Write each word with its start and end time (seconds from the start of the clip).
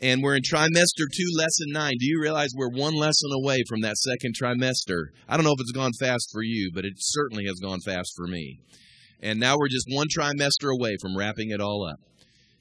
And 0.00 0.22
we're 0.22 0.36
in 0.36 0.42
trimester 0.42 1.06
two, 1.12 1.26
lesson 1.36 1.72
nine. 1.72 1.94
Do 1.98 2.06
you 2.06 2.20
realize 2.22 2.50
we're 2.54 2.70
one 2.70 2.94
lesson 2.94 3.30
away 3.32 3.64
from 3.68 3.80
that 3.80 3.96
second 3.96 4.34
trimester? 4.40 5.06
I 5.28 5.36
don't 5.36 5.44
know 5.44 5.52
if 5.52 5.60
it's 5.60 5.72
gone 5.72 5.90
fast 5.98 6.28
for 6.32 6.42
you, 6.42 6.70
but 6.72 6.84
it 6.84 6.92
certainly 6.98 7.46
has 7.46 7.58
gone 7.60 7.80
fast 7.80 8.12
for 8.16 8.28
me. 8.28 8.60
And 9.20 9.40
now 9.40 9.56
we're 9.58 9.68
just 9.68 9.86
one 9.90 10.06
trimester 10.06 10.72
away 10.72 10.96
from 11.00 11.16
wrapping 11.16 11.50
it 11.50 11.60
all 11.60 11.84
up. 11.84 11.98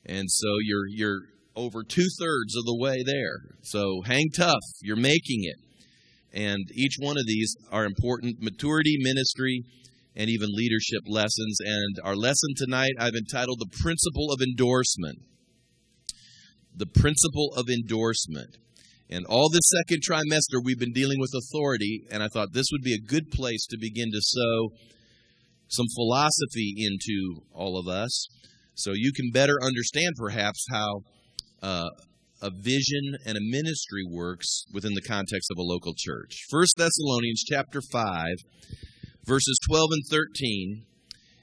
And 0.04 0.26
so 0.32 0.48
you're 0.66 0.88
you're 0.88 1.20
over 1.56 1.84
two 1.84 2.08
thirds 2.20 2.56
of 2.56 2.66
the 2.66 2.78
way 2.80 3.04
there. 3.06 3.56
So 3.62 4.02
hang 4.04 4.30
tough. 4.36 4.64
You're 4.82 4.96
making 4.96 5.44
it. 5.44 5.58
And 6.34 6.66
each 6.74 6.96
one 7.00 7.18
of 7.18 7.28
these 7.28 7.56
are 7.72 7.86
important 7.86 8.42
maturity, 8.42 8.98
ministry, 9.00 9.64
and 10.16 10.28
even 10.28 10.50
leadership 10.52 11.02
lessons. 11.08 11.60
And 11.64 11.98
our 12.04 12.16
lesson 12.16 12.50
tonight 12.56 12.94
I've 13.00 13.16
entitled 13.16 13.60
The 13.60 13.78
Principle 13.80 14.32
of 14.32 14.42
Endorsement 14.42 15.20
the 16.78 16.86
principle 16.86 17.54
of 17.56 17.66
endorsement. 17.70 18.58
And 19.10 19.26
all 19.26 19.50
this 19.50 19.72
second 19.84 20.02
trimester, 20.08 20.64
we've 20.64 20.80
been 20.80 20.94
dealing 20.94 21.20
with 21.20 21.32
authority, 21.34 22.04
and 22.12 22.22
I 22.22 22.28
thought 22.28 22.54
this 22.54 22.68
would 22.72 22.84
be 22.84 22.94
a 22.94 23.00
good 23.00 23.32
place 23.32 23.66
to 23.68 23.78
begin 23.80 24.12
to 24.12 24.20
sow 24.22 24.70
some 25.70 25.88
philosophy 25.96 26.76
into 26.78 27.42
all 27.54 27.78
of 27.78 27.88
us 27.88 28.28
so 28.76 28.92
you 28.94 29.12
can 29.12 29.32
better 29.34 29.56
understand 29.62 30.14
perhaps 30.18 30.66
how 30.72 31.02
uh, 31.62 31.90
a 32.42 32.52
vision 32.52 33.18
and 33.26 33.38
a 33.38 33.42
ministry 33.42 34.04
works 34.10 34.64
within 34.72 34.94
the 34.94 35.02
context 35.02 35.50
of 35.52 35.58
a 35.58 35.64
local 35.64 35.94
church. 35.98 36.46
First 36.50 36.76
Thessalonians 36.78 37.44
chapter 37.44 37.82
5 37.82 38.28
verses 39.28 39.60
12 39.70 39.90
and 39.92 40.04
13 40.10 40.86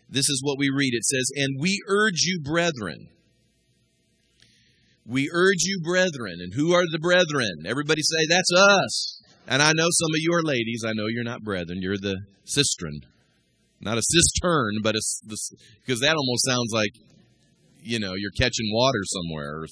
this 0.08 0.28
is 0.30 0.40
what 0.42 0.58
we 0.58 0.70
read 0.74 0.94
it 0.94 1.04
says 1.04 1.30
and 1.36 1.60
we 1.60 1.78
urge 1.86 2.22
you 2.22 2.40
brethren 2.40 3.08
we 5.06 5.30
urge 5.32 5.62
you, 5.64 5.80
brethren. 5.82 6.36
And 6.40 6.54
who 6.54 6.72
are 6.72 6.84
the 6.90 6.98
brethren? 6.98 7.66
Everybody 7.66 8.02
say, 8.02 8.26
That's 8.28 8.50
us. 8.56 9.20
And 9.46 9.62
I 9.62 9.72
know 9.72 9.88
some 9.90 10.10
of 10.14 10.20
you 10.20 10.32
are 10.34 10.42
ladies. 10.42 10.84
I 10.86 10.92
know 10.94 11.06
you're 11.06 11.24
not 11.24 11.42
brethren. 11.42 11.80
You're 11.82 11.98
the 11.98 12.16
cistern. 12.44 13.00
Not 13.80 13.98
a 13.98 14.02
cistern, 14.02 14.78
but 14.82 14.94
a, 14.94 15.02
because 15.28 16.00
that 16.00 16.16
almost 16.16 16.46
sounds 16.46 16.70
like, 16.72 16.92
you 17.82 17.98
know, 17.98 18.14
you're 18.14 18.32
catching 18.38 18.70
water 18.72 19.00
somewhere. 19.04 19.66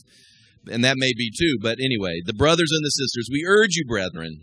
And 0.70 0.84
that 0.84 0.98
may 0.98 1.12
be 1.16 1.30
too. 1.30 1.56
But 1.62 1.78
anyway, 1.80 2.20
the 2.26 2.34
brothers 2.34 2.68
and 2.70 2.84
the 2.84 2.90
sisters, 2.90 3.28
we 3.32 3.46
urge 3.48 3.74
you, 3.76 3.86
brethren, 3.86 4.42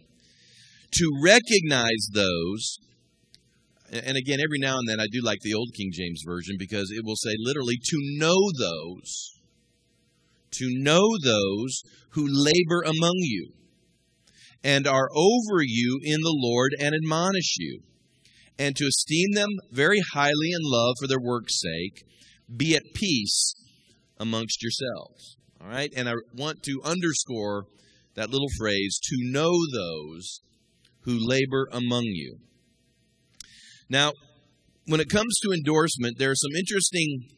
to 0.94 1.12
recognize 1.24 2.08
those. 2.14 2.80
And 3.92 4.18
again, 4.18 4.40
every 4.44 4.60
now 4.60 4.78
and 4.80 4.90
then 4.90 5.00
I 5.00 5.06
do 5.12 5.22
like 5.22 5.40
the 5.42 5.54
old 5.54 5.70
King 5.76 5.92
James 5.94 6.24
Version 6.26 6.56
because 6.58 6.92
it 6.92 7.06
will 7.06 7.16
say 7.16 7.36
literally 7.38 7.78
to 7.78 7.98
know 8.18 8.38
those 8.58 9.39
to 10.52 10.68
know 10.70 11.08
those 11.24 11.82
who 12.12 12.26
labor 12.28 12.82
among 12.84 13.16
you 13.18 13.54
and 14.64 14.88
are 14.88 15.10
over 15.16 15.62
you 15.62 16.00
in 16.04 16.22
the 16.22 16.36
Lord 16.36 16.72
and 16.80 16.94
admonish 16.94 17.56
you, 17.58 17.82
and 18.58 18.76
to 18.76 18.86
esteem 18.86 19.32
them 19.34 19.50
very 19.72 20.02
highly 20.14 20.52
in 20.52 20.60
love 20.62 20.96
for 21.00 21.08
their 21.08 21.22
work's 21.22 21.60
sake. 21.60 22.04
Be 22.56 22.76
at 22.76 22.84
peace 22.94 23.54
amongst 24.18 24.62
yourselves. 24.62 25.38
All 25.62 25.68
right? 25.68 25.92
And 25.96 26.10
I 26.10 26.14
want 26.36 26.64
to 26.64 26.82
underscore 26.84 27.66
that 28.16 28.30
little 28.30 28.50
phrase 28.58 29.00
to 29.04 29.16
know 29.32 29.52
those 29.74 30.42
who 31.04 31.18
labor 31.18 31.70
among 31.72 32.04
you. 32.04 32.38
Now, 33.90 34.12
when 34.86 35.00
it 35.00 35.10
comes 35.10 35.40
to 35.40 35.54
endorsement, 35.54 36.18
there 36.18 36.32
are 36.32 36.36
some 36.36 36.56
interesting 36.58 37.30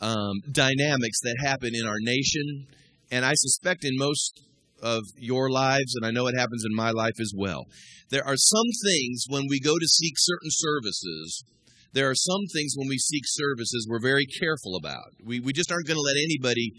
um, 0.00 0.40
dynamics 0.50 1.20
that 1.22 1.36
happen 1.42 1.70
in 1.74 1.86
our 1.86 2.00
nation, 2.00 2.66
and 3.10 3.24
I 3.24 3.32
suspect 3.34 3.84
in 3.84 3.96
most 3.96 4.42
of 4.82 5.02
your 5.16 5.50
lives, 5.50 5.94
and 5.96 6.06
I 6.06 6.10
know 6.10 6.26
it 6.26 6.38
happens 6.38 6.64
in 6.68 6.74
my 6.74 6.90
life 6.90 7.18
as 7.20 7.32
well. 7.36 7.64
There 8.10 8.26
are 8.26 8.36
some 8.36 8.68
things 8.84 9.24
when 9.28 9.44
we 9.48 9.58
go 9.60 9.74
to 9.78 9.86
seek 9.86 10.14
certain 10.16 10.50
services, 10.50 11.44
there 11.92 12.10
are 12.10 12.14
some 12.14 12.42
things 12.52 12.74
when 12.76 12.88
we 12.88 12.98
seek 12.98 13.22
services 13.24 13.86
we're 13.88 14.00
very 14.00 14.26
careful 14.26 14.76
about. 14.76 15.14
We, 15.24 15.40
we 15.40 15.52
just 15.52 15.72
aren't 15.72 15.86
going 15.86 15.96
to 15.96 16.02
let 16.02 16.22
anybody 16.22 16.72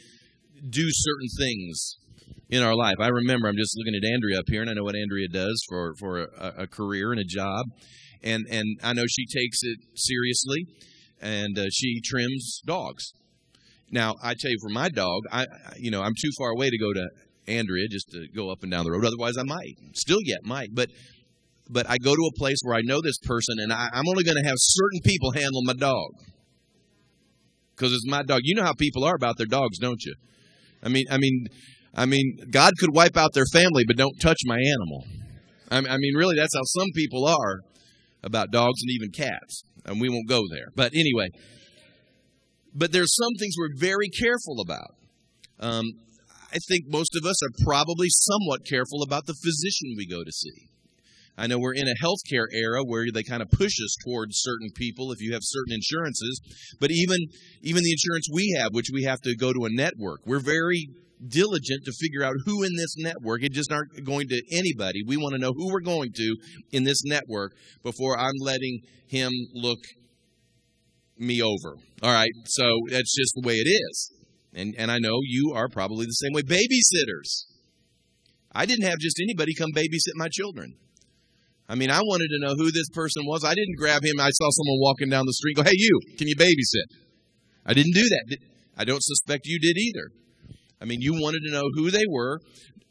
do 0.70 0.88
certain 0.92 1.28
things 1.40 1.98
in 2.50 2.62
our 2.62 2.76
life. 2.76 2.96
I 3.00 3.08
remember, 3.08 3.48
I'm 3.48 3.58
just 3.58 3.76
looking 3.78 3.96
at 3.96 4.14
Andrea 4.14 4.40
up 4.40 4.46
here, 4.48 4.62
and 4.62 4.70
I 4.70 4.74
know 4.74 4.84
what 4.84 4.96
Andrea 4.96 5.28
does 5.28 5.64
for, 5.68 5.94
for 6.00 6.20
a, 6.20 6.54
a 6.64 6.68
career 6.68 7.12
and 7.12 7.20
a 7.20 7.26
job. 7.26 7.66
And, 8.24 8.46
and 8.50 8.66
I 8.84 8.94
know 8.94 9.06
she 9.08 9.26
takes 9.26 9.60
it 9.64 9.80
seriously 9.96 10.66
and 11.22 11.58
uh, 11.58 11.66
she 11.72 12.02
trims 12.02 12.62
dogs. 12.66 13.14
Now, 13.92 14.16
I 14.22 14.34
tell 14.34 14.52
you, 14.52 14.58
for 14.62 14.70
my 14.70 14.90
dog, 14.90 15.24
I 15.32 15.46
you 15.78 15.92
know 15.92 16.02
I'm 16.02 16.14
too 16.14 16.32
far 16.38 16.50
away 16.50 16.70
to 16.70 16.78
go 16.78 16.94
to 16.94 17.08
Andrea 17.48 17.88
just 17.90 18.10
to 18.12 18.28
go 18.36 18.52
up 18.52 18.64
and 18.64 18.72
down 18.72 18.84
the 18.84 18.92
road. 18.92 19.06
Otherwise, 19.06 19.38
I 19.38 19.44
might 19.44 19.76
still 19.94 20.20
yet 20.24 20.40
might, 20.44 20.70
but 20.74 20.90
but 21.70 21.90
I 21.90 21.98
go 21.98 22.16
to 22.16 22.32
a 22.34 22.38
place 22.38 22.60
where 22.64 22.76
I 22.76 22.82
know 22.82 23.02
this 23.02 23.18
person, 23.20 23.56
and 23.60 23.72
I, 23.72 23.90
I'm 23.94 24.08
only 24.08 24.24
going 24.24 24.38
to 24.42 24.48
have 24.48 24.58
certain 24.58 25.02
people 25.04 25.32
handle 25.32 25.62
my 25.64 25.74
dog 25.74 26.12
because 27.76 27.94
it's 27.94 28.08
my 28.08 28.24
dog. 28.24 28.42
You 28.44 28.56
know 28.56 28.64
how 28.64 28.74
people 28.74 29.04
are 29.04 29.16
about 29.16 29.38
their 29.38 29.48
dogs, 29.48 29.78
don't 29.80 30.04
you? 30.04 30.16
I 30.84 30.90
mean, 30.90 31.06
I 31.10 31.18
mean, 31.18 31.48
I 31.96 32.06
mean, 32.06 32.38
God 32.52 32.74
could 32.80 32.94
wipe 32.94 33.18
out 33.18 33.34
their 33.34 33.46
family, 33.52 33.84
but 33.88 33.98
don't 33.98 34.20
touch 34.20 34.38
my 34.46 34.58
animal. 34.58 35.06
I 35.70 35.98
mean, 35.98 36.16
really, 36.16 36.36
that's 36.38 36.56
how 36.56 36.64
some 36.64 36.88
people 36.96 37.26
are 37.26 37.60
about 38.24 38.52
dogs 38.52 38.82
and 38.82 38.92
even 38.92 39.12
cats 39.12 39.64
and 39.88 40.02
we 40.02 40.10
won't 40.10 40.28
go 40.28 40.44
there. 40.50 40.68
But 40.76 40.94
anyway, 40.94 41.30
but 42.74 42.92
there's 42.92 43.16
some 43.16 43.34
things 43.40 43.56
we're 43.58 43.80
very 43.80 44.10
careful 44.10 44.62
about. 44.62 44.96
Um, 45.60 45.86
I 46.52 46.60
think 46.68 46.86
most 46.88 47.16
of 47.16 47.26
us 47.26 47.42
are 47.44 47.66
probably 47.66 48.08
somewhat 48.10 48.62
careful 48.66 49.04
about 49.04 49.26
the 49.26 49.34
physician 49.34 49.96
we 49.98 50.08
go 50.08 50.24
to 50.24 50.32
see. 50.32 50.70
I 51.38 51.46
know 51.46 51.60
we're 51.60 51.76
in 51.76 51.88
a 51.88 52.04
healthcare 52.04 52.48
era 52.52 52.82
where 52.84 53.06
they 53.14 53.22
kind 53.22 53.44
of 53.44 53.52
push 53.52 53.74
us 53.84 53.96
towards 54.04 54.40
certain 54.40 54.70
people 54.76 55.12
if 55.12 55.22
you 55.22 55.34
have 55.34 55.42
certain 55.44 55.74
insurances, 55.74 56.42
but 56.80 56.90
even 56.92 57.18
even 57.62 57.84
the 57.84 57.92
insurance 57.92 58.28
we 58.34 58.58
have, 58.60 58.74
which 58.74 58.88
we 58.92 59.04
have 59.04 59.22
to 59.22 59.36
go 59.36 59.54
to 59.54 59.66
a 59.66 59.70
network, 59.70 60.22
we're 60.26 60.40
very 60.40 60.88
diligent 61.26 61.86
to 61.86 61.92
figure 62.00 62.24
out 62.24 62.36
who 62.46 62.64
in 62.64 62.76
this 62.76 62.96
network. 62.98 63.44
It 63.44 63.52
just 63.52 63.72
aren't 63.72 64.04
going 64.04 64.28
to 64.28 64.42
anybody. 64.52 65.04
We 65.06 65.18
want 65.18 65.34
to 65.34 65.40
know 65.40 65.54
who 65.56 65.72
we're 65.72 65.82
going 65.82 66.12
to 66.16 66.36
in 66.72 66.84
this 66.84 67.04
network 67.06 67.54
before 67.84 68.18
I'm 68.18 68.36
letting 68.40 68.82
him 69.08 69.32
look 69.54 69.80
me 71.18 71.42
over. 71.42 71.78
All 72.04 72.12
right, 72.12 72.32
so 72.46 72.64
that's 72.90 73.16
just 73.16 73.34
the 73.36 73.48
way 73.48 73.56
it 73.56 73.68
is. 73.68 74.12
And, 74.54 74.76
and 74.78 74.92
I 74.92 74.98
know 75.00 75.20
you 75.24 75.54
are 75.56 75.68
probably 75.68 76.06
the 76.06 76.12
same 76.12 76.34
way. 76.34 76.42
Babysitters. 76.42 77.46
I 78.54 78.66
didn't 78.66 78.86
have 78.86 79.00
just 79.00 79.20
anybody 79.22 79.54
come 79.54 79.72
babysit 79.76 80.16
my 80.16 80.30
children. 80.32 80.76
I 81.70 81.76
mean, 81.76 81.92
I 81.92 82.00
wanted 82.00 82.30
to 82.30 82.40
know 82.40 82.56
who 82.56 82.72
this 82.72 82.90
person 82.94 83.24
was. 83.26 83.44
I 83.44 83.54
didn't 83.54 83.76
grab 83.78 84.04
him. 84.04 84.20
I 84.20 84.30
saw 84.30 84.50
someone 84.50 84.80
walking 84.80 85.10
down 85.10 85.26
the 85.26 85.34
street 85.34 85.58
go, 85.58 85.64
Hey, 85.64 85.76
you, 85.76 86.00
can 86.18 86.28
you 86.28 86.36
babysit? 86.36 86.98
I 87.66 87.74
didn't 87.74 87.94
do 87.94 88.04
that. 88.04 88.38
I 88.78 88.86
don't 88.86 89.04
suspect 89.04 89.46
you 89.46 89.60
did 89.60 89.78
either. 89.78 90.10
I 90.82 90.86
mean, 90.86 91.02
you 91.02 91.14
wanted 91.14 91.42
to 91.46 91.52
know 91.52 91.70
who 91.74 91.92
they 91.92 92.06
were. 92.10 92.40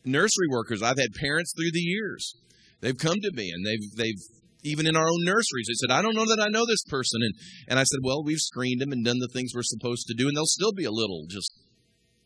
Nursery 0.05 0.49
workers, 0.51 0.83
I've 0.83 0.99
had 0.99 1.11
parents 1.19 1.53
through 1.57 1.73
the 1.73 1.81
years. 1.81 2.35
They've 2.81 2.97
come 2.97 3.17
to 3.21 3.31
me 3.33 3.51
and 3.51 3.67
they've 3.67 3.97
they've 3.97 4.23
even 4.63 4.87
in 4.87 4.97
our 4.97 5.07
own 5.07 5.25
nurseries, 5.25 5.67
they 5.69 5.79
said, 5.79 5.95
I 5.95 6.03
don't 6.03 6.17
know 6.17 6.27
that 6.27 6.43
I 6.43 6.51
know 6.51 6.65
this 6.67 6.83
person. 6.89 7.21
And 7.23 7.35
and 7.69 7.79
I 7.79 7.85
said, 7.85 8.01
Well, 8.03 8.25
we've 8.25 8.39
screened 8.39 8.81
them 8.81 8.93
and 8.93 9.05
done 9.05 9.19
the 9.19 9.31
things 9.33 9.53
we're 9.55 9.63
supposed 9.63 10.07
to 10.09 10.15
do, 10.15 10.29
and 10.29 10.37
they'll 10.37 10.47
still 10.47 10.73
be 10.73 10.85
a 10.85 10.91
little 10.91 11.27
just 11.29 11.53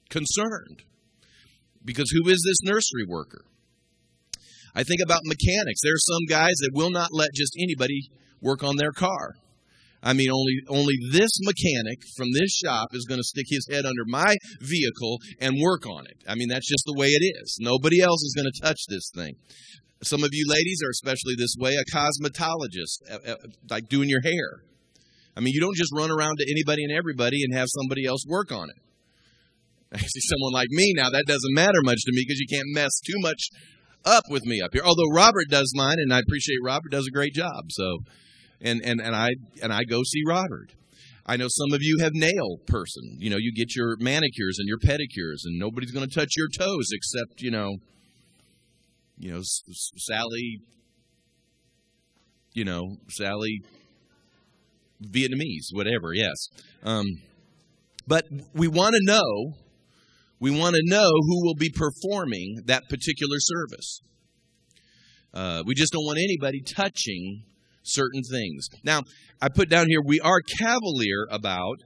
concerned. 0.08 0.82
Because 1.84 2.10
who 2.10 2.28
is 2.28 2.42
this 2.44 2.62
nursery 2.62 3.04
worker? 3.08 3.44
I 4.74 4.84
think 4.84 5.00
about 5.02 5.22
mechanics. 5.24 5.80
There 5.82 5.94
are 5.94 6.12
some 6.12 6.26
guys 6.28 6.54
that 6.60 6.70
will 6.74 6.90
not 6.90 7.08
let 7.12 7.30
just 7.34 7.54
anybody 7.58 8.10
work 8.40 8.62
on 8.62 8.76
their 8.76 8.92
car. 8.92 9.34
I 10.02 10.14
mean, 10.14 10.30
only 10.32 10.54
only 10.68 10.94
this 11.12 11.30
mechanic 11.42 12.00
from 12.16 12.28
this 12.32 12.50
shop 12.50 12.88
is 12.92 13.04
going 13.04 13.20
to 13.20 13.24
stick 13.24 13.46
his 13.48 13.68
head 13.70 13.84
under 13.84 14.04
my 14.06 14.36
vehicle 14.60 15.18
and 15.40 15.60
work 15.60 15.86
on 15.86 16.06
it. 16.06 16.24
I 16.26 16.34
mean, 16.34 16.48
that's 16.48 16.68
just 16.68 16.84
the 16.86 16.98
way 16.98 17.08
it 17.08 17.24
is. 17.42 17.58
Nobody 17.60 18.00
else 18.00 18.22
is 18.22 18.34
going 18.34 18.50
to 18.50 18.60
touch 18.62 18.80
this 18.88 19.10
thing. 19.14 19.34
Some 20.02 20.24
of 20.24 20.30
you 20.32 20.46
ladies 20.48 20.80
are 20.82 20.90
especially 20.90 21.34
this 21.36 21.54
way. 21.58 21.74
A 21.76 21.84
cosmetologist, 21.94 23.04
uh, 23.10 23.32
uh, 23.32 23.36
like 23.68 23.88
doing 23.88 24.08
your 24.08 24.22
hair. 24.22 24.64
I 25.36 25.40
mean, 25.40 25.52
you 25.52 25.60
don't 25.60 25.76
just 25.76 25.92
run 25.94 26.10
around 26.10 26.36
to 26.38 26.50
anybody 26.50 26.82
and 26.84 26.96
everybody 26.96 27.44
and 27.44 27.54
have 27.54 27.68
somebody 27.68 28.06
else 28.06 28.24
work 28.26 28.50
on 28.50 28.70
it. 28.70 28.80
I 29.92 29.98
see 29.98 30.20
someone 30.20 30.52
like 30.52 30.68
me 30.70 30.94
now, 30.96 31.10
that 31.10 31.24
doesn't 31.26 31.54
matter 31.54 31.80
much 31.82 31.98
to 32.04 32.12
me 32.12 32.24
because 32.26 32.40
you 32.40 32.46
can't 32.48 32.68
mess 32.72 33.00
too 33.04 33.18
much 33.18 33.50
up 34.04 34.24
with 34.30 34.44
me 34.46 34.62
up 34.62 34.70
here. 34.72 34.82
Although 34.84 35.12
Robert 35.12 35.48
does 35.50 35.72
mine, 35.74 35.96
and 35.98 36.12
I 36.12 36.20
appreciate 36.20 36.58
Robert 36.64 36.90
does 36.90 37.06
a 37.06 37.10
great 37.10 37.34
job. 37.34 37.70
So 37.70 37.98
and 38.60 38.80
and 38.84 39.00
and 39.00 39.14
I 39.14 39.30
and 39.62 39.72
I 39.72 39.84
go 39.84 40.02
see 40.04 40.22
Robert. 40.26 40.72
I 41.26 41.36
know 41.36 41.48
some 41.48 41.72
of 41.72 41.80
you 41.82 41.98
have 42.00 42.12
nail 42.14 42.58
person. 42.66 43.16
You 43.18 43.30
know, 43.30 43.36
you 43.38 43.52
get 43.52 43.76
your 43.76 43.96
manicures 44.00 44.58
and 44.58 44.66
your 44.66 44.78
pedicures, 44.78 45.44
and 45.44 45.58
nobody's 45.58 45.92
going 45.92 46.08
to 46.08 46.14
touch 46.14 46.32
your 46.36 46.48
toes 46.48 46.88
except 46.92 47.40
you 47.40 47.50
know, 47.50 47.76
you 49.18 49.32
know, 49.32 49.42
Sally. 49.42 50.60
You 52.52 52.64
know, 52.64 52.96
Sally. 53.08 53.62
Vietnamese, 55.02 55.72
whatever. 55.72 56.12
Yes, 56.12 56.48
um, 56.82 57.06
but 58.06 58.24
we 58.54 58.68
want 58.68 58.94
to 58.94 59.00
know 59.02 59.54
We 60.40 60.50
want 60.50 60.74
to 60.74 60.82
know 60.84 61.08
who 61.26 61.44
will 61.44 61.54
be 61.54 61.70
performing 61.70 62.62
that 62.64 62.88
particular 62.88 63.36
service. 63.38 64.00
Uh, 65.34 65.62
we 65.66 65.74
just 65.74 65.92
don't 65.92 66.04
want 66.04 66.18
anybody 66.18 66.62
touching 66.62 67.44
certain 67.82 68.22
things. 68.30 68.68
Now, 68.84 69.02
I 69.40 69.48
put 69.48 69.68
down 69.68 69.86
here 69.88 70.00
we 70.04 70.20
are 70.20 70.40
cavalier 70.58 71.26
about 71.30 71.76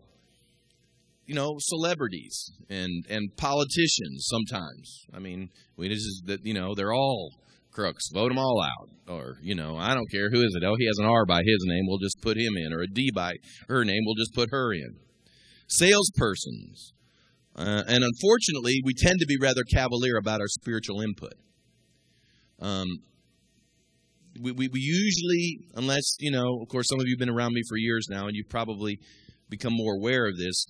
you 1.27 1.35
know 1.35 1.57
celebrities 1.59 2.51
and 2.69 3.05
and 3.09 3.37
politicians 3.37 4.27
sometimes. 4.29 5.07
I 5.13 5.19
mean, 5.19 5.51
we 5.77 5.89
just 5.89 6.27
that 6.27 6.45
you 6.45 6.55
know 6.55 6.75
they're 6.75 6.93
all 6.93 7.31
crooks. 7.75 8.05
Vote 8.13 8.29
them 8.29 8.39
all 8.39 8.63
out. 8.63 8.89
Or, 9.07 9.37
you 9.43 9.55
know, 9.55 9.77
I 9.77 9.93
don't 9.95 10.11
care 10.11 10.31
who 10.31 10.41
is 10.41 10.57
it. 10.57 10.65
Oh, 10.65 10.77
he 10.79 10.87
has 10.87 10.99
an 10.99 11.05
R 11.07 11.27
by 11.27 11.41
his 11.41 11.59
name. 11.67 11.85
We'll 11.87 11.99
just 11.99 12.23
put 12.23 12.39
him 12.39 12.57
in. 12.57 12.73
Or 12.73 12.81
a 12.81 12.87
D 12.87 13.11
by 13.15 13.35
her 13.69 13.85
name. 13.85 14.01
We'll 14.07 14.15
just 14.15 14.33
put 14.33 14.51
her 14.51 14.73
in. 14.73 14.97
Salespersons. 15.69 16.93
Uh, 17.57 17.83
and 17.87 18.03
unfortunately, 18.03 18.81
we 18.85 18.95
tend 18.95 19.19
to 19.21 19.27
be 19.27 19.37
rather 19.41 19.63
cavalier 19.71 20.17
about 20.19 20.41
our 20.41 20.49
spiritual 20.49 21.01
input. 21.01 21.35
Um, 22.61 22.89
we, 24.41 24.53
we, 24.53 24.69
we 24.69 24.81
usually, 24.81 25.67
unless, 25.75 26.17
you 26.19 26.31
know, 26.31 26.61
of 26.63 26.69
course, 26.69 26.89
some 26.89 27.01
of 27.01 27.07
you 27.07 27.15
have 27.15 27.19
been 27.19 27.35
around 27.35 27.53
me 27.53 27.63
for 27.69 27.77
years 27.77 28.07
now, 28.09 28.27
and 28.27 28.35
you've 28.35 28.49
probably 28.49 28.99
become 29.49 29.73
more 29.75 29.95
aware 29.95 30.27
of 30.27 30.37
this, 30.37 30.67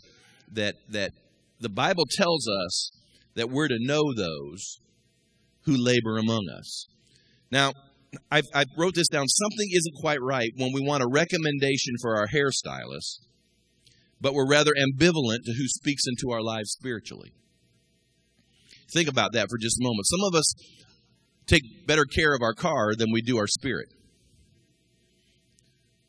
that, 0.52 0.74
that 0.90 1.12
the 1.60 1.68
Bible 1.68 2.04
tells 2.10 2.46
us 2.66 2.90
that 3.34 3.50
we're 3.50 3.68
to 3.68 3.78
know 3.78 4.02
those 4.14 4.80
who 5.64 5.76
labor 5.76 6.18
among 6.18 6.48
us. 6.56 6.86
Now, 7.50 7.72
I, 8.30 8.42
I 8.54 8.64
wrote 8.76 8.94
this 8.94 9.08
down. 9.08 9.26
Something 9.26 9.68
isn't 9.72 9.94
quite 10.00 10.20
right 10.20 10.50
when 10.56 10.72
we 10.72 10.80
want 10.80 11.02
a 11.02 11.08
recommendation 11.08 11.94
for 12.00 12.16
our 12.16 12.26
hairstylist, 12.26 13.20
but 14.20 14.34
we're 14.34 14.48
rather 14.48 14.72
ambivalent 14.72 15.44
to 15.44 15.52
who 15.52 15.66
speaks 15.66 16.04
into 16.06 16.32
our 16.32 16.42
lives 16.42 16.70
spiritually. 16.70 17.32
Think 18.92 19.08
about 19.08 19.32
that 19.32 19.48
for 19.48 19.58
just 19.58 19.80
a 19.80 19.84
moment. 19.84 20.06
Some 20.06 20.20
of 20.28 20.34
us 20.34 20.54
take 21.46 21.86
better 21.86 22.04
care 22.04 22.34
of 22.34 22.42
our 22.42 22.54
car 22.54 22.94
than 22.96 23.12
we 23.12 23.22
do 23.22 23.38
our 23.38 23.46
spirit. 23.46 23.88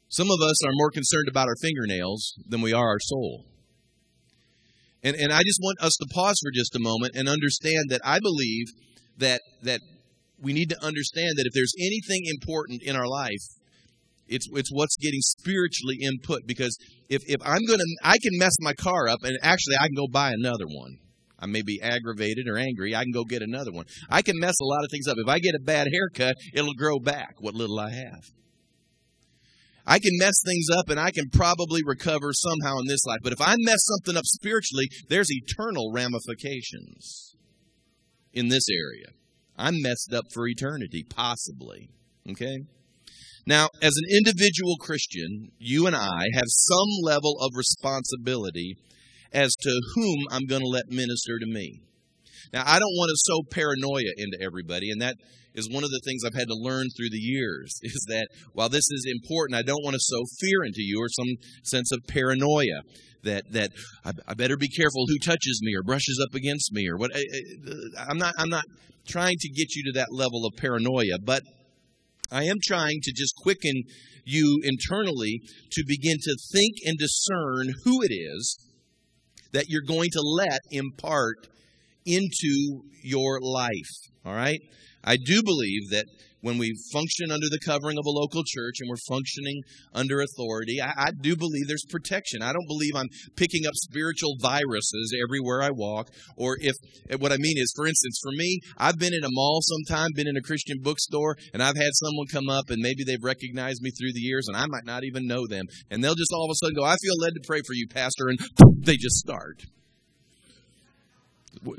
Some 0.10 0.32
of 0.32 0.40
us 0.42 0.66
are 0.66 0.72
more 0.74 0.92
concerned 0.92 1.28
about 1.30 1.48
our 1.48 1.56
fingernails 1.62 2.36
than 2.48 2.62
we 2.62 2.72
are 2.72 2.88
our 2.88 3.00
soul. 3.00 3.46
And, 5.04 5.16
and 5.16 5.32
I 5.32 5.42
just 5.46 5.60
want 5.62 5.78
us 5.82 5.96
to 5.98 6.08
pause 6.14 6.40
for 6.42 6.52
just 6.54 6.76
a 6.76 6.80
moment 6.80 7.16
and 7.16 7.28
understand 7.28 7.90
that 7.90 8.02
I 8.04 8.20
believe 8.20 8.68
that 9.18 9.42
that 9.64 9.80
we 10.42 10.54
need 10.54 10.70
to 10.70 10.84
understand 10.84 11.34
that 11.38 11.46
if 11.46 11.54
there's 11.54 11.74
anything 11.80 12.24
important 12.26 12.82
in 12.84 12.96
our 12.96 13.08
life, 13.08 13.44
it's 14.28 14.48
it's 14.54 14.70
what's 14.72 14.96
getting 14.98 15.22
spiritually 15.22 15.98
input. 16.02 16.42
Because 16.48 16.78
if, 17.10 17.22
if 17.28 17.42
I'm 17.46 17.66
gonna 17.68 17.84
I 18.04 18.18
can 18.22 18.40
mess 18.40 18.54
my 18.60 18.74
car 18.74 19.08
up 19.08 19.20
and 19.24 19.38
actually 19.44 19.76
I 19.76 19.88
can 19.88 19.96
go 19.96 20.08
buy 20.12 20.32
another 20.32 20.66
one. 20.66 20.98
I 21.40 21.48
may 21.48 21.62
be 21.62 21.80
aggravated 21.82 22.48
or 22.48 22.58
angry. 22.58 22.96
I 22.96 23.04
can 23.04 23.12
go 23.12 23.24
get 23.24 23.42
another 23.42 23.72
one. 23.72 23.86
I 24.10 24.22
can 24.22 24.40
mess 24.40 24.56
a 24.62 24.66
lot 24.66 24.84
of 24.84 24.92
things 24.92 25.08
up. 25.08 25.18
If 25.18 25.28
I 25.28 25.40
get 25.40 25.56
a 25.56 25.64
bad 25.64 25.88
haircut, 25.92 26.36
it'll 26.54 26.74
grow 26.74 27.00
back 27.00 27.36
what 27.40 27.54
little 27.54 27.80
I 27.80 27.92
have. 27.92 28.24
I 29.88 30.00
can 30.00 30.18
mess 30.18 30.36
things 30.44 30.66
up 30.76 30.90
and 30.90 31.00
I 31.00 31.12
can 31.12 31.30
probably 31.32 31.82
recover 31.86 32.32
somehow 32.34 32.80
in 32.80 32.88
this 32.88 33.06
life. 33.06 33.20
But 33.22 33.34
if 33.34 33.42
I 33.42 33.56
mess 33.60 33.86
something 33.86 34.18
up 34.18 34.26
spiritually, 34.26 34.88
there's 35.10 35.30
eternal 35.30 35.92
ramifications 35.94 37.36
in 38.34 38.48
this 38.48 38.66
area. 38.70 39.10
I'm 39.58 39.82
messed 39.82 40.14
up 40.14 40.26
for 40.34 40.48
eternity, 40.48 41.06
possibly. 41.08 41.90
Okay? 42.30 42.58
Now, 43.46 43.70
as 43.82 43.94
an 43.96 44.18
individual 44.18 44.78
Christian, 44.80 45.52
you 45.60 45.86
and 45.86 45.96
I 45.96 46.24
have 46.34 46.48
some 46.48 46.90
level 47.04 47.38
of 47.40 47.52
responsibility 47.56 48.76
as 49.36 49.54
to 49.54 49.82
whom 49.94 50.26
I'm 50.32 50.46
going 50.46 50.62
to 50.62 50.68
let 50.68 50.90
minister 50.90 51.38
to 51.40 51.46
me. 51.46 51.82
Now, 52.54 52.64
I 52.66 52.80
don't 52.80 52.96
want 52.96 53.10
to 53.10 53.24
sow 53.26 53.42
paranoia 53.52 54.14
into 54.18 54.42
everybody, 54.42 54.90
and 54.90 55.02
that 55.02 55.16
is 55.54 55.70
one 55.70 55.84
of 55.84 55.90
the 55.90 56.02
things 56.06 56.24
I've 56.24 56.40
had 56.40 56.48
to 56.48 56.56
learn 56.56 56.88
through 56.96 57.10
the 57.12 57.20
years 57.20 57.78
is 57.84 58.06
that 58.08 58.28
while 58.54 58.70
this 58.70 58.90
is 58.90 59.06
important, 59.06 59.60
I 59.60 59.62
don't 59.62 59.84
want 59.84 59.96
to 59.96 60.00
sow 60.00 60.24
fear 60.40 60.64
into 60.64 60.82
you 60.82 61.02
or 61.02 61.10
some 61.10 61.36
sense 61.64 61.92
of 61.92 62.00
paranoia 62.08 62.82
that 63.24 63.44
that 63.52 63.72
I, 64.06 64.12
I, 64.28 64.34
better 64.36 64.56
be 64.56 64.70
careful 64.70 65.06
who 65.08 65.18
touches 65.18 65.60
me 65.64 65.74
or 65.76 65.84
brushes 65.84 66.24
up 66.24 66.36
against 66.36 66.72
me 66.72 66.88
or 66.88 66.96
what. 66.96 67.12
I, 67.16 67.24
I'm 68.08 68.20
not 68.20 68.36
I'm 68.38 68.50
not 68.50 68.66
trying 69.08 69.36
to 69.40 69.50
get 69.50 69.76
you 69.76 69.84
to 69.86 70.00
that 70.00 70.10
level 70.12 70.46
of 70.46 70.56
paranoia, 70.58 71.18
but 71.24 71.42
I 72.32 72.44
am 72.44 72.58
trying 72.64 73.00
to 73.02 73.12
just 73.12 73.36
quicken 73.38 73.84
you 74.26 74.62
internally 74.64 75.42
to 75.72 75.84
begin 75.88 76.18
to 76.22 76.38
think 76.54 76.76
and 76.86 76.98
discern 76.98 77.74
who 77.84 78.04
it 78.04 78.14
is 78.14 78.58
that 79.56 79.70
you're 79.70 79.82
going 79.88 80.10
to 80.12 80.22
let 80.22 80.60
impart 80.70 81.48
into 82.06 82.82
your 83.02 83.40
life. 83.42 83.94
All 84.26 84.34
right? 84.34 84.60
I 85.04 85.16
do 85.16 85.42
believe 85.44 85.90
that 85.92 86.06
when 86.46 86.60
we 86.60 86.78
function 86.94 87.32
under 87.32 87.50
the 87.50 87.58
covering 87.66 87.98
of 87.98 88.06
a 88.06 88.10
local 88.12 88.44
church 88.46 88.76
and 88.80 88.88
we're 88.88 89.02
functioning 89.10 89.64
under 89.96 90.22
authority, 90.22 90.78
I, 90.80 91.08
I, 91.08 91.10
do 91.20 91.36
believe 91.36 91.68
there's 91.68 91.88
protection. 91.90 92.44
I 92.44 92.54
don't 92.54 92.68
believe 92.68 92.94
I'm 92.96 93.10
picking 93.36 93.66
up 93.66 93.74
spiritual 93.74 94.36
viruses 94.40 95.12
everywhere 95.26 95.64
I 95.64 95.72
walk. 95.72 96.10
Or 96.38 96.56
if 96.62 96.76
what 97.20 97.32
I 97.32 97.38
mean 97.38 97.58
is, 97.58 97.74
for 97.76 97.88
instance, 97.88 98.20
for 98.22 98.32
me, 98.32 98.60
I've 98.78 99.00
been 99.00 99.16
in 99.16 99.24
a 99.24 99.32
mall 99.32 99.60
sometime, 99.64 100.10
been 100.14 100.28
in 100.28 100.38
a 100.38 100.42
Christian 100.42 100.78
bookstore, 100.84 101.36
and 101.52 101.64
I've 101.64 101.78
had 101.78 101.90
someone 101.94 102.28
come 102.32 102.48
up 102.48 102.70
and 102.70 102.78
maybe 102.80 103.04
they've 103.04 103.24
recognized 103.24 103.82
me 103.82 103.90
through 103.90 104.14
the 104.14 104.22
years 104.22 104.46
and 104.48 104.56
I 104.56 104.68
might 104.68 104.86
not 104.86 105.04
even 105.04 105.26
know 105.26 105.48
them. 105.48 105.66
And 105.90 106.04
they'll 106.04 106.14
just 106.14 106.32
all 106.32 106.46
of 106.46 106.52
a 106.52 106.58
sudden 106.62 106.76
go, 106.76 106.84
I 106.86 106.96
feel 107.02 107.18
led 107.22 107.34
to 107.34 107.48
pray 107.48 107.62
for 107.66 107.74
you, 107.74 107.88
Pastor. 107.88 108.30
And 108.30 108.38
they 108.86 108.98
just 108.98 109.16
start. 109.16 109.64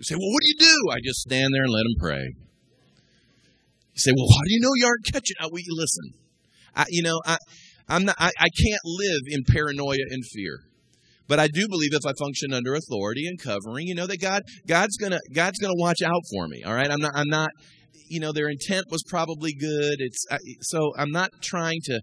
Say, 0.01 0.17
well, 0.17 0.33
what 0.33 0.43
do 0.43 0.49
you 0.49 0.59
do? 0.59 0.91
I 0.91 0.99
just 1.05 1.21
stand 1.21 1.55
there 1.55 1.63
and 1.63 1.73
let 1.73 1.85
them 1.85 2.01
pray. 2.01 2.46
You 3.97 4.01
say, 4.01 4.13
well, 4.15 4.29
how 4.31 4.45
do 4.45 4.53
you 4.53 4.61
know 4.61 4.73
you 4.75 4.87
aren't 4.87 5.07
catching? 5.07 5.37
Oh, 5.41 5.49
well, 5.51 5.63
you 5.65 5.75
listen. 5.75 6.13
I, 6.75 6.85
you 6.91 7.03
know, 7.03 7.21
I, 7.25 7.39
I'm 7.89 8.05
not. 8.05 8.17
I, 8.19 8.31
I 8.39 8.49
can't 8.49 8.83
live 8.85 9.23
in 9.27 9.43
paranoia 9.45 10.05
and 10.11 10.23
fear. 10.35 10.61
But 11.29 11.41
I 11.41 11.49
do 11.49 11.67
believe 11.69 11.93
if 11.93 12.07
I 12.07 12.13
function 12.19 12.53
under 12.53 12.75
authority 12.75 13.27
and 13.27 13.41
covering, 13.41 13.87
you 13.87 13.95
know 13.95 14.07
that 14.07 14.21
God 14.21 14.43
God's 14.67 14.97
gonna 14.97 15.19
God's 15.35 15.59
gonna 15.59 15.75
watch 15.77 16.03
out 16.05 16.23
for 16.33 16.47
me. 16.47 16.63
All 16.63 16.75
right, 16.75 16.91
I'm 16.91 17.01
not 17.01 17.13
I'm 17.15 17.29
not. 17.29 17.51
You 18.09 18.21
know 18.21 18.33
their 18.33 18.49
intent 18.49 18.85
was 18.91 19.03
probably 19.09 19.53
good. 19.53 19.97
It's 19.99 20.25
so 20.61 20.93
I'm 20.97 21.11
not 21.11 21.31
trying 21.43 21.81
to. 21.85 22.01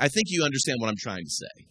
I 0.00 0.08
think 0.08 0.26
you 0.28 0.42
understand 0.42 0.78
what 0.80 0.88
I'm 0.88 0.96
trying 0.98 1.24
to 1.24 1.30
say. 1.30 1.66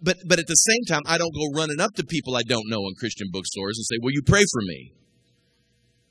But 0.00 0.18
but 0.28 0.38
at 0.38 0.46
the 0.46 0.54
same 0.54 0.84
time, 0.86 1.02
I 1.06 1.18
don't 1.18 1.34
go 1.34 1.58
running 1.58 1.80
up 1.80 1.94
to 1.94 2.04
people 2.04 2.36
I 2.36 2.42
don't 2.46 2.68
know 2.68 2.86
in 2.86 2.94
Christian 2.98 3.28
bookstores 3.32 3.78
and 3.78 3.86
say, 3.86 3.98
"Will 4.00 4.12
you 4.12 4.22
pray 4.22 4.42
for 4.42 4.60
me?" 4.62 4.92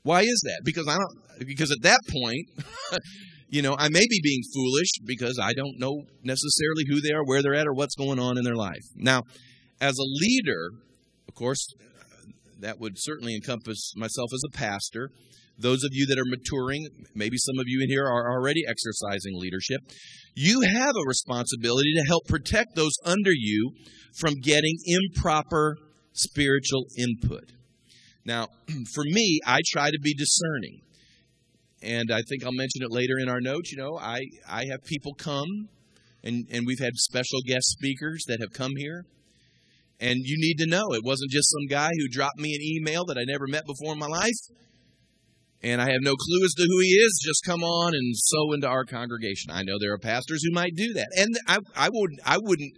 Why 0.04 0.20
is 0.20 0.40
that? 0.44 0.60
Because 0.64 0.86
I 0.86 0.96
don't 0.96 1.46
because 1.46 1.72
at 1.72 1.82
that 1.82 2.00
point, 2.10 2.46
you 3.48 3.62
know, 3.62 3.74
I 3.78 3.88
may 3.88 4.04
be 4.08 4.20
being 4.22 4.42
foolish 4.54 4.90
because 5.04 5.38
I 5.42 5.52
don't 5.54 5.78
know 5.78 6.02
necessarily 6.22 6.84
who 6.88 7.00
they 7.00 7.12
are, 7.12 7.24
where 7.24 7.42
they're 7.42 7.54
at, 7.54 7.66
or 7.66 7.74
what's 7.74 7.96
going 7.96 8.18
on 8.18 8.38
in 8.38 8.44
their 8.44 8.54
life. 8.54 8.84
Now, 8.94 9.22
as 9.80 9.98
a 9.98 10.04
leader, 10.04 10.70
of 11.26 11.34
course, 11.34 11.66
that 12.60 12.78
would 12.78 12.94
certainly 12.96 13.34
encompass 13.34 13.92
myself 13.96 14.30
as 14.32 14.42
a 14.46 14.56
pastor. 14.56 15.10
Those 15.56 15.84
of 15.84 15.90
you 15.92 16.06
that 16.06 16.18
are 16.18 16.26
maturing, 16.26 16.88
maybe 17.14 17.36
some 17.38 17.58
of 17.58 17.64
you 17.66 17.80
in 17.82 17.88
here 17.88 18.04
are 18.04 18.30
already 18.30 18.62
exercising 18.68 19.38
leadership. 19.38 19.80
You 20.34 20.62
have 20.62 20.96
a 20.96 21.08
responsibility 21.08 21.94
to 21.94 22.04
help 22.08 22.26
protect 22.26 22.74
those 22.74 22.92
under 23.04 23.32
you 23.32 23.70
from 24.18 24.34
getting 24.42 24.76
improper 24.84 25.76
spiritual 26.12 26.86
input. 26.98 27.52
Now, 28.24 28.48
for 28.94 29.04
me, 29.04 29.40
I 29.46 29.60
try 29.72 29.90
to 29.90 29.98
be 30.02 30.14
discerning. 30.14 30.80
And 31.82 32.10
I 32.10 32.22
think 32.28 32.44
I'll 32.44 32.52
mention 32.52 32.82
it 32.82 32.90
later 32.90 33.14
in 33.20 33.28
our 33.28 33.40
notes. 33.40 33.70
You 33.70 33.78
know, 33.78 33.98
I, 33.98 34.20
I 34.48 34.64
have 34.70 34.84
people 34.84 35.12
come, 35.14 35.68
and, 36.22 36.46
and 36.50 36.64
we've 36.66 36.78
had 36.78 36.94
special 36.94 37.40
guest 37.46 37.66
speakers 37.68 38.24
that 38.28 38.38
have 38.40 38.52
come 38.52 38.72
here. 38.76 39.04
And 40.00 40.20
you 40.24 40.36
need 40.38 40.56
to 40.62 40.66
know 40.66 40.92
it 40.92 41.04
wasn't 41.04 41.30
just 41.30 41.50
some 41.50 41.66
guy 41.68 41.90
who 41.98 42.08
dropped 42.08 42.38
me 42.38 42.54
an 42.54 42.62
email 42.62 43.04
that 43.06 43.18
I 43.18 43.24
never 43.24 43.46
met 43.46 43.64
before 43.66 43.92
in 43.92 43.98
my 43.98 44.06
life. 44.06 44.32
And 45.62 45.80
I 45.80 45.86
have 45.86 46.02
no 46.02 46.14
clue 46.14 46.44
as 46.44 46.52
to 46.54 46.62
who 46.62 46.80
he 46.80 46.88
is. 46.88 47.22
Just 47.24 47.42
come 47.44 47.62
on 47.62 47.94
and 47.94 48.14
sow 48.14 48.52
into 48.52 48.68
our 48.68 48.84
congregation. 48.84 49.50
I 49.50 49.62
know 49.62 49.78
there 49.80 49.94
are 49.94 49.98
pastors 49.98 50.42
who 50.44 50.52
might 50.52 50.74
do 50.74 50.92
that. 50.94 51.08
And 51.16 51.36
I, 51.46 51.58
I, 51.76 51.88
would, 51.92 52.10
I 52.24 52.38
wouldn't 52.38 52.72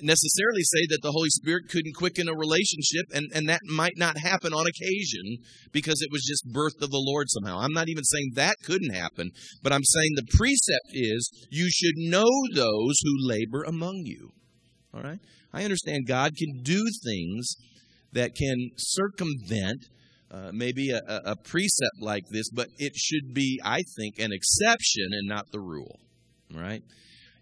necessarily 0.00 0.62
say 0.62 0.86
that 0.88 1.00
the 1.02 1.12
Holy 1.12 1.28
Spirit 1.28 1.64
couldn't 1.68 1.94
quicken 1.96 2.28
a 2.28 2.34
relationship, 2.34 3.06
and, 3.12 3.26
and 3.34 3.48
that 3.48 3.60
might 3.68 3.96
not 3.96 4.18
happen 4.18 4.52
on 4.52 4.66
occasion 4.66 5.36
because 5.72 6.00
it 6.00 6.10
was 6.10 6.24
just 6.24 6.52
birth 6.52 6.80
of 6.80 6.90
the 6.90 7.04
Lord 7.04 7.26
somehow. 7.28 7.58
I'm 7.58 7.72
not 7.72 7.88
even 7.88 8.04
saying 8.04 8.32
that 8.34 8.56
couldn't 8.64 8.94
happen, 8.94 9.30
but 9.62 9.72
I'm 9.72 9.84
saying 9.84 10.10
the 10.14 10.36
precept 10.36 10.90
is 10.92 11.46
you 11.50 11.68
should 11.70 11.96
know 11.96 12.30
those 12.54 12.96
who 13.02 13.28
labor 13.28 13.62
among 13.64 14.02
you. 14.04 14.30
All 14.94 15.02
right? 15.02 15.18
I 15.52 15.64
understand 15.64 16.06
God 16.06 16.32
can 16.36 16.62
do 16.62 16.84
things 17.04 17.56
that 18.12 18.34
can 18.34 18.70
circumvent 18.76 19.86
uh, 20.30 20.50
maybe 20.52 20.90
a, 20.90 21.00
a 21.26 21.36
precept 21.36 22.00
like 22.00 22.24
this, 22.30 22.48
but 22.50 22.68
it 22.78 22.94
should 22.96 23.34
be, 23.34 23.60
I 23.62 23.82
think, 23.96 24.18
an 24.18 24.32
exception 24.32 25.08
and 25.12 25.28
not 25.28 25.44
the 25.52 25.60
rule. 25.60 26.00
Right? 26.54 26.82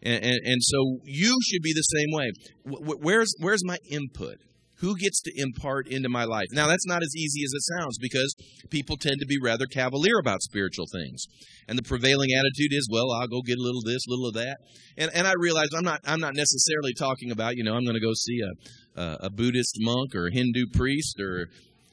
And, 0.02 0.24
and, 0.24 0.40
and, 0.44 0.62
so 0.62 0.98
you 1.04 1.36
should 1.42 1.62
be 1.62 1.72
the 1.74 1.82
same 1.82 2.08
way. 2.12 2.30
Where's, 2.64 3.34
where's 3.38 3.64
my 3.64 3.76
input? 3.90 4.36
Who 4.80 4.96
gets 4.96 5.20
to 5.22 5.32
impart 5.36 5.88
into 5.88 6.08
my 6.08 6.24
life? 6.24 6.46
Now, 6.52 6.66
that's 6.66 6.86
not 6.86 7.02
as 7.02 7.14
easy 7.14 7.42
as 7.44 7.52
it 7.52 7.62
sounds 7.78 7.98
because 8.00 8.34
people 8.70 8.96
tend 8.96 9.16
to 9.20 9.26
be 9.26 9.36
rather 9.42 9.66
cavalier 9.66 10.18
about 10.18 10.40
spiritual 10.40 10.86
things. 10.90 11.26
And 11.68 11.78
the 11.78 11.82
prevailing 11.82 12.30
attitude 12.32 12.72
is, 12.72 12.88
well, 12.90 13.12
I'll 13.12 13.28
go 13.28 13.42
get 13.42 13.58
a 13.58 13.62
little 13.62 13.80
of 13.80 13.84
this, 13.84 14.06
a 14.06 14.10
little 14.10 14.28
of 14.28 14.34
that. 14.34 14.56
And, 14.96 15.10
and 15.14 15.26
I 15.26 15.34
realize 15.38 15.68
I'm 15.76 15.84
not, 15.84 16.00
I'm 16.06 16.20
not 16.20 16.34
necessarily 16.34 16.94
talking 16.98 17.30
about, 17.30 17.56
you 17.56 17.64
know, 17.64 17.74
I'm 17.74 17.84
going 17.84 17.94
to 17.94 18.00
go 18.00 18.14
see 18.14 18.40
a, 18.40 19.00
a, 19.00 19.16
a 19.24 19.30
Buddhist 19.30 19.76
monk 19.80 20.14
or 20.14 20.28
a 20.28 20.32
Hindu 20.32 20.68
priest 20.72 21.20
or 21.20 21.48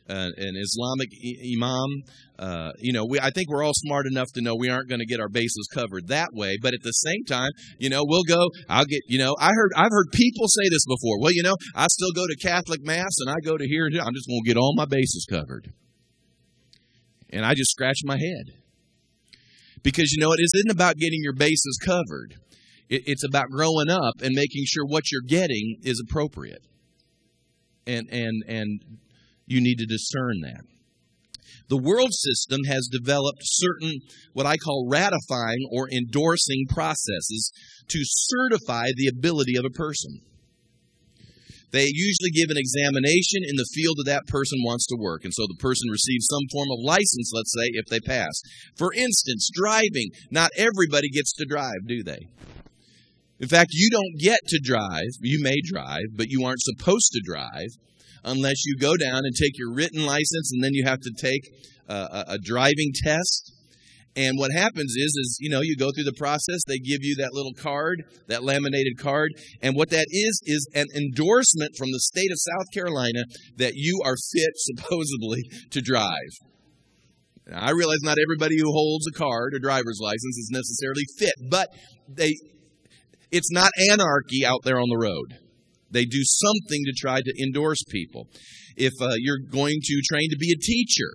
uh, 0.10 0.30
an 0.38 0.56
Islamic 0.56 1.10
imam. 1.56 2.04
Uh, 2.40 2.72
you 2.80 2.94
know, 2.94 3.06
we, 3.06 3.20
I 3.20 3.30
think 3.32 3.50
we're 3.50 3.64
all 3.64 3.74
smart 3.76 4.06
enough 4.10 4.28
to 4.36 4.42
know 4.42 4.56
we 4.56 4.70
aren't 4.70 4.90
going 4.90 5.00
to 5.00 5.06
get 5.06 5.20
our 5.20 5.30
bases 5.30 5.68
covered 5.74 6.08
that 6.08 6.30
way. 6.34 6.58
But 6.62 6.74
at 6.74 6.84
the 6.84 6.92
same 6.92 7.24
time, 7.28 7.50
you 7.80 7.90
know, 7.90 8.04
we'll 8.06 8.24
go. 8.24 8.48
I'll 8.70 8.86
get. 8.86 9.02
You 9.08 9.20
know, 9.20 9.36
I 9.40 9.52
heard 9.54 9.72
I've 9.76 9.92
heard 9.92 10.08
people 10.14 10.48
say 10.48 10.70
this 10.70 10.86
before. 10.86 11.20
Well, 11.20 11.34
you 11.34 11.44
know, 11.44 11.56
I 11.76 11.88
still 11.90 12.12
go 12.16 12.26
to 12.28 12.36
Catholic 12.42 12.82
mass 12.84 13.18
and 13.20 13.30
I 13.30 13.40
go 13.44 13.58
to 13.58 13.66
here. 13.68 13.86
I'm 13.86 14.14
just 14.14 14.28
going 14.28 14.42
to 14.44 14.48
get 14.48 14.58
all 14.58 14.74
my 14.76 14.86
bases 14.86 15.26
covered. 15.30 15.74
And 17.30 17.46
I 17.46 17.54
just 17.54 17.72
scratch 17.72 17.98
my 18.06 18.18
head 18.18 18.56
because 19.84 20.12
you 20.12 20.22
know 20.22 20.32
it 20.32 20.40
isn't 20.40 20.72
about 20.72 20.96
getting 20.96 21.20
your 21.22 21.34
bases 21.34 21.78
covered. 21.84 22.36
It, 22.90 23.04
it's 23.06 23.24
about 23.24 23.50
growing 23.50 23.90
up 23.90 24.22
and 24.22 24.34
making 24.34 24.64
sure 24.66 24.86
what 24.86 25.12
you're 25.12 25.22
getting 25.28 25.78
is 25.84 26.02
appropriate. 26.06 26.62
And 27.86 28.08
and 28.12 28.44
and 28.48 28.82
you 29.48 29.62
need 29.62 29.77
to 29.80 29.86
discern 29.86 30.42
that. 30.42 30.62
The 31.70 31.77
world 31.77 32.13
system 32.13 32.62
has 32.68 32.88
developed 32.92 33.42
certain, 33.44 34.00
what 34.34 34.46
I 34.46 34.56
call 34.58 34.88
ratifying 34.89 35.68
or 35.72 35.89
endorsing 35.92 36.66
processes 36.70 37.51
to 37.89 38.00
certify 38.04 38.88
the 38.96 39.08
ability 39.08 39.58
of 39.58 39.66
a 39.66 39.75
person. 39.75 40.22
They 41.72 41.88
usually 41.92 42.32
give 42.32 42.50
an 42.50 42.58
examination 42.58 43.44
in 43.44 43.58
the 43.58 43.68
field 43.74 43.98
that 43.98 44.08
that 44.08 44.27
person 44.27 44.60
wants 44.63 44.86
to 44.88 44.98
work. 44.98 45.25
And 45.25 45.34
so 45.34 45.44
the 45.48 45.60
person 45.60 45.89
receives 45.92 46.27
some 46.30 46.48
form 46.51 46.70
of 46.72 46.80
license, 46.80 47.32
let's 47.34 47.51
say, 47.51 47.68
if 47.74 47.88
they 47.88 48.00
pass. 48.00 48.39
For 48.77 48.94
instance, 48.94 49.50
driving. 49.54 50.12
Not 50.32 50.51
everybody 50.56 51.10
gets 51.10 51.34
to 51.34 51.46
drive, 51.46 51.86
do 51.86 52.04
they? 52.04 52.27
In 53.39 53.50
fact, 53.50 53.72
you 53.74 53.89
don't 53.92 54.18
get 54.18 54.39
to 54.48 54.60
drive. 54.63 55.12
You 55.20 55.44
may 55.44 55.56
drive, 55.66 56.16
but 56.16 56.30
you 56.30 56.46
aren't 56.46 56.62
supposed 56.62 57.12
to 57.12 57.22
drive 57.25 57.70
unless 58.27 58.65
you 58.65 58.75
go 58.79 58.96
down 58.96 59.22
and 59.24 59.34
take 59.36 59.57
your 59.57 59.74
written 59.74 60.05
license 60.05 60.51
and 60.51 60.63
then 60.63 60.74
you 60.74 60.86
have 60.86 61.00
to 61.00 61.12
take 61.17 61.41
uh, 61.89 62.24
a, 62.27 62.34
a 62.34 62.38
driving 62.38 62.91
test. 63.03 63.53
And 64.15 64.34
what 64.38 64.51
happens 64.51 64.96
is, 64.98 65.15
is 65.15 65.38
you 65.39 65.50
know, 65.50 65.62
you 65.62 65.75
go 65.77 65.91
through 65.93 66.05
the 66.05 66.17
process. 66.17 66.62
They 66.67 66.79
give 66.79 67.01
you 67.01 67.15
that 67.19 67.34
little 67.34 67.53
card, 67.53 68.03
that 68.27 68.43
laminated 68.43 68.98
card, 69.00 69.31
and 69.62 69.75
what 69.75 69.91
that 69.91 70.07
is 70.10 70.41
is 70.43 70.67
an 70.74 70.88
endorsement 70.96 71.75
from 71.77 71.91
the 71.91 72.00
state 72.00 72.31
of 72.31 72.39
South 72.39 72.65
Carolina 72.74 73.24
that 73.57 73.74
you 73.75 74.01
are 74.03 74.15
fit, 74.34 74.53
supposedly, 74.55 75.43
to 75.69 75.81
drive. 75.81 76.34
Now, 77.46 77.62
I 77.62 77.72
realize 77.72 78.00
not 78.01 78.17
everybody 78.19 78.55
who 78.60 78.72
holds 78.72 79.05
a 79.07 79.17
card, 79.17 79.53
a 79.55 79.60
driver's 79.60 80.00
license, 80.01 80.38
is 80.38 80.50
necessarily 80.51 81.03
fit, 81.19 81.36
but 81.50 81.69
they, 82.10 82.34
it's 83.31 83.51
not 83.51 83.69
anarchy 83.91 84.43
out 84.46 84.62
there 84.63 84.79
on 84.79 84.89
the 84.89 84.98
road. 84.98 85.47
They 85.91 86.06
do 86.06 86.22
something 86.24 86.84
to 86.86 86.94
try 86.98 87.22
to 87.22 87.44
endorse 87.44 87.84
people. 87.89 88.27
If 88.75 88.94
uh, 89.01 89.10
you're 89.17 89.39
going 89.50 89.75
to 89.82 90.01
train 90.08 90.29
to 90.29 90.38
be 90.38 90.51
a 90.51 90.62
teacher, 90.62 91.12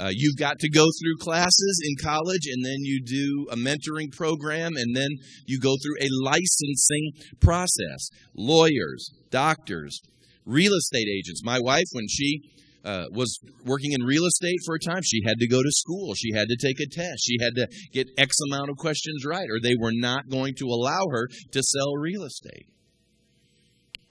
uh, 0.00 0.10
you've 0.12 0.38
got 0.38 0.58
to 0.58 0.70
go 0.70 0.84
through 0.84 1.16
classes 1.20 1.82
in 1.84 2.02
college 2.02 2.46
and 2.46 2.64
then 2.64 2.78
you 2.78 3.02
do 3.04 3.46
a 3.50 3.56
mentoring 3.56 4.10
program 4.10 4.72
and 4.76 4.96
then 4.96 5.08
you 5.46 5.60
go 5.60 5.74
through 5.82 5.96
a 6.00 6.08
licensing 6.24 7.12
process. 7.40 8.08
Lawyers, 8.34 9.10
doctors, 9.30 10.00
real 10.46 10.72
estate 10.72 11.06
agents. 11.18 11.42
My 11.44 11.58
wife, 11.60 11.84
when 11.92 12.06
she 12.08 12.40
uh, 12.82 13.06
was 13.12 13.38
working 13.66 13.92
in 13.92 14.02
real 14.02 14.24
estate 14.24 14.58
for 14.64 14.76
a 14.76 14.78
time, 14.78 15.02
she 15.04 15.20
had 15.26 15.38
to 15.38 15.48
go 15.48 15.62
to 15.62 15.70
school. 15.70 16.14
She 16.14 16.32
had 16.32 16.48
to 16.48 16.56
take 16.56 16.80
a 16.80 16.88
test. 16.88 17.22
She 17.22 17.36
had 17.38 17.54
to 17.56 17.68
get 17.92 18.08
X 18.16 18.36
amount 18.48 18.70
of 18.70 18.76
questions 18.78 19.24
right, 19.26 19.48
or 19.50 19.60
they 19.62 19.76
were 19.78 19.92
not 19.92 20.30
going 20.30 20.54
to 20.58 20.66
allow 20.66 21.04
her 21.10 21.28
to 21.52 21.62
sell 21.62 21.96
real 21.96 22.24
estate. 22.24 22.66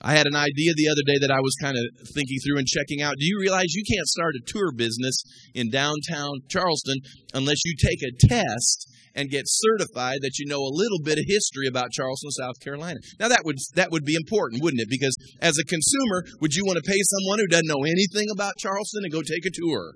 I 0.02 0.14
had 0.14 0.28
an 0.28 0.36
idea 0.36 0.72
the 0.76 0.88
other 0.88 1.04
day 1.06 1.20
that 1.20 1.34
I 1.34 1.44
was 1.44 1.60
kind 1.60 1.76
of 1.76 1.84
thinking 2.16 2.40
through 2.40 2.58
and 2.58 2.68
checking 2.68 3.02
out. 3.02 3.20
Do 3.20 3.26
you 3.26 3.38
realize 3.40 3.76
you 3.76 3.84
can't 3.84 4.08
start 4.08 4.36
a 4.36 4.48
tour 4.48 4.72
business 4.72 5.24
in 5.54 5.70
downtown 5.70 6.40
Charleston 6.48 7.00
unless 7.34 7.60
you 7.66 7.76
take 7.76 8.00
a 8.04 8.16
test 8.28 8.88
and 9.14 9.30
get 9.30 9.44
certified 9.46 10.20
that 10.22 10.40
you 10.40 10.48
know 10.48 10.64
a 10.64 10.72
little 10.72 11.04
bit 11.04 11.18
of 11.18 11.26
history 11.28 11.68
about 11.68 11.92
Charleston, 11.92 12.32
South 12.32 12.60
Carolina? 12.64 13.00
Now 13.20 13.28
that 13.28 13.44
would 13.44 13.58
that 13.76 13.92
would 13.92 14.06
be 14.06 14.16
important, 14.16 14.64
wouldn't 14.64 14.82
it? 14.82 14.90
Because 14.90 15.18
as 15.42 15.58
a 15.60 15.68
consumer, 15.68 16.24
would 16.40 16.56
you 16.56 16.64
want 16.64 16.80
to 16.82 16.90
pay 16.90 17.00
someone 17.04 17.40
who 17.40 17.48
doesn't 17.48 17.68
know 17.68 17.84
anything 17.84 18.32
about 18.32 18.56
Charleston 18.58 19.04
and 19.04 19.12
go 19.12 19.22
take 19.22 19.46
a 19.46 19.52
tour? 19.52 19.96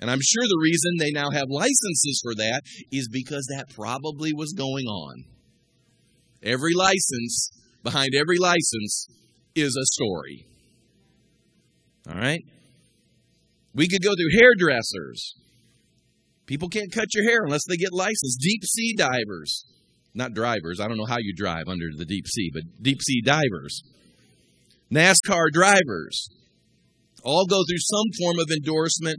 And 0.00 0.10
I'm 0.10 0.20
sure 0.24 0.44
the 0.44 0.60
reason 0.62 0.92
they 0.98 1.10
now 1.10 1.30
have 1.30 1.48
licenses 1.50 2.20
for 2.22 2.34
that 2.36 2.62
is 2.90 3.08
because 3.12 3.46
that 3.52 3.74
probably 3.74 4.32
was 4.32 4.54
going 4.56 4.86
on. 4.86 5.24
Every 6.42 6.72
license 6.74 7.50
behind 7.86 8.10
every 8.18 8.38
license 8.38 9.06
is 9.54 9.76
a 9.76 9.86
story. 9.94 10.44
All 12.08 12.16
right? 12.16 12.42
We 13.74 13.86
could 13.88 14.02
go 14.02 14.10
through 14.10 14.40
hairdressers. 14.40 15.34
People 16.46 16.68
can't 16.68 16.92
cut 16.92 17.14
your 17.14 17.30
hair 17.30 17.44
unless 17.44 17.64
they 17.68 17.76
get 17.76 17.92
licensed. 17.92 18.40
Deep 18.40 18.64
sea 18.64 18.94
divers. 18.96 19.64
Not 20.14 20.34
drivers. 20.34 20.80
I 20.80 20.88
don't 20.88 20.96
know 20.96 21.06
how 21.06 21.18
you 21.20 21.32
drive 21.36 21.68
under 21.68 21.86
the 21.96 22.04
deep 22.04 22.26
sea, 22.26 22.50
but 22.52 22.62
deep 22.82 23.00
sea 23.02 23.22
divers. 23.22 23.82
NASCAR 24.92 25.50
drivers. 25.52 26.28
All 27.22 27.46
go 27.46 27.62
through 27.68 27.78
some 27.78 28.06
form 28.20 28.38
of 28.40 28.50
endorsement 28.50 29.18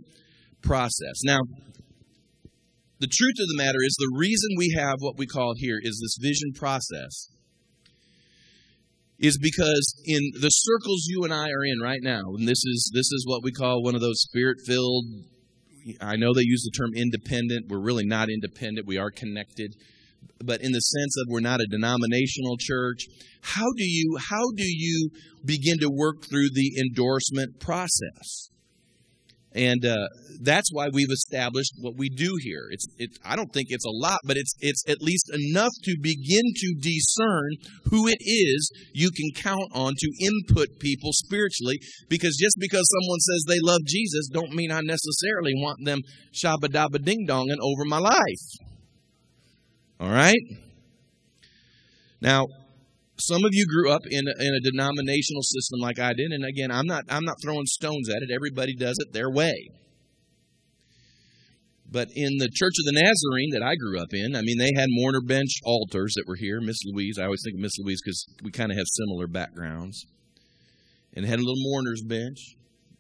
process. 0.62 1.22
Now, 1.24 1.40
the 3.00 3.08
truth 3.08 3.36
of 3.40 3.48
the 3.48 3.58
matter 3.58 3.80
is 3.86 3.96
the 3.98 4.18
reason 4.18 4.50
we 4.58 4.76
have 4.78 4.96
what 5.00 5.18
we 5.18 5.26
call 5.26 5.54
here 5.56 5.80
is 5.82 6.00
this 6.02 6.18
vision 6.20 6.52
process 6.54 7.30
is 9.20 9.38
because 9.42 10.02
in 10.06 10.22
the 10.42 10.50
circles 10.50 11.06
you 11.08 11.24
and 11.24 11.34
I 11.34 11.50
are 11.50 11.66
in 11.66 11.80
right 11.82 12.02
now, 12.02 12.22
and 12.38 12.48
this 12.48 12.64
is 12.66 12.92
this 12.94 13.12
is 13.12 13.26
what 13.28 13.44
we 13.44 13.52
call 13.52 13.84
one 13.84 13.96
of 13.96 14.02
those 14.02 14.22
spirit 14.22 14.58
filled. 14.66 15.06
I 16.02 16.18
know 16.18 16.34
they 16.34 16.42
use 16.44 16.64
the 16.64 16.78
term 16.78 16.92
independent. 16.96 17.68
We're 17.70 17.80
really 17.80 18.06
not 18.06 18.30
independent. 18.30 18.86
We 18.86 18.98
are 18.98 19.10
connected, 19.10 19.76
but 20.44 20.62
in 20.62 20.72
the 20.72 20.80
sense 20.80 21.16
of 21.18 21.32
we're 21.32 21.40
not 21.40 21.62
a 21.62 21.68
denominational 21.70 22.58
church. 22.60 23.06
How 23.42 23.68
do 23.78 23.84
you 23.84 24.18
how 24.30 24.52
do 24.56 24.66
you 24.66 25.10
begin 25.46 25.80
to 25.80 25.90
work 25.90 26.26
through 26.30 26.50
the 26.54 26.74
endorsement 26.80 27.60
process? 27.60 28.50
And 29.58 29.84
uh, 29.86 30.08
that's 30.42 30.70
why 30.72 30.88
we've 30.94 31.10
established 31.12 31.74
what 31.82 31.98
we 31.98 32.10
do 32.10 32.38
here. 32.42 32.68
It's, 32.70 32.86
it's, 33.00 33.18
I 33.26 33.36
don't 33.36 33.52
think 33.52 33.68
it's 33.72 33.86
a 33.86 33.92
lot, 33.92 34.20
but 34.24 34.38
it's, 34.38 34.54
it's 34.60 34.84
at 34.88 35.02
least 35.02 35.32
enough 35.34 35.72
to 35.84 35.96
begin 36.00 36.44
to 36.56 36.76
discern 36.80 37.50
who 37.86 38.08
it 38.08 38.20
is 38.22 38.72
you 38.94 39.10
can 39.10 39.32
count 39.36 39.72
on 39.74 39.94
to 39.98 40.12
input 40.22 40.68
people 40.80 41.10
spiritually. 41.12 41.80
Because 42.08 42.38
just 42.38 42.56
because 42.60 42.88
someone 43.02 43.20
says 43.20 43.46
they 43.48 43.60
love 43.64 43.82
Jesus, 43.88 44.30
don't 44.32 44.54
mean 44.54 44.72
I 44.72 44.82
necessarily 44.82 45.54
want 45.56 45.84
them 45.84 46.02
shabba 46.32 46.70
dabba 46.70 47.04
ding 47.04 47.26
donging 47.28 47.58
over 47.60 47.84
my 47.86 47.98
life. 47.98 48.46
All 50.00 50.12
right. 50.12 50.38
Now, 52.22 52.46
some 53.20 53.44
of 53.44 53.50
you 53.52 53.66
grew 53.66 53.92
up 53.92 54.02
in 54.10 54.26
a, 54.28 54.44
in 54.44 54.54
a 54.56 54.72
denominational 54.72 55.42
system 55.42 55.80
like 55.80 56.00
I 56.00 56.14
did, 56.14 56.32
and 56.32 56.46
again, 56.46 56.72
I'm 56.72 56.86
not 56.86 57.06
I'm 57.10 57.26
not 57.26 57.42
throwing 57.42 57.66
stones 57.66 58.10
at 58.10 58.22
it. 58.22 58.34
Everybody 58.34 58.76
does 58.76 58.96
it 59.00 59.14
their 59.14 59.30
way. 59.30 59.70
But 61.90 62.10
in 62.16 62.38
the 62.38 62.50
Church 62.54 62.74
of 62.80 62.86
the 62.86 63.02
Nazarene 63.02 63.52
that 63.54 63.64
I 63.64 63.76
grew 63.76 64.00
up 64.00 64.14
in, 64.14 64.36
I 64.36 64.42
mean, 64.42 64.58
they 64.58 64.72
had 64.76 64.88
mourner 64.90 65.22
bench 65.22 65.52
altars 65.64 66.14
that 66.16 66.26
were 66.28 66.36
here. 66.36 66.60
Miss 66.60 66.78
Louise, 66.86 67.18
I 67.18 67.24
always 67.24 67.42
think 67.46 67.56
of 67.56 67.62
Miss 67.62 67.78
Louise 67.80 68.02
because 68.04 68.26
we 68.44 68.52
kind 68.52 68.72
of 68.72 68.78
have 68.78 68.88
similar 68.92 69.28
backgrounds. 69.28 70.06
And 71.14 71.26
had 71.26 71.40
a 71.40 71.42
little 71.42 71.56
mourner's 71.58 72.04
bench. 72.04 72.58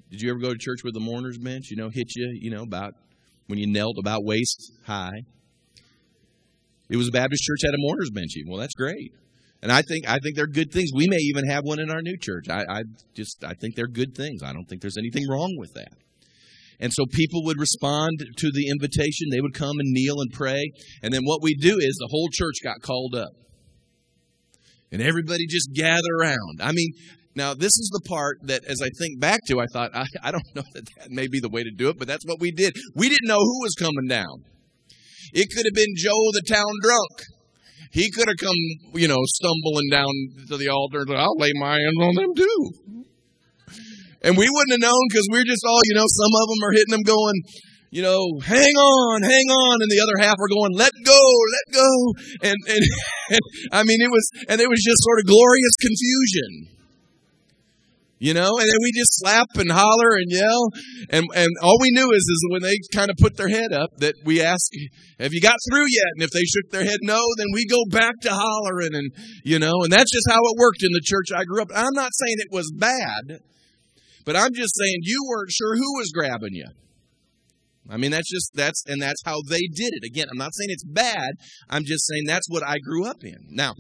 Did 0.09 0.21
you 0.21 0.29
ever 0.31 0.39
go 0.39 0.53
to 0.53 0.57
church 0.57 0.79
with 0.83 0.95
a 0.95 1.01
mourner's 1.01 1.37
bench? 1.37 1.69
You 1.69 1.75
know, 1.75 1.89
hit 1.89 2.15
you, 2.15 2.31
you 2.41 2.49
know, 2.49 2.63
about 2.63 2.93
when 3.47 3.59
you 3.59 3.67
knelt 3.67 3.97
about 3.99 4.23
waist 4.23 4.71
high. 4.85 5.21
It 6.89 6.95
was 6.95 7.09
a 7.09 7.11
Baptist 7.11 7.43
church 7.43 7.59
had 7.63 7.75
a 7.75 7.79
mourner's 7.79 8.09
bench. 8.09 8.31
Well, 8.47 8.57
that's 8.57 8.73
great. 8.73 9.11
And 9.61 9.71
I 9.71 9.81
think 9.81 10.07
I 10.07 10.19
think 10.21 10.35
they're 10.35 10.47
good 10.47 10.71
things. 10.71 10.91
We 10.93 11.07
may 11.07 11.17
even 11.17 11.47
have 11.49 11.63
one 11.63 11.79
in 11.79 11.89
our 11.89 12.01
new 12.01 12.17
church. 12.17 12.47
I, 12.49 12.63
I 12.69 12.83
just 13.15 13.43
I 13.43 13.53
think 13.53 13.75
they're 13.75 13.87
good 13.87 14.15
things. 14.15 14.43
I 14.43 14.53
don't 14.53 14.65
think 14.65 14.81
there's 14.81 14.97
anything 14.97 15.23
wrong 15.29 15.55
with 15.57 15.73
that. 15.73 15.93
And 16.79 16.93
so 16.93 17.05
people 17.11 17.43
would 17.45 17.59
respond 17.59 18.19
to 18.37 18.51
the 18.51 18.69
invitation. 18.69 19.29
They 19.31 19.41
would 19.41 19.55
come 19.55 19.79
and 19.79 19.91
kneel 19.91 20.21
and 20.21 20.31
pray. 20.31 20.71
And 21.01 21.11
then 21.11 21.21
what 21.23 21.41
we 21.41 21.55
do 21.55 21.77
is 21.79 21.97
the 21.99 22.09
whole 22.11 22.29
church 22.31 22.55
got 22.63 22.81
called 22.81 23.15
up. 23.15 23.31
And 24.91 25.01
everybody 25.01 25.47
just 25.47 25.73
gather 25.73 26.13
around. 26.21 26.61
I 26.61 26.71
mean, 26.71 26.91
now 27.35 27.55
this 27.55 27.73
is 27.77 27.89
the 27.91 28.07
part 28.07 28.37
that 28.43 28.63
as 28.65 28.79
I 28.81 28.89
think 28.99 29.19
back 29.19 29.39
to, 29.47 29.59
I 29.59 29.65
thought, 29.73 29.95
I, 29.95 30.05
I 30.21 30.31
don't 30.31 30.43
know 30.55 30.63
that 30.73 30.85
that 30.97 31.09
may 31.09 31.27
be 31.27 31.39
the 31.39 31.49
way 31.49 31.63
to 31.63 31.71
do 31.71 31.89
it, 31.89 31.97
but 31.97 32.07
that's 32.07 32.25
what 32.25 32.39
we 32.39 32.51
did. 32.51 32.75
We 32.95 33.09
didn't 33.09 33.27
know 33.27 33.39
who 33.39 33.61
was 33.63 33.73
coming 33.73 34.07
down. 34.07 34.45
It 35.33 35.47
could 35.53 35.65
have 35.65 35.75
been 35.75 35.93
Joe 35.97 36.31
the 36.33 36.43
town 36.47 36.71
drunk. 36.81 37.36
He 37.91 38.11
could 38.11 38.27
have 38.27 38.37
come, 38.37 38.57
you 38.93 39.07
know, 39.07 39.21
stumbling 39.25 39.89
down 39.91 40.11
to 40.49 40.57
the 40.57 40.69
altar 40.69 41.01
and 41.01 41.09
said, 41.09 41.17
I'll 41.17 41.37
lay 41.37 41.51
my 41.55 41.79
hands 41.79 41.99
on 42.01 42.15
them 42.15 42.35
too. 42.35 42.59
And 44.23 44.35
we 44.35 44.49
wouldn't 44.49 44.81
have 44.81 44.85
known 44.89 45.03
because 45.09 45.27
we're 45.31 45.45
just 45.45 45.63
all, 45.65 45.79
you 45.85 45.95
know, 45.95 46.05
some 46.07 46.33
of 46.35 46.45
them 46.49 46.59
are 46.65 46.73
hitting 46.73 46.93
them 46.97 47.05
going, 47.05 47.37
you 47.91 48.01
know, 48.01 48.19
hang 48.43 48.75
on, 48.75 49.23
hang 49.23 49.47
on, 49.47 49.75
and 49.79 49.89
the 49.89 50.01
other 50.03 50.25
half 50.25 50.35
are 50.35 50.51
going, 50.51 50.73
let 50.75 50.91
go, 51.05 51.21
let 51.55 51.65
go. 51.73 51.91
And, 52.43 52.57
and, 52.67 52.83
and 53.31 53.43
I 53.71 53.83
mean, 53.83 54.01
it 54.01 54.11
was, 54.11 54.25
and 54.49 54.59
it 54.59 54.67
was 54.67 54.81
just 54.83 54.99
sort 55.03 55.19
of 55.19 55.25
glorious 55.27 55.75
confusion. 55.79 56.76
You 58.19 58.33
know, 58.33 58.49
and 58.57 58.65
then 58.65 58.81
we 58.81 58.91
just 58.97 59.19
slap 59.19 59.45
and 59.57 59.71
holler 59.71 60.17
and 60.17 60.25
yell. 60.31 60.71
And, 61.11 61.25
and 61.35 61.49
all 61.61 61.77
we 61.79 61.91
knew 61.91 62.09
is, 62.11 62.25
is 62.25 62.47
when 62.49 62.63
they 62.63 62.73
kind 62.91 63.11
of 63.11 63.17
put 63.17 63.37
their 63.37 63.47
head 63.47 63.71
up 63.71 63.91
that 63.97 64.15
we 64.25 64.41
ask, 64.41 64.71
have 65.19 65.33
you 65.33 65.41
got 65.41 65.57
through 65.69 65.85
yet? 65.85 66.11
And 66.15 66.23
if 66.23 66.31
they 66.31 66.41
shook 66.41 66.71
their 66.71 66.83
head 66.83 66.97
no, 67.03 67.21
then 67.37 67.47
we 67.53 67.67
go 67.67 67.83
back 67.91 68.15
to 68.21 68.29
hollering 68.31 68.95
and, 68.95 69.11
you 69.43 69.59
know, 69.59 69.83
and 69.83 69.91
that's 69.91 70.11
just 70.11 70.27
how 70.27 70.39
it 70.39 70.57
worked 70.57 70.81
in 70.81 70.89
the 70.93 71.01
church 71.05 71.27
I 71.35 71.43
grew 71.43 71.61
up. 71.61 71.69
I'm 71.75 71.93
not 71.93 72.09
saying 72.13 72.37
it 72.39 72.51
was 72.51 72.73
bad, 72.75 73.41
but 74.25 74.35
I'm 74.35 74.53
just 74.53 74.73
saying 74.75 74.97
you 75.03 75.23
weren't 75.29 75.51
sure 75.51 75.75
who 75.75 75.97
was 75.97 76.11
grabbing 76.11 76.53
you. 76.53 76.67
I 77.89 77.97
mean, 77.97 78.11
that's 78.11 78.29
just, 78.29 78.51
that's, 78.55 78.83
and 78.87 78.99
that's 78.99 79.21
how 79.25 79.37
they 79.47 79.61
did 79.75 79.93
it. 79.93 80.03
Again, 80.05 80.25
I'm 80.31 80.39
not 80.39 80.55
saying 80.55 80.71
it's 80.71 80.83
bad. 80.83 81.29
I'm 81.69 81.83
just 81.85 82.05
saying 82.07 82.23
that's 82.25 82.49
what 82.49 82.63
I 82.67 82.77
grew 82.83 83.05
up 83.05 83.23
in. 83.23 83.37
Now, 83.49 83.75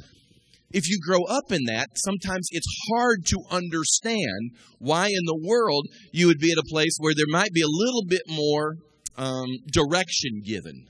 if 0.71 0.89
you 0.89 0.99
grow 1.05 1.23
up 1.23 1.51
in 1.51 1.63
that, 1.65 1.89
sometimes 1.95 2.47
it's 2.51 2.67
hard 2.91 3.25
to 3.27 3.37
understand 3.49 4.51
why 4.79 5.07
in 5.07 5.25
the 5.25 5.39
world 5.41 5.87
you 6.11 6.27
would 6.27 6.39
be 6.39 6.51
at 6.51 6.57
a 6.57 6.69
place 6.69 6.97
where 6.99 7.13
there 7.15 7.25
might 7.29 7.53
be 7.53 7.61
a 7.61 7.67
little 7.67 8.03
bit 8.05 8.23
more 8.27 8.75
um, 9.17 9.47
direction 9.71 10.41
given 10.45 10.87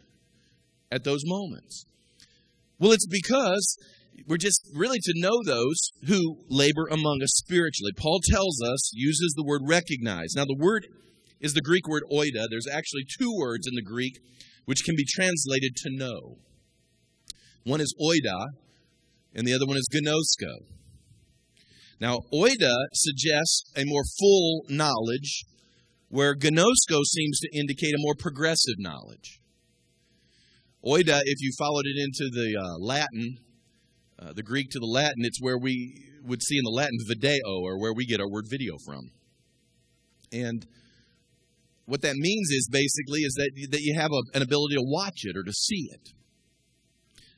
at 0.91 1.03
those 1.03 1.21
moments. 1.25 1.85
Well, 2.79 2.91
it's 2.91 3.07
because 3.07 3.77
we're 4.27 4.37
just 4.37 4.61
really 4.73 4.99
to 4.99 5.13
know 5.15 5.43
those 5.43 5.91
who 6.07 6.37
labor 6.49 6.87
among 6.89 7.21
us 7.21 7.33
spiritually. 7.35 7.91
Paul 7.95 8.19
tells 8.31 8.61
us, 8.61 8.91
uses 8.93 9.33
the 9.35 9.45
word 9.45 9.61
recognize. 9.65 10.33
Now, 10.35 10.45
the 10.45 10.57
word 10.57 10.87
is 11.39 11.53
the 11.53 11.61
Greek 11.61 11.87
word 11.87 12.03
oida. 12.11 12.47
There's 12.49 12.67
actually 12.71 13.03
two 13.19 13.31
words 13.37 13.67
in 13.67 13.75
the 13.75 13.83
Greek 13.83 14.17
which 14.65 14.83
can 14.83 14.95
be 14.97 15.05
translated 15.07 15.75
to 15.77 15.89
know. 15.91 16.37
One 17.63 17.79
is 17.79 17.93
oida, 18.01 18.47
and 19.37 19.47
the 19.47 19.53
other 19.53 19.67
one 19.67 19.77
is 19.77 19.87
gnosko. 19.93 20.65
Now, 22.01 22.21
oida 22.33 22.73
suggests 22.93 23.71
a 23.75 23.83
more 23.85 24.03
full 24.19 24.65
knowledge, 24.67 25.45
where 26.09 26.35
gnosko 26.35 27.03
seems 27.05 27.39
to 27.39 27.49
indicate 27.57 27.93
a 27.93 27.99
more 27.99 28.15
progressive 28.17 28.75
knowledge. 28.79 29.39
Oida, 30.83 31.19
if 31.23 31.39
you 31.39 31.51
followed 31.57 31.85
it 31.85 31.97
into 31.97 32.29
the 32.31 32.59
uh, 32.59 32.77
Latin, 32.79 33.37
uh, 34.19 34.33
the 34.33 34.43
Greek 34.43 34.69
to 34.71 34.79
the 34.79 34.87
Latin, 34.87 35.23
it's 35.23 35.41
where 35.41 35.57
we 35.57 36.03
would 36.23 36.41
see 36.41 36.57
in 36.57 36.63
the 36.63 36.71
Latin 36.71 36.97
video, 37.07 37.61
or 37.61 37.79
where 37.79 37.93
we 37.93 38.05
get 38.05 38.19
our 38.19 38.29
word 38.29 38.45
video 38.49 38.73
from. 38.85 39.11
And 40.31 40.65
what 41.85 42.01
that 42.01 42.15
means 42.15 42.49
is 42.49 42.67
basically 42.71 43.21
is 43.21 43.33
that, 43.35 43.51
that 43.71 43.81
you 43.81 43.99
have 43.99 44.11
a, 44.11 44.35
an 44.35 44.41
ability 44.41 44.75
to 44.75 44.83
watch 44.83 45.21
it 45.23 45.37
or 45.37 45.43
to 45.43 45.53
see 45.53 45.89
it 45.93 46.13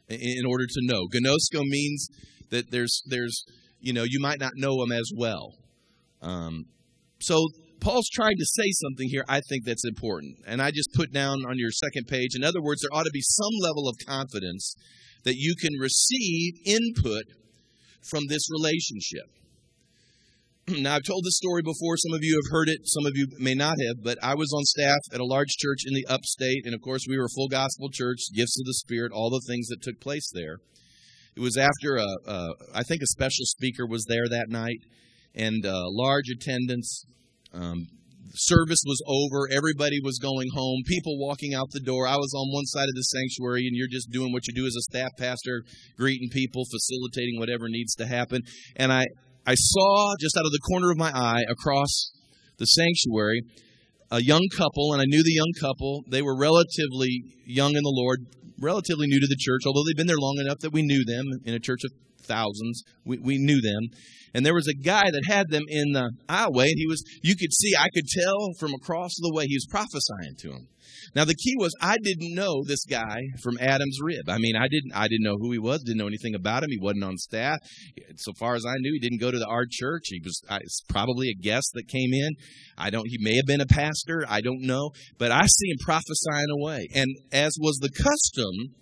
in 0.09 0.45
order 0.45 0.65
to 0.67 0.79
know. 0.81 1.07
Gnosko 1.07 1.63
means 1.63 2.09
that 2.49 2.71
there's 2.71 3.01
there's 3.07 3.43
you 3.79 3.93
know 3.93 4.03
you 4.03 4.19
might 4.19 4.39
not 4.39 4.53
know 4.55 4.77
them 4.79 4.91
as 4.91 5.11
well. 5.15 5.53
Um, 6.21 6.65
so 7.21 7.47
Paul's 7.79 8.09
trying 8.09 8.37
to 8.37 8.45
say 8.45 8.71
something 8.71 9.07
here. 9.09 9.23
I 9.29 9.41
think 9.41 9.65
that's 9.65 9.85
important, 9.85 10.37
and 10.45 10.61
I 10.61 10.71
just 10.71 10.89
put 10.93 11.13
down 11.13 11.45
on 11.47 11.57
your 11.57 11.71
second 11.71 12.07
page. 12.07 12.35
In 12.35 12.43
other 12.43 12.61
words, 12.61 12.81
there 12.81 12.97
ought 12.97 13.03
to 13.03 13.11
be 13.13 13.21
some 13.21 13.53
level 13.61 13.87
of 13.87 13.95
confidence 14.05 14.75
that 15.23 15.35
you 15.35 15.55
can 15.55 15.73
receive 15.79 16.55
input 16.65 17.23
from 18.09 18.23
this 18.27 18.47
relationship. 18.51 19.27
Now, 20.77 20.95
I've 20.95 21.03
told 21.03 21.23
this 21.23 21.37
story 21.37 21.61
before. 21.63 21.97
Some 21.97 22.13
of 22.13 22.19
you 22.21 22.35
have 22.35 22.51
heard 22.51 22.69
it, 22.69 22.81
some 22.83 23.05
of 23.05 23.13
you 23.15 23.27
may 23.39 23.55
not 23.55 23.77
have, 23.87 24.03
but 24.03 24.17
I 24.21 24.35
was 24.35 24.53
on 24.53 24.63
staff 24.65 24.99
at 25.13 25.19
a 25.19 25.25
large 25.25 25.49
church 25.57 25.79
in 25.85 25.93
the 25.93 26.05
upstate, 26.07 26.65
and 26.65 26.75
of 26.75 26.81
course, 26.81 27.05
we 27.07 27.17
were 27.17 27.25
a 27.25 27.35
full 27.35 27.47
gospel 27.47 27.89
church, 27.91 28.19
gifts 28.35 28.59
of 28.59 28.65
the 28.65 28.73
Spirit, 28.73 29.11
all 29.11 29.29
the 29.29 29.41
things 29.47 29.67
that 29.67 29.81
took 29.81 29.99
place 29.99 30.29
there. 30.33 30.57
It 31.35 31.39
was 31.39 31.57
after, 31.57 31.95
a, 31.97 32.07
a 32.27 32.49
I 32.75 32.83
think 32.83 33.01
a 33.01 33.07
special 33.07 33.45
speaker 33.45 33.87
was 33.87 34.05
there 34.07 34.27
that 34.29 34.49
night, 34.49 34.81
and 35.33 35.65
uh, 35.65 35.89
large 35.89 36.29
attendance. 36.29 37.05
Um, 37.51 37.87
service 38.35 38.83
was 38.85 39.01
over. 39.07 39.49
Everybody 39.51 39.99
was 40.03 40.19
going 40.19 40.49
home. 40.53 40.83
People 40.85 41.17
walking 41.17 41.55
out 41.55 41.71
the 41.71 41.79
door. 41.79 42.05
I 42.05 42.17
was 42.17 42.33
on 42.35 42.53
one 42.53 42.65
side 42.65 42.87
of 42.87 42.93
the 42.93 43.01
sanctuary, 43.01 43.65
and 43.65 43.75
you're 43.75 43.87
just 43.89 44.11
doing 44.11 44.31
what 44.31 44.45
you 44.47 44.53
do 44.53 44.67
as 44.67 44.75
a 44.77 44.81
staff 44.81 45.09
pastor, 45.17 45.63
greeting 45.97 46.29
people, 46.29 46.63
facilitating 46.69 47.39
whatever 47.39 47.69
needs 47.69 47.95
to 47.95 48.05
happen. 48.05 48.43
And 48.75 48.93
I, 48.93 49.05
I 49.49 49.55
saw 49.55 50.13
just 50.19 50.37
out 50.37 50.45
of 50.45 50.51
the 50.51 50.59
corner 50.59 50.91
of 50.91 50.97
my 50.99 51.09
eye 51.09 51.41
across 51.49 52.11
the 52.59 52.65
sanctuary 52.65 53.41
a 54.11 54.21
young 54.21 54.47
couple, 54.55 54.93
and 54.93 55.01
I 55.01 55.05
knew 55.07 55.23
the 55.23 55.33
young 55.33 55.53
couple. 55.59 56.03
They 56.07 56.21
were 56.21 56.37
relatively 56.37 57.23
young 57.47 57.75
in 57.75 57.81
the 57.81 57.91
Lord, 57.91 58.27
relatively 58.59 59.07
new 59.07 59.19
to 59.19 59.25
the 59.25 59.37
church, 59.39 59.61
although 59.65 59.81
they'd 59.87 59.97
been 59.97 60.05
there 60.05 60.19
long 60.19 60.37
enough 60.39 60.59
that 60.59 60.71
we 60.71 60.83
knew 60.83 61.03
them 61.03 61.25
in 61.45 61.55
a 61.55 61.59
church 61.59 61.81
of 61.83 61.91
thousands. 62.29 62.83
We, 63.03 63.17
we 63.17 63.37
knew 63.37 63.59
them. 63.61 63.89
And 64.33 64.45
there 64.45 64.53
was 64.53 64.67
a 64.67 64.83
guy 64.83 65.09
that 65.11 65.23
had 65.27 65.49
them 65.49 65.63
in 65.67 65.93
the 65.93 66.11
aisleway, 66.29 66.65
and 66.65 66.77
he 66.77 66.85
was, 66.87 67.03
you 67.23 67.35
could 67.35 67.51
see, 67.51 67.71
I 67.77 67.89
could 67.93 68.05
tell 68.07 68.53
from 68.59 68.73
across 68.73 69.15
the 69.19 69.33
way, 69.33 69.45
he 69.47 69.55
was 69.55 69.65
prophesying 69.69 70.35
to 70.41 70.51
him. 70.51 70.67
Now 71.15 71.25
the 71.25 71.35
key 71.35 71.55
was 71.57 71.75
I 71.81 71.97
didn't 72.01 72.35
know 72.35 72.63
this 72.63 72.85
guy 72.85 73.17
from 73.41 73.57
Adam's 73.59 73.97
rib. 74.01 74.29
I 74.29 74.37
mean, 74.37 74.55
I 74.55 74.67
didn't 74.67 74.93
I 74.93 75.07
didn't 75.07 75.23
know 75.23 75.37
who 75.39 75.51
he 75.51 75.59
was, 75.59 75.81
didn't 75.83 75.97
know 75.97 76.07
anything 76.07 76.35
about 76.35 76.63
him. 76.63 76.69
He 76.69 76.79
wasn't 76.79 77.03
on 77.03 77.17
staff. 77.17 77.57
So 78.17 78.31
far 78.39 78.55
as 78.55 78.65
I 78.65 78.75
knew, 78.79 78.93
he 78.93 78.99
didn't 78.99 79.19
go 79.19 79.31
to 79.31 79.39
the 79.39 79.47
art 79.47 79.69
church. 79.71 80.03
He 80.05 80.21
was 80.23 80.41
I, 80.49 80.59
probably 80.87 81.29
a 81.29 81.41
guest 81.41 81.71
that 81.73 81.87
came 81.87 82.13
in. 82.13 82.35
I 82.77 82.89
don't 82.89 83.07
he 83.07 83.17
may 83.19 83.35
have 83.35 83.45
been 83.45 83.61
a 83.61 83.65
pastor, 83.65 84.25
I 84.27 84.41
don't 84.41 84.61
know, 84.61 84.91
but 85.17 85.31
I 85.31 85.45
see 85.45 85.69
him 85.69 85.77
prophesying 85.81 86.49
away. 86.59 86.87
And 86.93 87.07
as 87.31 87.55
was 87.59 87.77
the 87.81 87.89
custom, 87.89 88.75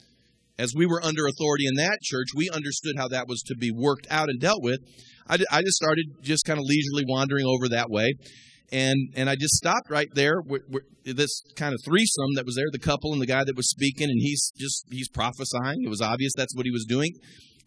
as 0.60 0.74
we 0.76 0.86
were 0.86 1.04
under 1.04 1.28
authority 1.28 1.65
in 1.67 1.76
that 1.76 2.00
church, 2.02 2.28
we 2.36 2.50
understood 2.52 2.96
how 2.98 3.08
that 3.10 3.28
was 3.28 3.41
to 3.43 3.56
be 3.56 3.72
worked 3.72 4.08
out 4.10 4.30
and 4.30 4.39
dealt 4.39 4.63
with. 4.63 4.80
I, 5.28 5.38
I 5.52 5.62
just 5.62 5.76
started 5.76 6.06
just 6.22 6.46
kind 6.46 6.60
of 6.60 6.65
leisurely 6.65 7.04
wandering 7.08 7.46
over 7.46 7.67
that 7.70 7.89
way 7.89 8.13
and 8.72 9.13
and 9.15 9.30
I 9.30 9.36
just 9.36 9.56
stopped 9.56 9.89
right 9.89 10.10
there. 10.13 10.41
with 10.41 10.63
this 11.06 11.41
kind 11.56 11.74
of 11.74 11.80
threesome 11.86 12.36
that 12.36 12.46
was 12.46 12.56
there, 12.56 12.67
the 12.72 12.80
couple 12.80 13.13
and 13.13 13.22
the 13.22 13.28
guy 13.28 13.43
that 13.43 13.56
was 13.56 13.70
speaking, 13.70 14.10
and 14.10 14.20
he's 14.20 14.52
just 14.58 14.86
he's 14.89 15.10
prophesying. 15.10 15.84
It 15.84 15.89
was 15.89 16.02
obvious 16.02 16.34
that's 16.36 16.56
what 16.56 16.65
he 16.65 16.72
was 16.72 16.86
doing, 16.88 17.13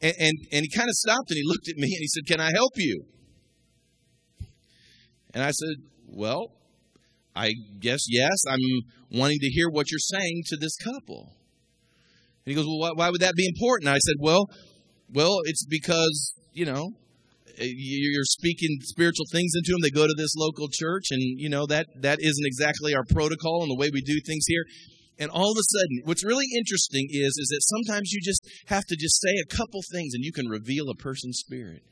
and 0.02 0.14
and, 0.18 0.32
and 0.52 0.62
he 0.62 0.70
kind 0.76 0.88
of 0.88 0.94
stopped 0.94 1.30
and 1.30 1.36
he 1.36 1.44
looked 1.46 1.68
at 1.68 1.76
me 1.76 1.86
and 1.86 2.00
he 2.00 2.08
said, 2.08 2.26
"Can 2.26 2.40
I 2.40 2.50
help 2.52 2.72
you?" 2.76 3.04
And 5.32 5.42
I 5.42 5.52
said, 5.52 5.76
"Well, 6.06 6.52
I 7.34 7.54
guess 7.78 8.04
yes. 8.08 8.42
I'm 8.48 8.60
wanting 9.10 9.38
to 9.40 9.48
hear 9.48 9.68
what 9.70 9.90
you're 9.90 9.98
saying 9.98 10.42
to 10.48 10.56
this 10.56 10.76
couple." 10.76 11.32
And 12.44 12.50
he 12.50 12.54
goes, 12.54 12.66
"Well, 12.66 12.94
why, 12.94 13.10
would 13.10 13.20
that 13.20 13.34
be 13.34 13.46
important?" 13.46 13.88
I 13.88 13.98
said, 13.98 14.16
"Well, 14.18 14.48
well, 15.12 15.38
it's 15.44 15.66
because 15.66 16.34
you 16.52 16.66
know." 16.66 16.90
Uh, 17.60 17.64
you're 17.66 18.24
speaking 18.24 18.78
spiritual 18.82 19.26
things 19.30 19.52
into 19.54 19.72
them. 19.72 19.80
They 19.82 19.90
go 19.90 20.06
to 20.06 20.14
this 20.16 20.34
local 20.36 20.68
church, 20.72 21.06
and 21.10 21.20
you 21.20 21.48
know 21.48 21.66
that 21.66 21.86
that 22.00 22.18
isn't 22.20 22.46
exactly 22.46 22.94
our 22.94 23.04
protocol 23.04 23.62
and 23.62 23.70
the 23.70 23.76
way 23.76 23.90
we 23.92 24.00
do 24.00 24.18
things 24.24 24.44
here. 24.46 24.64
And 25.18 25.30
all 25.30 25.50
of 25.52 25.58
a 25.58 25.62
sudden, 25.62 26.00
what's 26.04 26.24
really 26.24 26.46
interesting 26.56 27.08
is 27.10 27.36
is 27.36 27.48
that 27.48 27.62
sometimes 27.68 28.12
you 28.12 28.20
just 28.22 28.40
have 28.66 28.84
to 28.86 28.96
just 28.96 29.20
say 29.20 29.34
a 29.36 29.54
couple 29.54 29.80
things, 29.92 30.14
and 30.14 30.24
you 30.24 30.32
can 30.32 30.46
reveal 30.46 30.88
a 30.88 30.94
person's 30.94 31.38
spirit. 31.38 31.82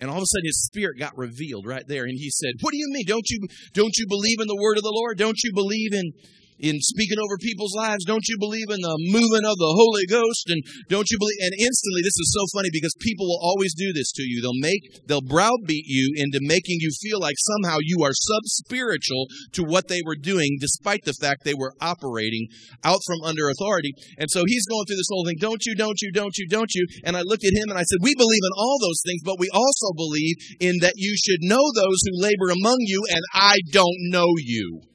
And 0.00 0.08
all 0.08 0.16
of 0.16 0.22
a 0.22 0.26
sudden, 0.26 0.46
his 0.46 0.64
spirit 0.64 0.98
got 0.98 1.18
revealed 1.18 1.66
right 1.66 1.86
there, 1.86 2.04
and 2.04 2.16
he 2.16 2.30
said, 2.30 2.54
"What 2.60 2.70
do 2.70 2.78
you 2.78 2.86
mean? 2.90 3.04
Don't 3.06 3.28
you 3.28 3.40
don't 3.74 3.96
you 3.96 4.06
believe 4.08 4.38
in 4.40 4.46
the 4.46 4.60
word 4.60 4.78
of 4.78 4.84
the 4.84 4.94
Lord? 4.94 5.18
Don't 5.18 5.42
you 5.42 5.52
believe 5.52 5.92
in 5.92 6.12
in 6.60 6.80
speaking 6.80 7.18
over 7.18 7.36
people's 7.40 7.74
lives? 7.74 8.04
Don't 8.04 8.28
you 8.28 8.36
believe 8.38 8.68
in 8.68 8.80
the 8.80 8.96
movement 9.08 9.48
of 9.48 9.56
the 9.56 9.72
Holy 9.74 10.06
Ghost? 10.06 10.52
And 10.52 10.60
don't 10.88 11.08
you 11.10 11.18
believe? 11.18 11.40
And 11.40 11.56
instantly, 11.56 12.02
this 12.04 12.16
is 12.20 12.36
so 12.36 12.44
funny 12.52 12.68
because 12.72 12.94
people 13.00 13.26
will 13.26 13.40
always 13.42 13.74
do 13.74 13.92
this 13.92 14.12
to 14.12 14.22
you. 14.22 14.40
They'll 14.40 14.60
make, 14.60 15.08
they'll 15.08 15.24
browbeat 15.24 15.88
you 15.88 16.12
into 16.16 16.38
making 16.42 16.78
you 16.80 16.92
feel 17.00 17.20
like 17.20 17.36
somehow 17.38 17.78
you 17.80 18.04
are 18.04 18.12
sub 18.12 18.44
spiritual 18.44 19.26
to 19.52 19.64
what 19.64 19.88
they 19.88 20.00
were 20.04 20.16
doing, 20.16 20.58
despite 20.60 21.04
the 21.04 21.16
fact 21.16 21.44
they 21.44 21.56
were 21.56 21.72
operating 21.80 22.48
out 22.84 23.00
from 23.06 23.24
under 23.24 23.48
authority. 23.48 23.92
And 24.18 24.30
so 24.30 24.44
he's 24.46 24.66
going 24.66 24.84
through 24.86 25.00
this 25.00 25.10
whole 25.10 25.24
thing. 25.24 25.40
Don't 25.40 25.64
you, 25.64 25.74
don't 25.74 25.98
you, 26.02 26.12
don't 26.12 26.36
you, 26.36 26.46
don't 26.48 26.72
you. 26.74 26.86
And 27.04 27.16
I 27.16 27.22
looked 27.22 27.44
at 27.44 27.56
him 27.56 27.70
and 27.70 27.78
I 27.78 27.84
said, 27.88 27.98
we 28.02 28.14
believe 28.14 28.44
in 28.44 28.54
all 28.56 28.78
those 28.80 29.00
things, 29.04 29.22
but 29.24 29.40
we 29.40 29.48
also 29.52 29.92
believe 29.96 30.36
in 30.60 30.76
that 30.80 30.94
you 30.96 31.16
should 31.16 31.40
know 31.40 31.64
those 31.74 32.00
who 32.04 32.22
labor 32.22 32.50
among 32.52 32.76
you 32.80 33.02
and 33.10 33.22
I 33.34 33.56
don't 33.72 34.10
know 34.10 34.28
you. 34.36 34.89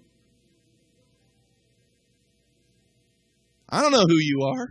I 3.75 3.81
don't 3.81 3.91
know 3.91 4.05
who 4.07 4.19
you 4.21 4.41
are. 4.41 4.69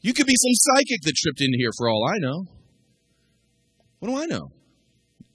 You 0.00 0.12
could 0.12 0.26
be 0.26 0.34
some 0.34 0.74
psychic 0.74 1.02
that 1.02 1.14
tripped 1.14 1.40
in 1.40 1.52
here 1.56 1.70
for 1.78 1.88
all 1.88 2.04
I 2.04 2.18
know. 2.18 2.46
What 4.00 4.08
do 4.08 4.18
I 4.18 4.26
know? 4.26 4.48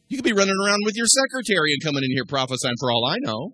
You 0.10 0.18
could 0.18 0.26
be 0.26 0.34
running 0.34 0.58
around 0.66 0.82
with 0.84 0.98
your 0.98 1.06
secretary 1.06 1.72
and 1.72 1.82
coming 1.82 2.04
in 2.04 2.12
here 2.12 2.26
prophesying 2.28 2.76
for 2.78 2.92
all 2.92 3.06
I 3.06 3.16
know. 3.20 3.52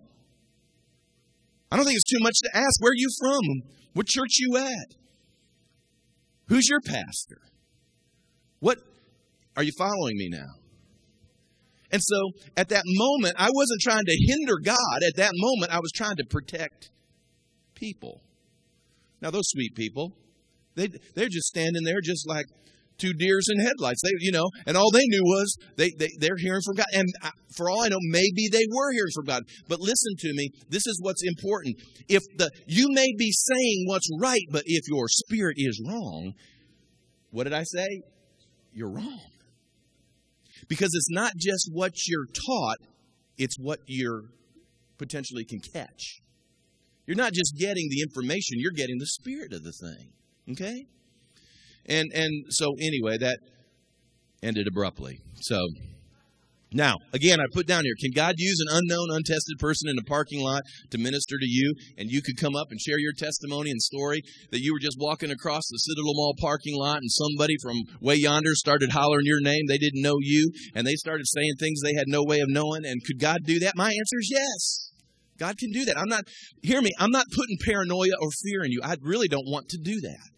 I 1.70 1.76
don't 1.76 1.84
think 1.84 1.94
it's 1.94 2.10
too 2.10 2.22
much 2.22 2.34
to 2.42 2.50
ask. 2.58 2.82
Where 2.82 2.90
are 2.90 2.96
you 2.96 3.08
from? 3.20 3.42
What 3.92 4.08
church 4.08 4.38
you 4.40 4.56
at? 4.56 4.96
Who's 6.48 6.68
your 6.68 6.80
pastor? 6.80 7.38
What 8.58 8.78
are 9.56 9.62
you 9.62 9.72
following 9.78 10.16
me 10.16 10.28
now? 10.28 10.54
And 11.92 12.02
so 12.02 12.32
at 12.56 12.70
that 12.70 12.82
moment, 12.86 13.36
I 13.38 13.48
wasn't 13.52 13.80
trying 13.80 14.06
to 14.06 14.26
hinder 14.26 14.56
God. 14.60 15.02
At 15.06 15.16
that 15.18 15.32
moment, 15.34 15.72
I 15.72 15.78
was 15.78 15.92
trying 15.92 16.16
to 16.16 16.24
protect 16.28 16.90
people. 17.76 18.22
Now, 19.22 19.30
those 19.30 19.48
sweet 19.48 19.74
people, 19.74 20.12
they, 20.74 20.88
they're 21.14 21.28
just 21.30 21.46
standing 21.46 21.84
there 21.84 22.00
just 22.02 22.28
like 22.28 22.46
two 22.98 23.12
deers 23.12 23.46
in 23.52 23.64
headlights. 23.64 24.02
They, 24.02 24.10
you 24.18 24.32
know, 24.32 24.48
and 24.66 24.76
all 24.76 24.90
they 24.90 25.04
knew 25.04 25.22
was 25.22 25.56
they, 25.76 25.90
they, 25.98 26.08
they're 26.18 26.36
hearing 26.36 26.60
from 26.64 26.76
God. 26.76 26.86
And 26.92 27.08
for 27.56 27.70
all 27.70 27.82
I 27.82 27.88
know, 27.88 27.98
maybe 28.00 28.48
they 28.50 28.64
were 28.70 28.92
hearing 28.92 29.12
from 29.14 29.26
God. 29.26 29.42
But 29.68 29.80
listen 29.80 30.14
to 30.18 30.32
me. 30.34 30.50
This 30.68 30.86
is 30.86 30.98
what's 31.00 31.22
important. 31.24 31.76
If 32.08 32.22
the, 32.36 32.50
you 32.66 32.88
may 32.90 33.08
be 33.16 33.32
saying 33.32 33.84
what's 33.86 34.08
right, 34.20 34.44
but 34.50 34.64
if 34.66 34.88
your 34.88 35.06
spirit 35.08 35.54
is 35.56 35.80
wrong, 35.88 36.32
what 37.30 37.44
did 37.44 37.52
I 37.52 37.62
say? 37.62 38.02
You're 38.72 38.90
wrong. 38.90 39.20
Because 40.68 40.90
it's 40.94 41.10
not 41.10 41.32
just 41.36 41.68
what 41.72 41.92
you're 42.06 42.26
taught, 42.26 42.78
it's 43.36 43.56
what 43.58 43.80
you're 43.86 44.24
potentially 44.98 45.44
can 45.44 45.60
catch. 45.60 46.22
You're 47.06 47.16
not 47.16 47.32
just 47.32 47.54
getting 47.58 47.88
the 47.90 48.00
information, 48.02 48.58
you're 48.58 48.72
getting 48.72 48.98
the 48.98 49.06
spirit 49.06 49.52
of 49.52 49.62
the 49.62 49.72
thing. 49.72 50.12
Okay? 50.50 50.86
And 51.86 52.10
and 52.14 52.44
so 52.48 52.74
anyway, 52.80 53.18
that 53.18 53.38
ended 54.42 54.66
abruptly. 54.66 55.20
So 55.40 55.58
now, 56.74 56.96
again, 57.12 57.38
I 57.38 57.44
put 57.52 57.66
down 57.66 57.84
here, 57.84 57.94
can 58.00 58.12
God 58.14 58.34
use 58.38 58.58
an 58.66 58.76
unknown, 58.76 59.08
untested 59.10 59.58
person 59.58 59.90
in 59.90 59.98
a 59.98 60.08
parking 60.08 60.40
lot 60.40 60.62
to 60.90 60.98
minister 60.98 61.36
to 61.38 61.46
you? 61.46 61.74
And 61.98 62.10
you 62.10 62.22
could 62.22 62.38
come 62.38 62.56
up 62.56 62.68
and 62.70 62.80
share 62.80 62.98
your 62.98 63.12
testimony 63.12 63.70
and 63.70 63.80
story 63.80 64.22
that 64.50 64.60
you 64.60 64.72
were 64.72 64.80
just 64.80 64.96
walking 64.98 65.30
across 65.30 65.68
the 65.68 65.78
Citadel 65.78 66.14
Mall 66.14 66.34
parking 66.40 66.74
lot 66.76 66.98
and 66.98 67.10
somebody 67.10 67.56
from 67.62 67.76
way 68.00 68.16
yonder 68.16 68.54
started 68.54 68.92
hollering 68.92 69.26
your 69.26 69.42
name. 69.42 69.66
They 69.68 69.78
didn't 69.78 70.02
know 70.02 70.16
you 70.20 70.50
and 70.74 70.86
they 70.86 70.94
started 70.94 71.26
saying 71.26 71.54
things 71.58 71.80
they 71.82 71.98
had 71.98 72.08
no 72.08 72.22
way 72.24 72.40
of 72.40 72.48
knowing. 72.48 72.86
And 72.86 73.04
could 73.04 73.20
God 73.20 73.40
do 73.44 73.58
that? 73.60 73.76
My 73.76 73.88
answer 73.88 74.18
is 74.18 74.30
yes. 74.30 74.91
God 75.38 75.56
can 75.58 75.70
do 75.72 75.84
that. 75.86 75.98
I'm 75.98 76.08
not, 76.08 76.24
hear 76.62 76.80
me, 76.80 76.90
I'm 76.98 77.10
not 77.10 77.26
putting 77.34 77.56
paranoia 77.64 78.12
or 78.20 78.30
fear 78.42 78.64
in 78.64 78.72
you. 78.72 78.80
I 78.82 78.96
really 79.00 79.28
don't 79.28 79.50
want 79.50 79.68
to 79.70 79.78
do 79.82 80.00
that. 80.02 80.30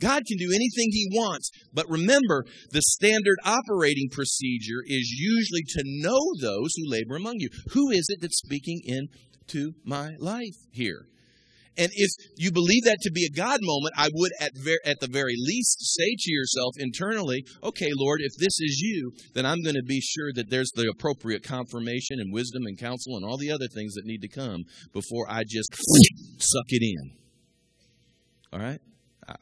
God 0.00 0.22
can 0.26 0.38
do 0.38 0.52
anything 0.54 0.90
He 0.92 1.08
wants, 1.12 1.50
but 1.72 1.88
remember, 1.88 2.44
the 2.70 2.82
standard 2.82 3.38
operating 3.44 4.08
procedure 4.12 4.82
is 4.86 5.10
usually 5.10 5.62
to 5.68 5.82
know 5.84 6.20
those 6.40 6.70
who 6.76 6.90
labor 6.90 7.16
among 7.16 7.36
you. 7.38 7.48
Who 7.72 7.90
is 7.90 8.06
it 8.08 8.20
that's 8.20 8.38
speaking 8.38 8.80
into 8.84 9.72
my 9.84 10.14
life 10.20 10.54
here? 10.70 11.08
And 11.78 11.90
if 11.94 12.10
you 12.36 12.50
believe 12.50 12.84
that 12.84 12.98
to 13.02 13.10
be 13.12 13.24
a 13.24 13.36
God 13.36 13.60
moment, 13.62 13.94
I 13.96 14.10
would 14.12 14.32
at, 14.40 14.50
ver- 14.56 14.80
at 14.84 14.98
the 14.98 15.06
very 15.06 15.34
least 15.38 15.78
say 15.80 16.16
to 16.18 16.32
yourself 16.32 16.74
internally, 16.76 17.44
okay, 17.62 17.90
Lord, 17.96 18.20
if 18.20 18.32
this 18.36 18.58
is 18.58 18.80
you, 18.80 19.12
then 19.34 19.46
I'm 19.46 19.62
going 19.62 19.76
to 19.76 19.84
be 19.86 20.00
sure 20.00 20.32
that 20.34 20.50
there's 20.50 20.72
the 20.74 20.90
appropriate 20.90 21.44
confirmation 21.44 22.18
and 22.18 22.34
wisdom 22.34 22.62
and 22.66 22.76
counsel 22.76 23.16
and 23.16 23.24
all 23.24 23.38
the 23.38 23.52
other 23.52 23.68
things 23.72 23.94
that 23.94 24.04
need 24.04 24.22
to 24.22 24.28
come 24.28 24.64
before 24.92 25.26
I 25.30 25.44
just 25.48 25.72
suck 26.38 26.66
it 26.68 26.82
in. 26.82 27.12
All 28.52 28.58
right? 28.58 28.80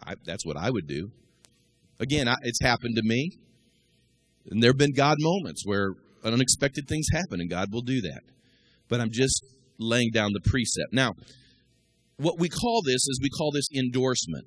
I, 0.05 0.15
that's 0.25 0.45
what 0.45 0.59
I 0.59 0.71
would 0.71 0.87
do. 0.87 1.11
Again, 1.99 2.29
I, 2.29 2.35
it's 2.43 2.61
happened 2.61 2.97
to 2.97 3.03
me. 3.03 3.31
And 4.51 4.63
there 4.63 4.71
have 4.71 4.79
been 4.79 4.93
God 4.93 5.17
moments 5.21 5.63
where 5.65 5.93
unexpected 6.23 6.87
things 6.87 7.07
happen, 7.13 7.41
and 7.41 7.49
God 7.49 7.73
will 7.73 7.83
do 7.83 8.01
that. 8.03 8.21
But 8.89 9.01
I'm 9.01 9.11
just 9.11 9.43
laying 9.79 10.11
down 10.13 10.33
the 10.33 10.41
precept. 10.41 10.93
Now, 10.93 11.13
what 12.19 12.39
we 12.39 12.49
call 12.49 12.83
this 12.83 13.07
is 13.07 13.21
we 13.23 13.31
call 13.31 13.51
this 13.51 13.69
endorsement. 13.75 14.47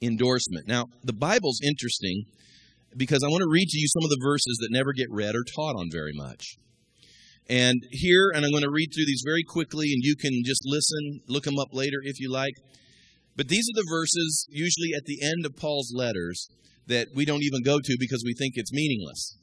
Endorsement. 0.00 0.66
Now, 0.66 0.86
the 1.04 1.12
Bible's 1.12 1.60
interesting 1.62 2.24
because 2.96 3.22
I 3.24 3.28
want 3.28 3.42
to 3.42 3.50
read 3.50 3.68
to 3.68 3.78
you 3.78 3.88
some 3.88 4.04
of 4.04 4.10
the 4.10 4.20
verses 4.22 4.58
that 4.60 4.68
never 4.70 4.92
get 4.92 5.06
read 5.10 5.34
or 5.34 5.44
taught 5.44 5.76
on 5.76 5.88
very 5.90 6.12
much. 6.12 6.56
And 7.48 7.82
here, 7.90 8.30
and 8.34 8.44
I'm 8.44 8.50
going 8.50 8.62
to 8.62 8.70
read 8.70 8.90
through 8.94 9.06
these 9.06 9.22
very 9.24 9.42
quickly, 9.42 9.92
and 9.92 10.02
you 10.02 10.14
can 10.16 10.42
just 10.44 10.62
listen, 10.64 11.20
look 11.28 11.44
them 11.44 11.58
up 11.58 11.68
later 11.72 11.98
if 12.02 12.20
you 12.20 12.30
like. 12.30 12.54
But 13.36 13.48
these 13.48 13.66
are 13.70 13.82
the 13.82 13.88
verses, 13.88 14.46
usually 14.50 14.90
at 14.96 15.06
the 15.06 15.22
end 15.22 15.46
of 15.46 15.56
Paul's 15.56 15.92
letters, 15.94 16.48
that 16.86 17.08
we 17.14 17.24
don't 17.24 17.42
even 17.42 17.62
go 17.62 17.78
to 17.82 17.96
because 17.98 18.22
we 18.24 18.34
think 18.34 18.54
it's 18.56 18.72
meaningless. 18.72 19.38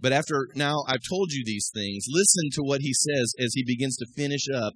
But 0.00 0.12
after 0.12 0.48
now 0.54 0.84
I've 0.86 1.08
told 1.08 1.32
you 1.32 1.44
these 1.44 1.70
things, 1.74 2.04
listen 2.08 2.50
to 2.52 2.62
what 2.62 2.82
he 2.82 2.92
says 2.92 3.32
as 3.38 3.54
he 3.54 3.64
begins 3.64 3.96
to 3.96 4.06
finish 4.14 4.46
up 4.54 4.74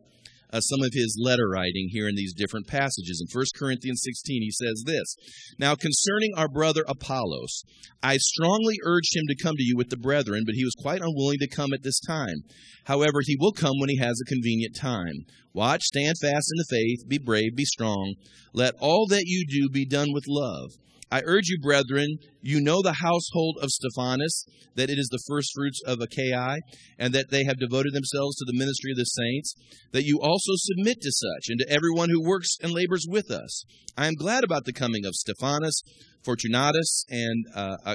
uh, 0.52 0.60
some 0.60 0.80
of 0.82 0.90
his 0.92 1.18
letter 1.22 1.48
writing 1.48 1.88
here 1.90 2.08
in 2.08 2.14
these 2.14 2.34
different 2.34 2.66
passages. 2.66 3.20
In 3.20 3.28
1 3.32 3.44
Corinthians 3.56 4.02
16, 4.04 4.42
he 4.42 4.50
says 4.50 4.82
this 4.86 5.16
Now, 5.58 5.74
concerning 5.74 6.32
our 6.36 6.48
brother 6.48 6.84
Apollos, 6.88 7.64
I 8.02 8.16
strongly 8.16 8.76
urged 8.84 9.16
him 9.16 9.24
to 9.28 9.42
come 9.42 9.56
to 9.56 9.64
you 9.64 9.76
with 9.76 9.90
the 9.90 9.96
brethren, 9.96 10.42
but 10.46 10.54
he 10.54 10.64
was 10.64 10.74
quite 10.80 11.00
unwilling 11.00 11.38
to 11.40 11.48
come 11.48 11.72
at 11.72 11.82
this 11.82 12.00
time. 12.00 12.42
However, 12.84 13.20
he 13.22 13.36
will 13.38 13.52
come 13.52 13.78
when 13.78 13.90
he 13.90 13.98
has 13.98 14.20
a 14.20 14.28
convenient 14.28 14.76
time. 14.76 15.26
Watch, 15.52 15.82
stand 15.82 16.16
fast 16.20 16.52
in 16.52 16.58
the 16.58 16.66
faith, 16.70 17.08
be 17.08 17.18
brave, 17.18 17.56
be 17.56 17.64
strong. 17.64 18.14
Let 18.52 18.74
all 18.80 19.06
that 19.08 19.24
you 19.26 19.44
do 19.48 19.68
be 19.68 19.86
done 19.86 20.12
with 20.12 20.24
love. 20.28 20.70
I 21.10 21.22
urge 21.24 21.48
you, 21.48 21.58
brethren, 21.58 22.18
you 22.42 22.60
know 22.60 22.82
the 22.82 22.96
household 23.00 23.58
of 23.62 23.70
Stephanas, 23.70 24.44
that 24.74 24.90
it 24.90 24.98
is 24.98 25.08
the 25.10 25.22
firstfruits 25.26 25.80
of 25.86 26.00
Achaia, 26.00 26.58
and 26.98 27.14
that 27.14 27.30
they 27.30 27.44
have 27.44 27.58
devoted 27.58 27.94
themselves 27.94 28.36
to 28.36 28.44
the 28.46 28.58
ministry 28.58 28.92
of 28.92 28.98
the 28.98 29.04
saints, 29.04 29.54
that 29.92 30.04
you 30.04 30.20
also 30.20 30.52
submit 30.56 31.00
to 31.00 31.10
such, 31.10 31.48
and 31.48 31.60
to 31.60 31.72
everyone 31.72 32.10
who 32.10 32.22
works 32.22 32.56
and 32.62 32.72
labors 32.72 33.06
with 33.08 33.30
us. 33.30 33.64
I 33.96 34.06
am 34.06 34.14
glad 34.14 34.44
about 34.44 34.64
the 34.66 34.72
coming 34.72 35.06
of 35.06 35.14
Stephanas, 35.14 35.82
Fortunatus, 36.22 37.04
and 37.08 37.44
uh, 37.54 37.94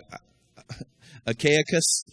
Achaicus, 1.28 2.04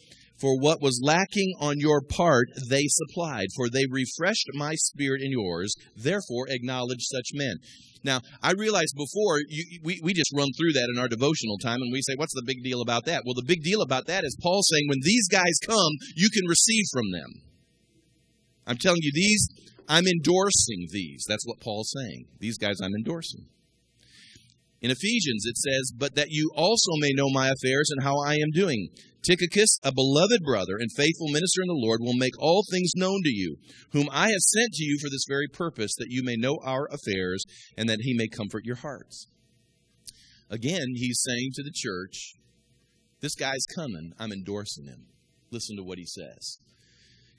for 0.40 0.58
what 0.58 0.80
was 0.80 1.00
lacking 1.02 1.54
on 1.60 1.78
your 1.78 2.00
part, 2.00 2.48
they 2.68 2.84
supplied, 2.88 3.48
for 3.54 3.68
they 3.68 3.84
refreshed 3.90 4.48
my 4.54 4.74
spirit 4.74 5.20
and 5.20 5.32
yours. 5.32 5.74
Therefore, 5.96 6.46
acknowledge 6.48 7.02
such 7.02 7.30
men. 7.34 7.56
Now, 8.02 8.20
I 8.42 8.52
realized 8.52 8.94
before, 8.96 9.40
you, 9.48 9.80
we, 9.84 10.00
we 10.02 10.14
just 10.14 10.32
run 10.34 10.48
through 10.56 10.72
that 10.72 10.88
in 10.94 10.98
our 10.98 11.08
devotional 11.08 11.58
time 11.58 11.82
and 11.82 11.92
we 11.92 12.00
say, 12.00 12.14
what's 12.16 12.34
the 12.34 12.44
big 12.46 12.62
deal 12.64 12.80
about 12.80 13.04
that? 13.04 13.22
Well, 13.26 13.34
the 13.34 13.44
big 13.46 13.62
deal 13.62 13.82
about 13.82 14.06
that 14.06 14.24
is 14.24 14.36
Paul 14.40 14.62
saying, 14.62 14.86
when 14.88 15.00
these 15.02 15.28
guys 15.28 15.58
come, 15.66 15.92
you 16.16 16.30
can 16.30 16.48
receive 16.48 16.84
from 16.92 17.10
them. 17.12 17.42
I'm 18.66 18.78
telling 18.78 19.00
you, 19.02 19.12
these, 19.14 19.48
I'm 19.88 20.06
endorsing 20.06 20.88
these. 20.90 21.24
That's 21.28 21.46
what 21.46 21.60
Paul's 21.60 21.92
saying. 21.94 22.26
These 22.38 22.56
guys 22.56 22.80
I'm 22.82 22.94
endorsing. 22.94 23.46
In 24.80 24.90
Ephesians, 24.90 25.44
it 25.46 25.56
says, 25.56 25.92
But 25.96 26.14
that 26.14 26.30
you 26.30 26.50
also 26.54 26.92
may 26.96 27.10
know 27.12 27.28
my 27.30 27.50
affairs 27.50 27.90
and 27.90 28.02
how 28.02 28.18
I 28.18 28.34
am 28.34 28.50
doing. 28.52 28.88
Tychicus, 29.22 29.78
a 29.82 29.92
beloved 29.92 30.42
brother 30.42 30.76
and 30.78 30.90
faithful 30.96 31.28
minister 31.28 31.60
in 31.62 31.68
the 31.68 31.74
Lord, 31.86 32.00
will 32.00 32.16
make 32.16 32.32
all 32.38 32.64
things 32.70 32.92
known 32.96 33.20
to 33.22 33.30
you, 33.30 33.56
whom 33.92 34.08
I 34.10 34.28
have 34.28 34.40
sent 34.40 34.72
to 34.72 34.84
you 34.84 34.98
for 34.98 35.10
this 35.10 35.26
very 35.28 35.46
purpose, 35.46 35.92
that 35.98 36.08
you 36.08 36.22
may 36.24 36.36
know 36.36 36.58
our 36.64 36.88
affairs 36.90 37.44
and 37.76 37.88
that 37.88 38.00
he 38.00 38.14
may 38.14 38.28
comfort 38.28 38.64
your 38.64 38.76
hearts. 38.76 39.26
Again, 40.48 40.86
he's 40.94 41.22
saying 41.22 41.50
to 41.54 41.62
the 41.62 41.72
church, 41.74 42.32
This 43.20 43.34
guy's 43.34 43.66
coming. 43.76 44.12
I'm 44.18 44.32
endorsing 44.32 44.86
him. 44.86 45.06
Listen 45.50 45.76
to 45.76 45.82
what 45.82 45.98
he 45.98 46.06
says. 46.06 46.58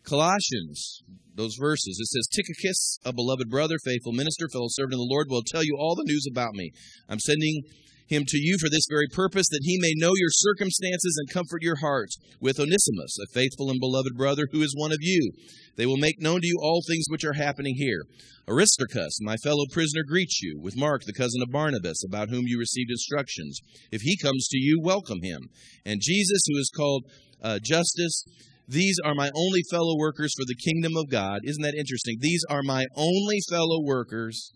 Colossians, 0.04 1.04
those 1.36 1.56
verses, 1.60 1.98
it 2.00 2.08
says, 2.08 2.28
Tychicus, 2.28 3.00
a 3.06 3.14
beloved 3.14 3.50
brother, 3.50 3.76
faithful 3.84 4.14
minister, 4.14 4.48
fellow 4.52 4.68
servant 4.70 4.96
of 4.96 5.00
the 5.00 5.10
Lord, 5.10 5.28
will 5.30 5.44
tell 5.46 5.64
you 5.64 5.78
all 5.80 5.96
the 5.96 6.06
news 6.06 6.26
about 6.30 6.54
me. 6.54 6.72
I'm 7.08 7.20
sending 7.20 7.64
him 8.12 8.24
to 8.28 8.38
you 8.38 8.58
for 8.60 8.70
this 8.70 8.86
very 8.90 9.08
purpose, 9.14 9.48
that 9.50 9.64
he 9.64 9.80
may 9.80 9.94
know 9.96 10.12
your 10.16 10.30
circumstances 10.30 11.18
and 11.18 11.34
comfort 11.34 11.62
your 11.62 11.78
hearts. 11.78 12.18
With 12.42 12.60
Onesimus, 12.60 13.18
a 13.24 13.34
faithful 13.34 13.70
and 13.70 13.80
beloved 13.80 14.18
brother 14.18 14.48
who 14.52 14.62
is 14.62 14.76
one 14.76 14.92
of 14.92 14.98
you. 15.00 15.32
They 15.78 15.86
will 15.86 15.98
make 15.98 16.20
known 16.20 16.42
to 16.42 16.48
you 16.48 16.58
all 16.62 16.82
things 16.86 17.06
which 17.08 17.24
are 17.24 17.34
happening 17.34 17.76
here. 17.78 18.04
Aristarchus, 18.50 19.20
my 19.22 19.38
fellow 19.38 19.64
prisoner, 19.72 20.02
greets 20.06 20.42
you, 20.42 20.60
with 20.62 20.76
Mark, 20.76 21.04
the 21.06 21.14
cousin 21.14 21.42
of 21.42 21.52
Barnabas, 21.52 22.04
about 22.06 22.30
whom 22.30 22.44
you 22.48 22.60
received 22.60 22.92
instructions. 22.92 23.62
If 23.92 24.02
he 24.02 24.18
comes 24.18 24.48
to 24.50 24.58
you, 24.58 24.82
welcome 24.84 25.20
him. 25.22 25.48
And 25.86 26.02
Jesus, 26.02 26.42
who 26.48 26.58
is 26.58 26.72
called 26.76 27.06
uh, 27.42 27.60
Justus, 27.64 28.26
these 28.72 28.98
are 29.04 29.14
my 29.14 29.30
only 29.36 29.62
fellow 29.70 29.98
workers 29.98 30.34
for 30.36 30.46
the 30.48 30.56
kingdom 30.56 30.94
of 30.96 31.10
God. 31.10 31.42
Isn't 31.44 31.64
that 31.64 31.76
interesting? 31.78 32.18
These 32.20 32.44
are 32.50 32.64
my 32.64 32.86
only 32.96 33.40
fellow 33.50 33.84
workers 33.84 34.54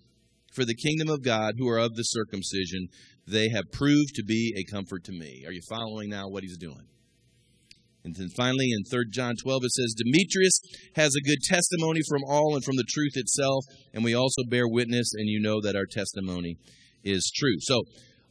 for 0.53 0.63
the 0.63 0.75
kingdom 0.75 1.09
of 1.09 1.21
God 1.21 1.55
who 1.57 1.67
are 1.67 1.77
of 1.77 1.95
the 1.95 2.03
circumcision 2.03 2.87
they 3.27 3.49
have 3.49 3.71
proved 3.71 4.13
to 4.15 4.23
be 4.23 4.53
a 4.55 4.71
comfort 4.71 5.03
to 5.05 5.11
me. 5.11 5.43
Are 5.45 5.51
you 5.51 5.61
following 5.69 6.09
now 6.09 6.29
what 6.29 6.43
he's 6.43 6.57
doing? 6.57 6.87
And 8.05 8.15
then 8.15 8.29
finally, 8.37 8.67
in 8.71 8.83
3 8.83 9.05
John 9.11 9.33
12, 9.41 9.63
it 9.63 9.71
says, 9.71 9.95
Demetrius 9.97 10.59
has 10.95 11.11
a 11.15 11.27
good 11.27 11.39
testimony 11.43 12.01
from 12.07 12.21
all 12.27 12.53
and 12.53 12.63
from 12.63 12.75
the 12.75 12.85
truth 12.87 13.13
itself, 13.15 13.65
and 13.93 14.03
we 14.03 14.13
also 14.13 14.43
bear 14.47 14.67
witness, 14.67 15.11
and 15.15 15.27
you 15.27 15.41
know 15.41 15.59
that 15.61 15.75
our 15.75 15.87
testimony 15.89 16.57
is 17.03 17.31
true. 17.35 17.55
So, 17.61 17.81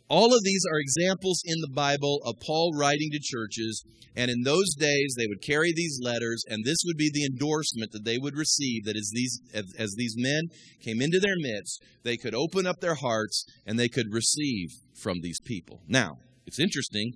all 0.09 0.35
of 0.35 0.45
these 0.45 0.63
are 0.71 0.79
examples 0.79 1.43
in 1.45 1.61
the 1.61 1.73
Bible 1.75 2.21
of 2.25 2.41
Paul 2.45 2.73
writing 2.77 3.11
to 3.13 3.19
churches. 3.23 3.85
And 4.17 4.31
in 4.31 4.43
those 4.43 4.75
days, 4.79 5.15
they 5.17 5.27
would 5.27 5.43
carry 5.43 5.73
these 5.75 5.99
letters, 6.01 6.45
and 6.49 6.65
this 6.65 6.77
would 6.85 6.97
be 6.97 7.11
the 7.13 7.25
endorsement 7.25 7.91
that 7.93 8.05
they 8.05 8.19
would 8.19 8.37
receive 8.37 8.85
that 8.85 8.97
as 8.97 9.11
these, 9.13 9.41
as, 9.53 9.65
as 9.77 9.95
these 9.97 10.15
men 10.17 10.43
came 10.81 11.01
into 11.01 11.19
their 11.19 11.37
midst, 11.37 11.83
they 12.05 12.17
could 12.17 12.35
open 12.35 12.67
up 12.67 12.81
their 12.81 12.95
hearts 12.95 13.45
and 13.67 13.79
they 13.79 13.89
could 13.89 14.13
receive 14.13 14.69
from 14.95 15.21
these 15.21 15.41
people. 15.41 15.81
Now, 15.89 16.19
it's 16.47 16.61
interesting 16.61 17.13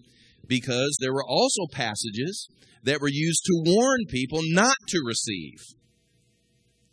because 0.46 0.96
there 1.01 1.12
were 1.12 1.27
also 1.27 1.66
passages 1.70 2.48
that 2.83 3.01
were 3.01 3.11
used 3.11 3.44
to 3.44 3.62
warn 3.64 4.07
people 4.09 4.40
not 4.42 4.77
to 4.88 5.01
receive 5.07 5.61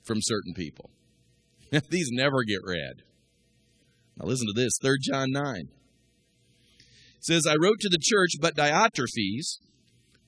from 0.03 0.19
certain 0.21 0.53
people. 0.53 0.91
These 1.89 2.09
never 2.11 2.43
get 2.43 2.59
read. 2.63 3.03
Now 4.17 4.27
listen 4.27 4.47
to 4.47 4.61
this, 4.61 4.73
3 4.81 4.97
John 5.01 5.31
9 5.31 5.69
says, 7.25 7.47
I 7.47 7.55
wrote 7.59 7.79
to 7.79 7.89
the 7.89 7.99
church, 7.99 8.31
but 8.39 8.55
Diotrephes, 8.55 9.57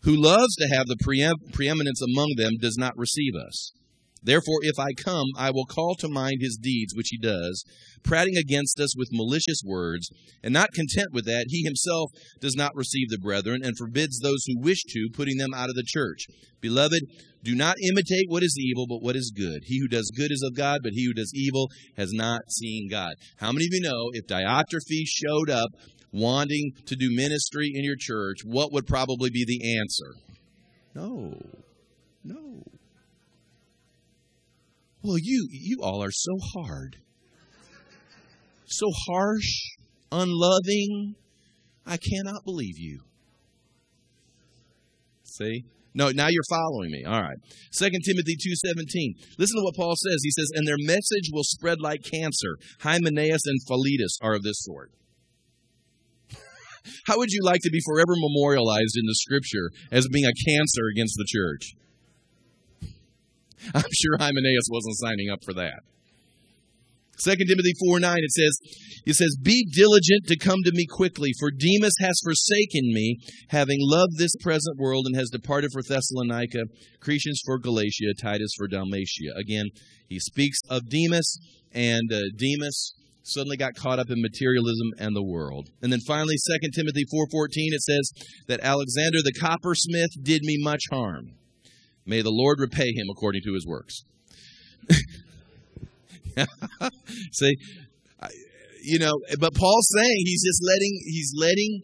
who 0.02 0.16
loves 0.16 0.56
to 0.56 0.76
have 0.76 0.88
the 0.88 0.98
preem- 1.04 1.54
preeminence 1.54 2.02
among 2.02 2.34
them, 2.38 2.54
does 2.60 2.76
not 2.78 2.98
receive 2.98 3.34
us. 3.36 3.72
Therefore, 4.24 4.60
if 4.64 4.80
I 4.80 4.94
come, 4.94 5.28
I 5.38 5.52
will 5.52 5.66
call 5.66 5.96
to 6.00 6.10
mind 6.10 6.38
his 6.42 6.58
deeds, 6.60 6.94
which 6.96 7.10
he 7.12 7.18
does, 7.20 7.64
prating 8.04 8.36
against 8.36 8.80
us 8.80 8.98
with 8.98 9.10
malicious 9.12 9.62
words. 9.64 10.10
And 10.44 10.54
not 10.54 10.74
content 10.74 11.10
with 11.14 11.26
that, 11.26 11.46
he 11.50 11.64
himself 11.64 12.10
does 12.42 12.56
not 12.56 12.76
receive 12.76 13.10
the 13.10 13.20
brethren, 13.20 13.62
and 13.64 13.78
forbids 13.78 14.20
those 14.20 14.44
who 14.48 14.60
wish 14.60 14.84
to, 14.90 15.10
putting 15.14 15.38
them 15.38 15.54
out 15.54 15.70
of 15.70 15.76
the 15.76 15.86
church. 15.86 16.26
Beloved, 16.62 17.02
do 17.44 17.56
not 17.56 17.78
imitate 17.88 18.26
what 18.28 18.44
is 18.44 18.58
evil, 18.60 18.88
but 18.88 19.04
what 19.04 19.16
is 19.16 19.32
good. 19.36 19.62
He 19.66 19.80
who 19.80 19.88
does 19.88 20.12
good 20.18 20.32
is 20.32 20.44
of 20.44 20.58
God, 20.58 20.80
but 20.82 20.94
he 20.94 21.06
who 21.06 21.14
does 21.14 21.32
evil 21.36 21.70
has 21.96 22.12
not 22.12 22.42
seen 22.50 22.90
God. 22.90 23.14
How 23.38 23.52
many 23.52 23.66
of 23.66 23.74
you 23.74 23.82
know 23.82 24.10
if 24.14 24.26
Diotrephes 24.26 25.06
showed 25.06 25.50
up 25.50 25.70
wanting 26.12 26.74
to 26.86 26.96
do 26.96 27.10
ministry 27.12 27.72
in 27.74 27.84
your 27.84 27.96
church, 27.98 28.40
what 28.44 28.72
would 28.72 28.88
probably 28.88 29.30
be 29.30 29.46
the 29.46 29.80
answer? 29.80 30.14
No. 30.96 31.40
No. 32.24 32.64
Well, 35.04 35.18
you 35.22 35.48
you 35.52 35.80
all 35.82 36.04
are 36.04 36.12
so 36.12 36.38
hard. 36.54 36.98
So 38.66 38.88
harsh, 39.08 39.62
unloving. 40.12 41.16
I 41.86 41.98
cannot 41.98 42.44
believe 42.44 42.78
you. 42.78 43.02
See? 45.24 45.64
No, 45.94 46.12
now 46.12 46.28
you're 46.28 46.44
following 46.50 46.92
me. 46.92 47.06
All 47.06 47.22
right. 47.22 47.38
2 47.72 47.86
Timothy 47.90 48.36
2.17. 48.36 49.38
Listen 49.40 49.58
to 49.58 49.64
what 49.64 49.76
Paul 49.76 49.96
says. 49.96 50.20
He 50.22 50.32
says, 50.32 50.52
And 50.54 50.68
their 50.68 50.76
message 50.78 51.32
will 51.32 51.44
spread 51.44 51.80
like 51.80 52.04
cancer. 52.04 52.58
Hymenaeus 52.82 53.42
and 53.46 53.60
Philetus 53.68 54.20
are 54.22 54.36
of 54.36 54.44
this 54.44 54.64
sort. 54.64 54.92
How 57.06 57.18
would 57.18 57.32
you 57.32 57.42
like 57.44 57.62
to 57.64 57.70
be 57.72 57.80
forever 57.86 58.14
memorialized 58.16 58.96
in 58.96 59.06
the 59.06 59.16
scripture 59.16 59.72
as 59.92 60.08
being 60.12 60.26
a 60.26 60.34
cancer 60.48 60.84
against 60.92 61.16
the 61.18 61.28
church? 61.28 61.74
I'm 63.76 63.92
sure 63.94 64.18
Hymenaeus 64.20 64.68
wasn't 64.72 64.98
signing 64.98 65.30
up 65.30 65.44
for 65.44 65.54
that. 65.54 65.82
2 67.24 67.32
Timothy 67.32 67.74
4 67.88 68.00
9, 68.00 68.18
it 68.18 68.32
says, 68.32 68.60
it 69.06 69.16
says, 69.16 69.38
Be 69.42 69.68
diligent 69.74 70.28
to 70.28 70.38
come 70.38 70.60
to 70.64 70.72
me 70.74 70.86
quickly, 70.86 71.32
for 71.40 71.50
Demas 71.50 71.96
has 72.00 72.22
forsaken 72.24 72.94
me, 72.94 73.18
having 73.50 73.78
loved 73.80 74.18
this 74.18 74.36
present 74.40 74.78
world, 74.78 75.08
and 75.08 75.16
has 75.16 75.30
departed 75.30 75.72
for 75.74 75.82
Thessalonica, 75.82 76.66
Crescens 77.02 77.40
for 77.44 77.58
Galatia, 77.58 78.14
Titus 78.22 78.52
for 78.56 78.68
Dalmatia. 78.68 79.34
Again, 79.36 79.66
he 80.08 80.20
speaks 80.20 80.60
of 80.70 80.90
Demas, 80.90 81.40
and 81.74 82.12
uh, 82.14 82.22
Demas 82.38 82.94
suddenly 83.28 83.58
got 83.58 83.76
caught 83.76 84.00
up 84.00 84.10
in 84.10 84.22
materialism 84.22 84.94
and 85.00 85.16
the 85.16 85.24
world. 85.24 85.70
And 85.82 85.92
then 85.92 86.00
finally 86.08 86.36
2 86.62 86.70
Timothy 86.74 87.06
4:14 87.06 87.74
it 87.74 87.82
says 87.82 88.12
that 88.48 88.60
Alexander 88.62 89.20
the 89.24 89.34
coppersmith 89.34 90.12
did 90.24 90.42
me 90.44 90.58
much 90.60 90.84
harm. 90.92 91.34
May 92.06 92.22
the 92.22 92.32
Lord 92.32 92.60
repay 92.60 92.92
him 92.94 93.08
according 93.12 93.42
to 93.44 93.54
his 93.54 93.68
works. 93.68 94.04
See, 97.34 97.56
you 98.84 99.00
know, 99.00 99.14
but 99.40 99.54
Paul's 99.54 99.90
saying 99.94 100.24
he's 100.26 100.44
just 100.44 100.62
letting 100.64 101.00
he's 101.06 101.34
letting 101.36 101.82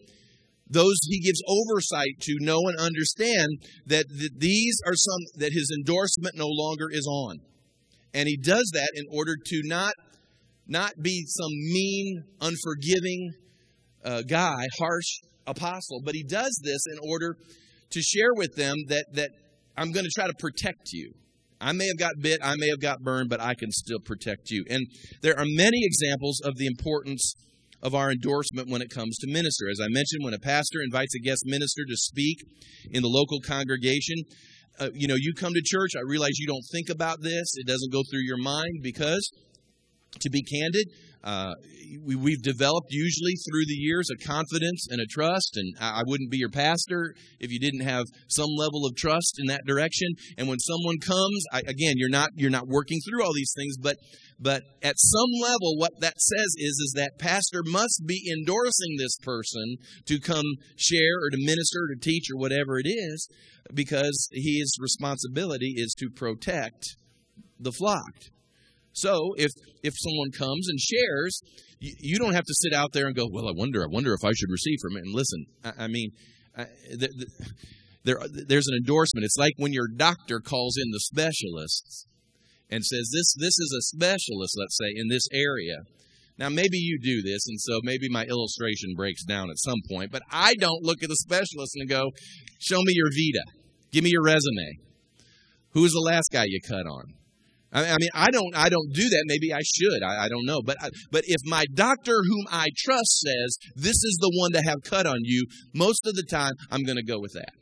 those 0.68 0.98
he 1.08 1.20
gives 1.20 1.42
oversight 1.46 2.20
to 2.20 2.36
know 2.40 2.60
and 2.66 2.78
understand 2.78 3.58
that 3.86 4.06
these 4.38 4.76
are 4.86 4.94
some 4.94 5.20
that 5.36 5.52
his 5.52 5.70
endorsement 5.76 6.36
no 6.36 6.48
longer 6.48 6.88
is 6.90 7.06
on. 7.06 7.40
And 8.14 8.28
he 8.28 8.36
does 8.36 8.70
that 8.72 8.90
in 8.94 9.04
order 9.10 9.34
to 9.44 9.62
not 9.64 9.92
not 10.66 10.92
be 11.02 11.24
some 11.26 11.50
mean, 11.50 12.24
unforgiving 12.40 13.32
uh, 14.04 14.22
guy, 14.22 14.66
harsh 14.78 15.20
apostle, 15.46 16.00
but 16.04 16.14
he 16.14 16.22
does 16.22 16.60
this 16.64 16.84
in 16.92 16.98
order 17.10 17.36
to 17.90 18.00
share 18.00 18.32
with 18.34 18.54
them 18.56 18.76
that, 18.88 19.06
that 19.12 19.30
I'm 19.76 19.92
going 19.92 20.04
to 20.04 20.10
try 20.14 20.26
to 20.26 20.34
protect 20.38 20.92
you. 20.92 21.12
I 21.60 21.72
may 21.72 21.86
have 21.86 21.98
got 21.98 22.12
bit, 22.20 22.40
I 22.42 22.54
may 22.58 22.68
have 22.68 22.80
got 22.80 23.00
burned, 23.00 23.30
but 23.30 23.40
I 23.40 23.54
can 23.54 23.70
still 23.70 24.00
protect 24.00 24.50
you. 24.50 24.64
And 24.68 24.86
there 25.22 25.38
are 25.38 25.46
many 25.46 25.78
examples 25.82 26.40
of 26.44 26.56
the 26.56 26.66
importance 26.66 27.34
of 27.82 27.94
our 27.94 28.10
endorsement 28.10 28.68
when 28.68 28.82
it 28.82 28.90
comes 28.90 29.16
to 29.18 29.30
minister. 29.30 29.66
As 29.70 29.78
I 29.82 29.88
mentioned, 29.88 30.24
when 30.24 30.34
a 30.34 30.38
pastor 30.38 30.80
invites 30.82 31.14
a 31.14 31.20
guest 31.20 31.42
minister 31.44 31.82
to 31.88 31.96
speak 31.96 32.38
in 32.90 33.02
the 33.02 33.08
local 33.08 33.40
congregation, 33.40 34.16
uh, 34.80 34.88
you 34.94 35.06
know, 35.06 35.16
you 35.16 35.32
come 35.34 35.52
to 35.54 35.62
church, 35.64 35.92
I 35.96 36.00
realize 36.00 36.38
you 36.38 36.46
don't 36.46 36.64
think 36.72 36.88
about 36.90 37.22
this, 37.22 37.54
it 37.56 37.66
doesn't 37.66 37.92
go 37.92 38.02
through 38.10 38.22
your 38.24 38.38
mind 38.38 38.80
because 38.82 39.30
to 40.20 40.30
be 40.30 40.42
candid, 40.42 40.88
uh, 41.24 41.54
we, 42.04 42.32
have 42.32 42.42
developed 42.42 42.88
usually 42.90 43.32
through 43.48 43.64
the 43.66 43.74
years 43.74 44.10
a 44.10 44.26
confidence 44.26 44.86
and 44.90 45.00
a 45.00 45.06
trust, 45.06 45.56
and 45.56 45.74
I, 45.80 46.00
I 46.00 46.02
wouldn't 46.06 46.30
be 46.30 46.36
your 46.36 46.50
pastor 46.50 47.14
if 47.40 47.50
you 47.50 47.58
didn't 47.58 47.80
have 47.80 48.04
some 48.28 48.50
level 48.54 48.84
of 48.84 48.94
trust 48.94 49.36
in 49.38 49.46
that 49.46 49.62
direction. 49.66 50.08
And 50.36 50.48
when 50.48 50.58
someone 50.58 50.98
comes, 50.98 51.44
I, 51.50 51.60
again, 51.60 51.94
you're 51.96 52.10
not 52.10 52.30
you're 52.36 52.50
not 52.50 52.68
working 52.68 52.98
through 53.00 53.24
all 53.24 53.32
these 53.32 53.54
things, 53.56 53.76
but 53.80 53.96
but 54.38 54.62
at 54.82 54.96
some 54.98 55.30
level, 55.40 55.78
what 55.78 55.92
that 56.00 56.20
says 56.20 56.54
is 56.58 56.76
is 56.78 56.92
that 56.96 57.18
pastor 57.18 57.62
must 57.64 58.02
be 58.06 58.30
endorsing 58.30 58.96
this 58.98 59.16
person 59.22 59.76
to 60.06 60.20
come 60.20 60.44
share 60.76 61.16
or 61.22 61.30
to 61.30 61.38
minister 61.38 61.84
or 61.84 61.94
to 61.94 62.00
teach 62.00 62.26
or 62.30 62.38
whatever 62.38 62.78
it 62.78 62.88
is, 62.88 63.28
because 63.72 64.28
his 64.32 64.76
responsibility 64.78 65.74
is 65.76 65.94
to 66.00 66.10
protect 66.10 66.96
the 67.58 67.72
flock. 67.72 68.12
So 68.94 69.34
if 69.36 69.50
if 69.82 69.92
someone 69.96 70.30
comes 70.30 70.68
and 70.68 70.78
shares, 70.80 71.40
you, 71.80 71.94
you, 71.98 72.18
don't 72.18 72.34
have 72.34 72.44
to 72.44 72.54
sit 72.54 72.72
out 72.72 72.92
there 72.92 73.06
and 73.06 73.14
go, 73.14 73.28
"Well, 73.30 73.48
I 73.48 73.52
wonder, 73.54 73.82
I 73.82 73.88
wonder 73.90 74.14
if 74.14 74.24
I 74.24 74.32
should 74.34 74.50
receive 74.50 74.78
from 74.80 74.96
it." 74.96 75.04
And 75.04 75.14
listen, 75.14 75.44
I, 75.64 75.84
I 75.84 75.86
mean, 75.88 76.10
I, 76.56 76.64
the, 76.90 77.08
the, 77.08 77.26
there 78.04 78.18
there's 78.48 78.68
an 78.68 78.76
endorsement. 78.76 79.24
It's 79.24 79.36
like 79.36 79.54
when 79.56 79.72
your 79.72 79.88
doctor 79.88 80.40
calls 80.40 80.76
in 80.76 80.90
the 80.90 81.00
specialists 81.00 82.06
and 82.70 82.84
says, 82.84 83.10
"This 83.12 83.34
this 83.34 83.58
is 83.58 83.74
a 83.76 83.82
specialist, 83.96 84.54
let's 84.58 84.78
say, 84.78 84.92
in 84.94 85.08
this 85.08 85.26
area." 85.32 85.76
Now, 86.36 86.48
maybe 86.48 86.78
you 86.78 86.98
do 87.00 87.22
this, 87.22 87.46
and 87.46 87.60
so 87.60 87.78
maybe 87.84 88.08
my 88.08 88.24
illustration 88.24 88.94
breaks 88.96 89.22
down 89.24 89.50
at 89.50 89.58
some 89.58 89.78
point, 89.88 90.10
but 90.10 90.22
I 90.32 90.54
don't 90.54 90.82
look 90.82 91.00
at 91.04 91.08
the 91.08 91.16
specialist 91.22 91.76
and 91.76 91.88
go, 91.88 92.10
Show 92.58 92.78
me 92.78 92.92
your 92.92 93.10
Vita. 93.10 93.44
Give 93.92 94.02
me 94.02 94.10
your 94.10 94.24
resume. 94.24 94.78
Who 95.70 95.82
was 95.82 95.92
the 95.92 96.00
last 96.00 96.30
guy 96.32 96.44
you 96.48 96.60
cut 96.66 96.86
on? 96.86 97.14
I 97.74 97.96
mean, 97.98 98.10
I 98.14 98.30
don't, 98.30 98.54
I 98.54 98.68
don't 98.68 98.92
do 98.92 99.02
that. 99.02 99.24
Maybe 99.26 99.52
I 99.52 99.60
should. 99.62 100.02
I, 100.04 100.26
I 100.26 100.28
don't 100.28 100.46
know. 100.46 100.60
But, 100.64 100.76
I, 100.80 100.90
but 101.10 101.24
if 101.26 101.40
my 101.44 101.64
doctor, 101.74 102.12
whom 102.12 102.46
I 102.50 102.68
trust, 102.84 103.20
says 103.26 103.58
this 103.74 103.96
is 103.96 104.18
the 104.20 104.30
one 104.38 104.52
to 104.52 104.62
have 104.68 104.78
cut 104.84 105.06
on 105.06 105.18
you, 105.22 105.44
most 105.74 106.06
of 106.06 106.14
the 106.14 106.24
time 106.30 106.52
I'm 106.70 106.84
going 106.84 106.98
to 106.98 107.04
go 107.04 107.18
with 107.18 107.32
that. 107.34 107.52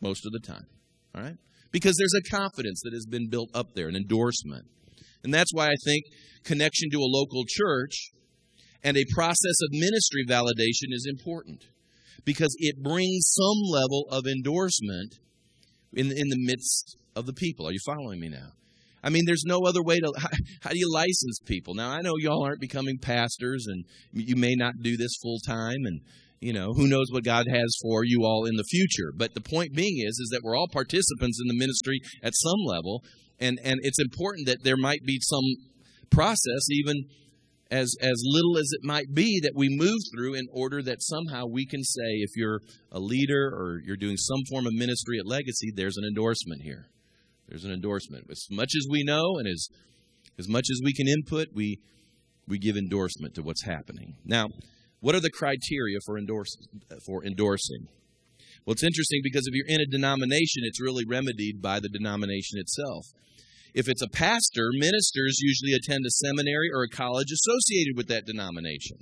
Most 0.00 0.26
of 0.26 0.32
the 0.32 0.40
time, 0.40 0.66
all 1.14 1.22
right? 1.22 1.36
Because 1.70 1.96
there's 1.96 2.14
a 2.26 2.36
confidence 2.36 2.80
that 2.82 2.92
has 2.92 3.06
been 3.06 3.28
built 3.30 3.50
up 3.54 3.74
there, 3.74 3.86
an 3.86 3.94
endorsement, 3.94 4.66
and 5.22 5.32
that's 5.32 5.52
why 5.54 5.68
I 5.68 5.76
think 5.84 6.04
connection 6.44 6.90
to 6.90 6.98
a 6.98 7.06
local 7.06 7.44
church 7.46 8.10
and 8.82 8.96
a 8.96 9.04
process 9.14 9.56
of 9.62 9.70
ministry 9.70 10.24
validation 10.28 10.90
is 10.90 11.06
important 11.08 11.62
because 12.24 12.54
it 12.58 12.82
brings 12.82 13.32
some 13.32 13.62
level 13.70 14.06
of 14.10 14.26
endorsement 14.26 15.14
in 15.92 16.06
in 16.06 16.28
the 16.28 16.38
midst 16.38 16.96
of 17.14 17.26
the 17.26 17.32
people. 17.32 17.68
Are 17.68 17.72
you 17.72 17.78
following 17.86 18.18
me 18.18 18.28
now? 18.28 18.48
I 19.02 19.10
mean, 19.10 19.24
there's 19.26 19.44
no 19.44 19.60
other 19.66 19.82
way 19.82 19.98
to. 19.98 20.12
How, 20.16 20.28
how, 20.62 20.70
do 20.70 20.78
you 20.78 20.92
license 20.92 21.40
people? 21.44 21.74
Now, 21.74 21.90
I 21.90 22.00
know 22.00 22.14
y'all 22.18 22.44
aren't 22.44 22.60
becoming 22.60 22.98
pastors, 22.98 23.66
and 23.68 23.84
you 24.12 24.36
may 24.36 24.54
not 24.54 24.74
do 24.82 24.96
this 24.96 25.16
full 25.22 25.38
time, 25.46 25.84
and 25.84 26.00
you 26.40 26.52
know 26.52 26.72
who 26.72 26.86
knows 26.86 27.06
what 27.10 27.24
God 27.24 27.46
has 27.50 27.76
for 27.82 28.04
you 28.04 28.24
all 28.24 28.46
in 28.46 28.56
the 28.56 28.64
future. 28.70 29.12
But 29.14 29.34
the 29.34 29.40
point 29.40 29.74
being 29.74 29.98
is, 29.98 30.18
is 30.18 30.30
that 30.32 30.40
we're 30.42 30.56
all 30.56 30.68
participants 30.72 31.40
in 31.40 31.48
the 31.48 31.58
ministry 31.58 32.00
at 32.22 32.32
some 32.34 32.64
level, 32.64 33.02
and 33.40 33.58
and 33.64 33.80
it's 33.82 34.00
important 34.00 34.46
that 34.46 34.62
there 34.62 34.76
might 34.76 35.04
be 35.04 35.18
some 35.20 35.44
process, 36.10 36.68
even 36.70 37.04
as 37.72 37.96
as 38.00 38.22
little 38.24 38.58
as 38.58 38.70
it 38.72 38.86
might 38.86 39.12
be, 39.14 39.40
that 39.42 39.54
we 39.56 39.68
move 39.70 39.98
through 40.14 40.34
in 40.34 40.46
order 40.52 40.82
that 40.82 41.02
somehow 41.02 41.46
we 41.46 41.66
can 41.66 41.82
say, 41.82 42.20
if 42.20 42.30
you're 42.36 42.60
a 42.92 43.00
leader 43.00 43.48
or 43.48 43.80
you're 43.84 43.96
doing 43.96 44.16
some 44.16 44.42
form 44.50 44.66
of 44.66 44.74
ministry 44.74 45.18
at 45.18 45.26
Legacy, 45.26 45.72
there's 45.74 45.96
an 45.96 46.04
endorsement 46.04 46.62
here. 46.62 46.86
There's 47.52 47.64
an 47.64 47.70
endorsement. 47.70 48.24
As 48.30 48.46
much 48.50 48.70
as 48.74 48.86
we 48.88 49.04
know 49.04 49.36
and 49.36 49.46
as 49.46 49.68
as 50.38 50.48
much 50.48 50.68
as 50.72 50.80
we 50.82 50.94
can 50.94 51.06
input, 51.06 51.48
we 51.52 51.80
we 52.48 52.58
give 52.58 52.78
endorsement 52.78 53.34
to 53.34 53.42
what's 53.42 53.64
happening. 53.64 54.16
Now, 54.24 54.46
What 55.00 55.14
are 55.14 55.20
the 55.20 55.30
criteria 55.30 55.98
for, 56.06 56.16
endorse, 56.16 56.56
for 57.04 57.26
endorsing? 57.26 57.88
Well, 58.64 58.72
it's 58.72 58.84
interesting 58.84 59.20
because 59.22 59.42
if 59.46 59.54
you're 59.54 59.66
in 59.66 59.82
a 59.82 59.90
denomination, 59.90 60.62
it's 60.62 60.80
really 60.80 61.04
remedied 61.06 61.60
by 61.60 61.78
the 61.80 61.90
denomination 61.90 62.58
itself. 62.58 63.04
If 63.74 63.88
it's 63.88 64.00
a 64.00 64.08
pastor, 64.08 64.70
ministers 64.72 65.38
usually 65.40 65.72
attend 65.72 66.06
a 66.06 66.10
seminary 66.10 66.68
or 66.72 66.84
a 66.84 66.88
college 66.88 67.32
associated 67.32 67.96
with 67.96 68.06
that 68.08 68.24
denomination. 68.24 68.98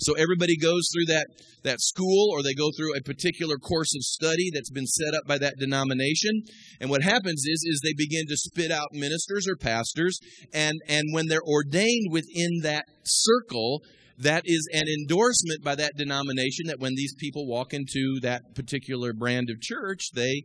So 0.00 0.14
everybody 0.14 0.56
goes 0.56 0.88
through 0.92 1.06
that, 1.14 1.26
that 1.64 1.80
school 1.80 2.30
or 2.32 2.42
they 2.42 2.54
go 2.54 2.70
through 2.76 2.96
a 2.96 3.02
particular 3.02 3.56
course 3.56 3.94
of 3.94 4.02
study 4.02 4.50
that's 4.52 4.70
been 4.70 4.86
set 4.86 5.14
up 5.14 5.26
by 5.26 5.38
that 5.38 5.54
denomination. 5.58 6.42
And 6.80 6.90
what 6.90 7.02
happens 7.02 7.44
is, 7.46 7.64
is 7.66 7.80
they 7.82 7.94
begin 7.96 8.26
to 8.28 8.36
spit 8.36 8.70
out 8.70 8.88
ministers 8.92 9.46
or 9.48 9.56
pastors. 9.56 10.18
And, 10.52 10.76
and 10.88 11.04
when 11.12 11.26
they're 11.28 11.40
ordained 11.42 12.08
within 12.10 12.60
that 12.62 12.84
circle, 13.04 13.82
that 14.18 14.42
is 14.44 14.68
an 14.72 14.84
endorsement 14.88 15.62
by 15.62 15.74
that 15.74 15.92
denomination 15.96 16.66
that 16.66 16.80
when 16.80 16.94
these 16.94 17.14
people 17.18 17.46
walk 17.46 17.74
into 17.74 18.18
that 18.22 18.54
particular 18.54 19.12
brand 19.12 19.50
of 19.50 19.60
church, 19.60 20.10
they 20.14 20.42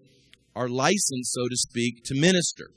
are 0.56 0.68
licensed, 0.68 1.32
so 1.32 1.48
to 1.50 1.56
speak, 1.56 2.04
to 2.06 2.20
minister. 2.20 2.72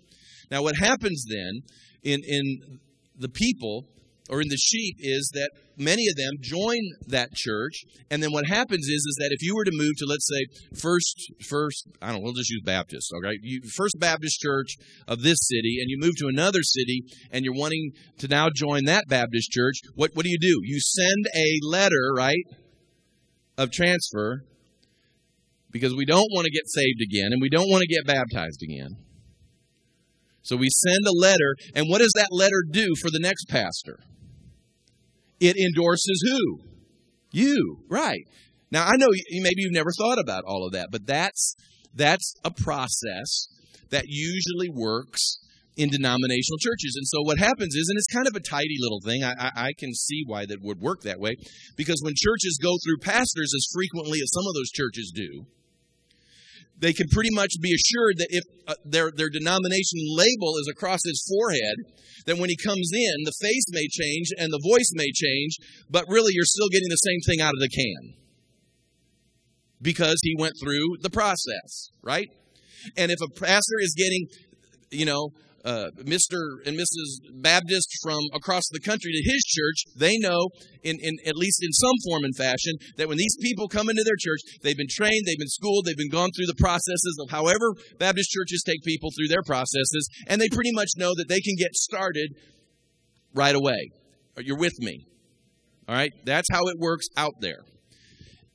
Now, 0.50 0.62
what 0.62 0.76
happens 0.76 1.24
then 1.28 1.62
in, 2.04 2.20
in 2.24 2.78
the 3.16 3.28
people 3.28 3.86
or 4.30 4.40
in 4.40 4.48
the 4.48 4.56
sheep 4.56 4.96
is 5.00 5.30
that 5.34 5.50
many 5.76 6.06
of 6.08 6.16
them 6.16 6.32
join 6.40 6.80
that 7.08 7.32
church. 7.34 7.84
And 8.10 8.22
then 8.22 8.32
what 8.32 8.46
happens 8.46 8.86
is 8.86 9.04
is 9.06 9.16
that 9.18 9.30
if 9.32 9.42
you 9.42 9.54
were 9.54 9.64
to 9.64 9.70
move 9.72 9.92
to 9.98 10.06
let's 10.06 10.26
say 10.26 10.46
first 10.78 11.32
first 11.46 11.88
i 12.00 12.06
don't 12.06 12.16
know 12.16 12.22
we'll 12.22 12.32
just 12.32 12.50
use 12.50 12.62
baptist 12.64 13.12
okay 13.16 13.36
you, 13.42 13.60
first 13.74 13.96
baptist 13.98 14.40
church 14.40 14.76
of 15.06 15.22
this 15.22 15.38
city 15.40 15.78
and 15.80 15.90
you 15.90 15.98
move 15.98 16.14
to 16.16 16.26
another 16.26 16.62
city 16.62 17.02
and 17.30 17.44
you're 17.44 17.54
wanting 17.54 17.90
to 18.18 18.28
now 18.28 18.48
join 18.54 18.84
that 18.84 19.04
baptist 19.08 19.50
church 19.50 19.76
what, 19.94 20.10
what 20.14 20.24
do 20.24 20.30
you 20.30 20.38
do? 20.40 20.60
You 20.62 20.80
send 20.80 21.26
a 21.36 21.66
letter 21.68 22.12
right 22.16 22.44
of 23.56 23.70
transfer 23.70 24.44
because 25.70 25.94
we 25.94 26.04
don't 26.04 26.28
want 26.32 26.44
to 26.44 26.50
get 26.50 26.66
saved 26.66 27.00
again 27.02 27.32
and 27.32 27.42
we 27.42 27.50
don't 27.50 27.68
want 27.68 27.82
to 27.82 27.88
get 27.88 28.06
baptized 28.06 28.62
again 28.62 28.96
so 30.44 30.56
we 30.56 30.68
send 30.70 31.04
a 31.06 31.12
letter 31.12 31.56
and 31.74 31.86
what 31.88 31.98
does 31.98 32.12
that 32.14 32.28
letter 32.30 32.62
do 32.70 32.94
for 33.00 33.10
the 33.10 33.18
next 33.20 33.46
pastor 33.48 33.98
it 35.40 35.56
endorses 35.56 36.22
who? 36.30 36.60
You, 37.30 37.78
right. 37.88 38.22
Now 38.70 38.84
I 38.86 38.96
know 38.96 39.08
you, 39.12 39.42
maybe 39.42 39.62
you've 39.62 39.72
never 39.72 39.90
thought 39.96 40.18
about 40.18 40.44
all 40.46 40.66
of 40.66 40.72
that, 40.72 40.88
but 40.90 41.06
that's 41.06 41.56
that's 41.94 42.34
a 42.44 42.50
process 42.50 43.48
that 43.90 44.04
usually 44.06 44.68
works 44.68 45.38
in 45.76 45.88
denominational 45.88 46.58
churches. 46.58 46.94
And 46.96 47.06
so 47.06 47.22
what 47.22 47.38
happens 47.38 47.74
is, 47.74 47.88
and 47.88 47.98
it's 47.98 48.12
kind 48.12 48.26
of 48.26 48.34
a 48.34 48.40
tidy 48.40 48.76
little 48.78 49.00
thing. 49.04 49.24
I, 49.24 49.32
I, 49.32 49.50
I, 49.68 49.72
can 49.76 49.92
see 49.92 50.22
why 50.24 50.46
that 50.46 50.62
would 50.62 50.80
work 50.80 51.02
that 51.02 51.18
way, 51.18 51.34
because 51.76 52.00
when 52.02 52.14
churches 52.16 52.58
go 52.62 52.78
through 52.78 52.98
pastors 53.02 53.52
as 53.54 53.66
frequently 53.74 54.20
as 54.22 54.30
some 54.32 54.46
of 54.46 54.54
those 54.54 54.70
churches 54.70 55.12
do, 55.14 55.46
they 56.78 56.92
can 56.92 57.06
pretty 57.10 57.30
much 57.32 57.52
be 57.62 57.72
assured 57.72 58.16
that 58.18 58.28
if 58.30 58.44
uh, 58.66 58.74
their, 58.84 59.10
their 59.14 59.30
denomination 59.30 60.00
label 60.08 60.56
is 60.58 60.68
across 60.70 61.00
his 61.04 61.22
forehead, 61.28 61.76
then 62.26 62.38
when 62.38 62.50
he 62.50 62.56
comes 62.56 62.90
in, 62.92 63.24
the 63.24 63.32
face 63.40 63.64
may 63.70 63.86
change 63.88 64.28
and 64.38 64.52
the 64.52 64.60
voice 64.62 64.90
may 64.94 65.10
change, 65.12 65.58
but 65.90 66.04
really 66.08 66.32
you're 66.34 66.44
still 66.44 66.68
getting 66.68 66.88
the 66.88 66.96
same 66.96 67.20
thing 67.26 67.40
out 67.40 67.52
of 67.54 67.60
the 67.60 67.68
can 67.68 68.14
because 69.82 70.18
he 70.22 70.34
went 70.38 70.54
through 70.62 70.96
the 71.02 71.10
process, 71.10 71.90
right? 72.02 72.28
And 72.96 73.10
if 73.10 73.20
a 73.20 73.28
pastor 73.28 73.78
is 73.80 73.94
getting, 73.96 74.26
you 74.90 75.04
know, 75.04 75.30
uh, 75.64 75.88
Mr. 76.04 76.60
and 76.66 76.76
Mrs. 76.76 77.40
Baptist 77.40 77.88
from 78.02 78.20
across 78.34 78.64
the 78.70 78.80
country 78.80 79.12
to 79.12 79.32
his 79.32 79.42
church, 79.44 79.84
they 79.96 80.18
know, 80.18 80.50
in, 80.82 80.98
in 81.00 81.16
at 81.26 81.36
least 81.36 81.62
in 81.62 81.72
some 81.72 81.96
form 82.06 82.24
and 82.24 82.36
fashion, 82.36 82.74
that 82.98 83.08
when 83.08 83.16
these 83.16 83.36
people 83.40 83.66
come 83.66 83.88
into 83.88 84.04
their 84.04 84.20
church, 84.20 84.40
they've 84.62 84.76
been 84.76 84.90
trained, 84.90 85.24
they've 85.26 85.38
been 85.38 85.48
schooled, 85.48 85.86
they've 85.86 85.96
been 85.96 86.10
gone 86.10 86.30
through 86.36 86.46
the 86.46 86.60
processes 86.60 87.16
of 87.22 87.30
however 87.30 87.72
Baptist 87.98 88.30
churches 88.30 88.62
take 88.64 88.82
people 88.84 89.08
through 89.16 89.28
their 89.28 89.42
processes, 89.42 90.08
and 90.28 90.40
they 90.40 90.48
pretty 90.48 90.72
much 90.72 90.90
know 90.96 91.12
that 91.16 91.28
they 91.28 91.40
can 91.40 91.54
get 91.58 91.74
started 91.74 92.28
right 93.34 93.54
away. 93.54 93.90
You're 94.38 94.58
with 94.58 94.78
me. 94.80 95.06
All 95.88 95.94
right? 95.94 96.12
That's 96.24 96.48
how 96.52 96.66
it 96.68 96.78
works 96.78 97.06
out 97.16 97.34
there. 97.40 97.64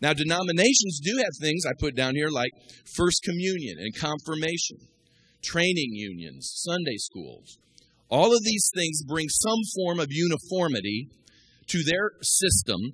Now, 0.01 0.13
denominations 0.13 1.01
do 1.03 1.17
have 1.17 1.33
things 1.41 1.63
I 1.65 1.71
put 1.79 1.95
down 1.95 2.15
here 2.15 2.29
like 2.29 2.51
First 2.95 3.21
Communion 3.23 3.77
and 3.79 3.93
Confirmation 3.95 4.77
training 5.41 5.91
unions, 5.93 6.51
Sunday 6.55 6.97
schools. 6.97 7.57
All 8.09 8.33
of 8.33 8.43
these 8.43 8.69
things 8.73 9.03
bring 9.07 9.27
some 9.29 9.59
form 9.75 9.99
of 9.99 10.07
uniformity 10.09 11.09
to 11.67 11.83
their 11.83 12.11
system 12.21 12.93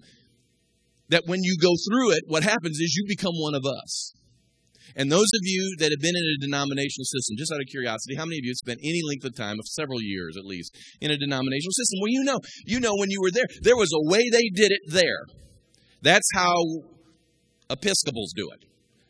that 1.09 1.23
when 1.25 1.43
you 1.43 1.55
go 1.61 1.71
through 1.87 2.11
it, 2.11 2.23
what 2.27 2.43
happens 2.43 2.79
is 2.79 2.95
you 2.95 3.05
become 3.07 3.33
one 3.35 3.55
of 3.55 3.65
us. 3.65 4.13
And 4.95 5.11
those 5.11 5.27
of 5.35 5.41
you 5.43 5.75
that 5.79 5.91
have 5.91 5.99
been 5.99 6.15
in 6.15 6.23
a 6.23 6.45
denominational 6.45 7.05
system, 7.05 7.35
just 7.37 7.51
out 7.51 7.59
of 7.59 7.67
curiosity, 7.67 8.15
how 8.15 8.23
many 8.23 8.37
of 8.39 8.45
you 8.45 8.51
have 8.51 8.63
spent 8.63 8.79
any 8.81 9.01
length 9.03 9.25
of 9.25 9.35
time, 9.35 9.59
of 9.59 9.67
several 9.67 10.01
years 10.01 10.37
at 10.37 10.45
least, 10.45 10.75
in 11.01 11.11
a 11.11 11.17
denominational 11.17 11.73
system? 11.73 11.99
Well, 12.01 12.11
you 12.11 12.23
know, 12.23 12.39
you 12.65 12.79
know 12.79 12.95
when 12.95 13.11
you 13.11 13.19
were 13.21 13.31
there, 13.31 13.47
there 13.61 13.75
was 13.75 13.91
a 13.91 14.09
way 14.09 14.23
they 14.31 14.49
did 14.53 14.71
it 14.71 14.81
there. 14.87 15.25
That's 16.01 16.27
how 16.33 16.55
Episcopals 17.69 18.33
do 18.35 18.49
it. 18.51 18.65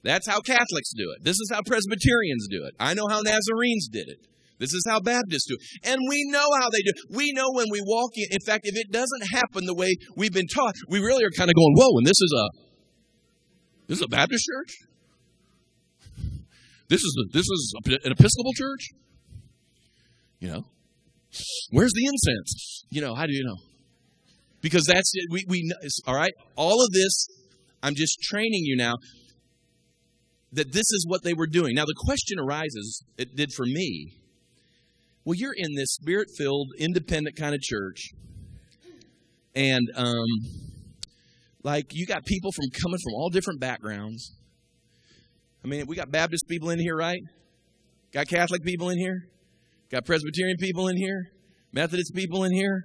That's 0.06 0.30
how 0.30 0.40
Catholics 0.40 0.94
do 0.96 1.12
it. 1.18 1.24
This 1.24 1.40
is 1.40 1.50
how 1.52 1.62
Presbyterians 1.66 2.48
do 2.50 2.64
it. 2.64 2.76
I 2.80 2.94
know 2.94 3.08
how 3.10 3.22
Nazarenes 3.22 3.90
did 3.92 4.08
it. 4.08 4.20
This 4.60 4.72
is 4.72 4.86
how 4.88 5.00
Baptists 5.00 5.48
do 5.48 5.58
it. 5.60 5.90
And 5.90 6.00
we 6.08 6.24
know 6.30 6.48
how 6.60 6.70
they 6.70 6.84
do 6.84 6.94
it. 6.94 7.16
We 7.18 7.34
know 7.34 7.50
when 7.54 7.66
we 7.72 7.82
walk 7.84 8.12
in. 8.14 8.28
In 8.30 8.40
fact, 8.46 8.62
if 8.66 8.78
it 8.78 8.92
doesn't 8.92 9.34
happen 9.34 9.66
the 9.66 9.74
way 9.74 9.96
we've 10.16 10.32
been 10.32 10.46
taught, 10.46 10.76
we 10.88 11.00
really 11.00 11.24
are 11.26 11.32
kind 11.36 11.50
of 11.50 11.56
going, 11.56 11.74
whoa, 11.76 11.98
and 11.98 12.06
this 12.06 12.22
is 12.22 12.34
a 12.38 12.46
this 13.88 13.98
is 13.98 14.04
a 14.04 14.08
Baptist 14.08 14.46
church? 14.46 14.74
This 16.88 17.02
is 17.02 17.18
a, 17.20 17.34
this 17.34 17.46
is 17.48 17.74
an 17.86 18.12
Episcopal 18.12 18.54
church? 18.54 18.90
You 20.40 20.50
know? 20.50 20.64
Where's 21.72 21.94
the 21.94 22.06
incense? 22.06 22.86
You 22.92 23.02
know, 23.02 23.16
how 23.16 23.26
do 23.26 23.34
you 23.34 23.44
know? 23.44 23.58
Because 24.62 24.86
that's 24.86 25.12
it. 25.16 25.26
We, 25.32 25.46
we, 25.48 25.72
all 26.06 26.16
right? 26.16 26.34
All 26.56 26.84
of 26.84 26.92
this, 26.92 27.28
I'm 27.82 27.96
just 27.96 28.20
training 28.22 28.62
you 28.66 28.78
now 28.78 28.96
that 30.56 30.72
this 30.72 30.90
is 30.92 31.06
what 31.08 31.24
they 31.24 31.34
were 31.34 31.48
doing. 31.48 31.76
Now, 31.76 31.86
the 31.86 31.96
question 31.98 32.40
arises, 32.40 33.04
it 33.18 33.36
did 33.36 33.52
for 33.54 33.66
me. 33.66 34.14
Well, 35.24 35.36
you're 35.36 35.56
in 35.56 35.76
this 35.76 35.94
spirit 35.94 36.30
filled, 36.38 36.70
independent 36.78 37.36
kind 37.36 37.56
of 37.56 37.62
church, 37.62 38.12
and 39.56 39.88
um, 39.96 40.26
like 41.64 41.88
you 41.94 42.06
got 42.06 42.26
people 42.26 42.52
from 42.52 42.66
coming 42.70 43.00
from 43.04 43.14
all 43.16 43.30
different 43.30 43.60
backgrounds. 43.60 44.36
I 45.64 45.68
mean, 45.68 45.86
we 45.88 45.96
got 45.96 46.12
Baptist 46.12 46.48
people 46.48 46.70
in 46.70 46.80
here, 46.80 46.96
right? 46.96 47.22
Got 48.14 48.28
Catholic 48.28 48.64
people 48.64 48.90
in 48.90 49.00
here? 49.00 49.28
Got 49.90 50.06
Presbyterian 50.06 50.58
people 50.58 50.88
in 50.90 50.98
here? 50.98 51.32
Methodist 51.74 52.14
people 52.14 52.44
in 52.44 52.54
here? 52.54 52.84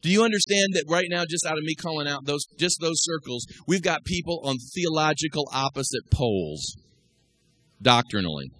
Do 0.00 0.10
you 0.10 0.22
understand 0.22 0.74
that 0.74 0.84
right 0.88 1.06
now, 1.08 1.24
just 1.28 1.44
out 1.44 1.58
of 1.58 1.64
me 1.64 1.74
calling 1.74 2.06
out 2.06 2.24
those 2.24 2.44
just 2.58 2.78
those 2.80 2.98
circles, 3.02 3.46
we've 3.66 3.82
got 3.82 4.04
people 4.04 4.40
on 4.44 4.56
theological 4.74 5.48
opposite 5.52 6.10
poles, 6.12 6.76
doctrinally. 7.82 8.50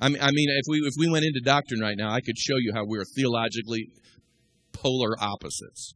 I 0.00 0.08
mean, 0.08 0.20
I 0.20 0.30
mean, 0.32 0.48
if 0.50 0.64
we 0.68 0.78
if 0.78 0.94
we 0.98 1.10
went 1.10 1.24
into 1.24 1.40
doctrine 1.44 1.80
right 1.80 1.96
now, 1.96 2.10
I 2.10 2.20
could 2.20 2.36
show 2.36 2.56
you 2.58 2.72
how 2.74 2.84
we're 2.84 3.04
theologically 3.16 3.88
polar 4.72 5.14
opposites. 5.20 5.94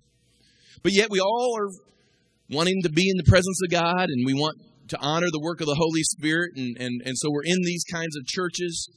But 0.82 0.92
yet, 0.92 1.10
we 1.10 1.20
all 1.20 1.56
are 1.58 1.68
wanting 2.50 2.82
to 2.82 2.88
be 2.88 3.10
in 3.10 3.16
the 3.16 3.28
presence 3.28 3.60
of 3.64 3.70
God, 3.70 4.08
and 4.08 4.24
we 4.24 4.34
want 4.34 4.58
to 4.88 4.98
honor 5.00 5.26
the 5.30 5.40
work 5.40 5.60
of 5.60 5.66
the 5.66 5.74
Holy 5.74 6.02
Spirit, 6.02 6.52
and 6.56 6.76
and 6.78 7.02
and 7.04 7.18
so 7.18 7.30
we're 7.30 7.44
in 7.44 7.58
these 7.64 7.84
kinds 7.90 8.16
of 8.16 8.24
churches. 8.26 8.88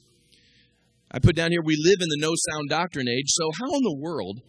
I 1.10 1.18
put 1.18 1.36
down 1.36 1.50
here, 1.50 1.60
we 1.62 1.76
live 1.76 2.00
in 2.00 2.08
the 2.08 2.16
no 2.18 2.32
sound 2.50 2.70
doctrine 2.70 3.06
age. 3.06 3.26
So, 3.28 3.50
how 3.60 3.66
in 3.74 3.82
the 3.82 3.98
world 4.00 4.40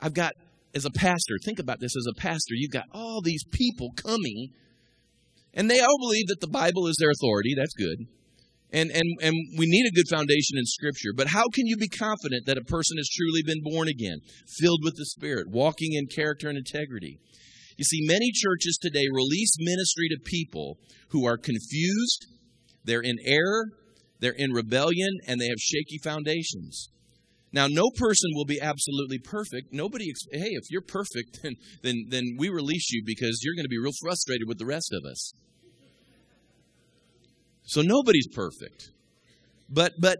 I've 0.00 0.14
got, 0.14 0.34
as 0.74 0.84
a 0.84 0.90
pastor, 0.90 1.36
think 1.44 1.58
about 1.58 1.80
this 1.80 1.96
as 1.96 2.06
a 2.08 2.20
pastor, 2.20 2.54
you've 2.54 2.70
got 2.70 2.86
all 2.92 3.20
these 3.22 3.44
people 3.50 3.90
coming, 3.96 4.48
and 5.54 5.70
they 5.70 5.80
all 5.80 5.98
believe 6.00 6.28
that 6.28 6.40
the 6.40 6.48
Bible 6.48 6.86
is 6.86 6.96
their 7.00 7.10
authority. 7.10 7.54
That's 7.56 7.74
good. 7.74 8.06
And, 8.70 8.90
and, 8.90 9.04
and 9.22 9.34
we 9.56 9.64
need 9.66 9.86
a 9.88 9.94
good 9.94 10.08
foundation 10.10 10.58
in 10.58 10.64
Scripture. 10.66 11.10
But 11.16 11.28
how 11.28 11.44
can 11.54 11.66
you 11.66 11.76
be 11.76 11.88
confident 11.88 12.44
that 12.46 12.58
a 12.58 12.64
person 12.64 12.98
has 12.98 13.08
truly 13.08 13.42
been 13.42 13.62
born 13.62 13.88
again, 13.88 14.18
filled 14.60 14.80
with 14.84 14.94
the 14.96 15.06
Spirit, 15.06 15.46
walking 15.50 15.94
in 15.94 16.06
character 16.06 16.48
and 16.48 16.58
integrity? 16.58 17.18
You 17.78 17.84
see, 17.84 18.00
many 18.02 18.30
churches 18.32 18.76
today 18.80 19.06
release 19.10 19.52
ministry 19.58 20.08
to 20.10 20.18
people 20.22 20.76
who 21.10 21.26
are 21.26 21.38
confused, 21.38 22.26
they're 22.84 23.00
in 23.00 23.16
error, 23.24 23.64
they're 24.20 24.34
in 24.36 24.50
rebellion, 24.52 25.18
and 25.26 25.40
they 25.40 25.46
have 25.46 25.58
shaky 25.58 25.98
foundations. 26.02 26.90
Now, 27.52 27.66
no 27.66 27.90
person 27.96 28.30
will 28.34 28.44
be 28.44 28.60
absolutely 28.60 29.18
perfect. 29.18 29.72
Nobody, 29.72 30.12
hey, 30.32 30.50
if 30.50 30.70
you're 30.70 30.82
perfect, 30.82 31.40
then, 31.42 31.54
then, 31.82 32.06
then 32.08 32.24
we 32.38 32.50
release 32.50 32.90
you 32.90 33.02
because 33.04 33.40
you're 33.42 33.54
going 33.54 33.64
to 33.64 33.70
be 33.70 33.78
real 33.78 33.92
frustrated 34.02 34.46
with 34.46 34.58
the 34.58 34.66
rest 34.66 34.92
of 34.92 35.04
us. 35.10 35.32
So 37.64 37.82
nobody's 37.82 38.28
perfect. 38.34 38.90
But, 39.68 39.92
but 40.00 40.18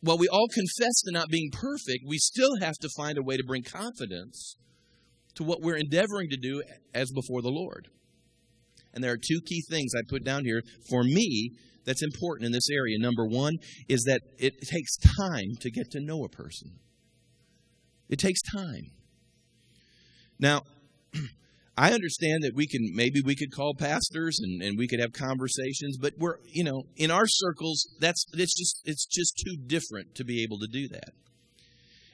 while 0.00 0.18
we 0.18 0.28
all 0.28 0.48
confess 0.48 1.02
to 1.04 1.12
not 1.12 1.28
being 1.28 1.50
perfect, 1.52 2.04
we 2.06 2.18
still 2.18 2.56
have 2.60 2.76
to 2.80 2.88
find 2.96 3.18
a 3.18 3.22
way 3.22 3.36
to 3.36 3.44
bring 3.44 3.62
confidence 3.62 4.56
to 5.36 5.44
what 5.44 5.60
we're 5.60 5.76
endeavoring 5.76 6.30
to 6.30 6.36
do 6.36 6.62
as 6.94 7.10
before 7.12 7.42
the 7.42 7.50
Lord. 7.50 7.88
And 8.94 9.04
there 9.04 9.12
are 9.12 9.18
two 9.18 9.40
key 9.44 9.62
things 9.68 9.92
I 9.94 10.00
put 10.08 10.24
down 10.24 10.44
here 10.44 10.62
for 10.88 11.02
me 11.02 11.50
that's 11.86 12.02
important 12.02 12.46
in 12.46 12.52
this 12.52 12.68
area. 12.70 12.98
Number 12.98 13.24
one 13.24 13.54
is 13.88 14.04
that 14.04 14.20
it 14.38 14.60
takes 14.60 14.96
time 14.96 15.56
to 15.60 15.70
get 15.70 15.90
to 15.92 16.00
know 16.00 16.24
a 16.24 16.28
person, 16.28 16.72
it 18.08 18.18
takes 18.18 18.42
time. 18.42 18.90
Now, 20.38 20.62
I 21.78 21.92
understand 21.92 22.42
that 22.42 22.54
we 22.54 22.66
can 22.66 22.92
maybe 22.94 23.20
we 23.24 23.36
could 23.36 23.52
call 23.52 23.74
pastors 23.78 24.38
and, 24.42 24.62
and 24.62 24.78
we 24.78 24.88
could 24.88 25.00
have 25.00 25.12
conversations, 25.12 25.98
but 26.00 26.14
we're 26.18 26.36
you 26.46 26.64
know 26.64 26.84
in 26.96 27.10
our 27.10 27.26
circles 27.26 27.86
that's 28.00 28.26
it's 28.32 28.54
just 28.54 28.82
it's 28.84 29.06
just 29.06 29.42
too 29.44 29.56
different 29.66 30.14
to 30.16 30.24
be 30.24 30.42
able 30.42 30.58
to 30.58 30.66
do 30.66 30.88
that. 30.88 31.10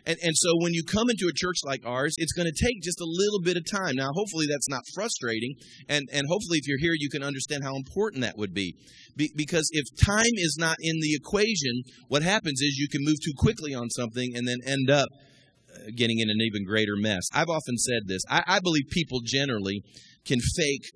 And, 0.04 0.18
and 0.22 0.32
so 0.34 0.50
when 0.58 0.74
you 0.74 0.82
come 0.82 1.10
into 1.10 1.28
a 1.28 1.34
church 1.34 1.58
like 1.64 1.86
ours, 1.86 2.14
it's 2.16 2.32
going 2.32 2.50
to 2.52 2.64
take 2.64 2.82
just 2.82 3.00
a 3.00 3.06
little 3.06 3.40
bit 3.40 3.56
of 3.56 3.64
time. 3.70 3.94
Now, 3.94 4.10
hopefully 4.12 4.46
that's 4.50 4.68
not 4.68 4.82
frustrating. 4.94 5.54
And, 5.88 6.08
and 6.12 6.26
hopefully 6.28 6.58
if 6.58 6.66
you're 6.66 6.78
here, 6.78 6.94
you 6.96 7.08
can 7.08 7.22
understand 7.22 7.62
how 7.62 7.76
important 7.76 8.22
that 8.22 8.36
would 8.36 8.52
be. 8.52 8.74
be. 9.16 9.30
Because 9.36 9.68
if 9.72 9.84
time 10.04 10.34
is 10.34 10.56
not 10.58 10.76
in 10.80 10.98
the 11.00 11.14
equation, 11.14 11.82
what 12.08 12.22
happens 12.22 12.60
is 12.60 12.78
you 12.78 12.88
can 12.88 13.02
move 13.04 13.18
too 13.24 13.34
quickly 13.36 13.74
on 13.74 13.90
something 13.90 14.32
and 14.34 14.46
then 14.48 14.58
end 14.66 14.90
up 14.90 15.08
uh, 15.72 15.90
getting 15.94 16.18
in 16.18 16.28
an 16.28 16.40
even 16.40 16.64
greater 16.64 16.96
mess. 16.96 17.22
I've 17.32 17.48
often 17.48 17.78
said 17.78 18.02
this. 18.06 18.22
I, 18.28 18.42
I 18.46 18.60
believe 18.60 18.84
people 18.90 19.20
generally 19.24 19.82
can 20.24 20.40
fake 20.40 20.90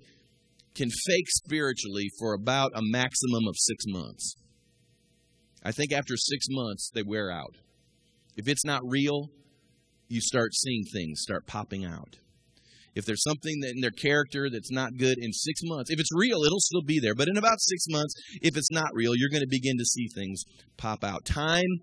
can 0.75 0.89
fake 0.91 1.25
spiritually 1.29 2.07
for 2.19 2.33
about 2.35 2.69
a 2.75 2.81
maximum 2.83 3.47
of 3.47 3.55
six 3.57 3.83
months. 3.87 4.35
I 5.63 5.71
think 5.71 5.91
after 5.91 6.15
six 6.15 6.45
months 6.49 6.91
they 6.93 7.01
wear 7.01 7.31
out. 7.31 7.55
If 8.37 8.47
it's 8.47 8.63
not 8.63 8.81
real, 8.85 9.29
you 10.07 10.21
start 10.21 10.53
seeing 10.53 10.83
things 10.85 11.21
start 11.21 11.47
popping 11.47 11.83
out. 11.83 12.17
If 12.95 13.05
there's 13.05 13.23
something 13.23 13.61
in 13.63 13.81
their 13.81 13.91
character 13.91 14.49
that's 14.49 14.71
not 14.71 14.97
good 14.97 15.17
in 15.19 15.31
six 15.31 15.59
months, 15.63 15.91
if 15.91 15.99
it's 15.99 16.09
real, 16.15 16.43
it'll 16.43 16.59
still 16.59 16.81
be 16.81 16.99
there. 16.99 17.13
But 17.13 17.27
in 17.27 17.37
about 17.37 17.59
six 17.59 17.85
months, 17.89 18.15
if 18.41 18.57
it's 18.57 18.71
not 18.71 18.89
real, 18.93 19.15
you're 19.15 19.29
going 19.29 19.43
to 19.43 19.47
begin 19.47 19.77
to 19.77 19.85
see 19.85 20.07
things 20.07 20.43
pop 20.77 21.03
out. 21.03 21.25
Time 21.25 21.81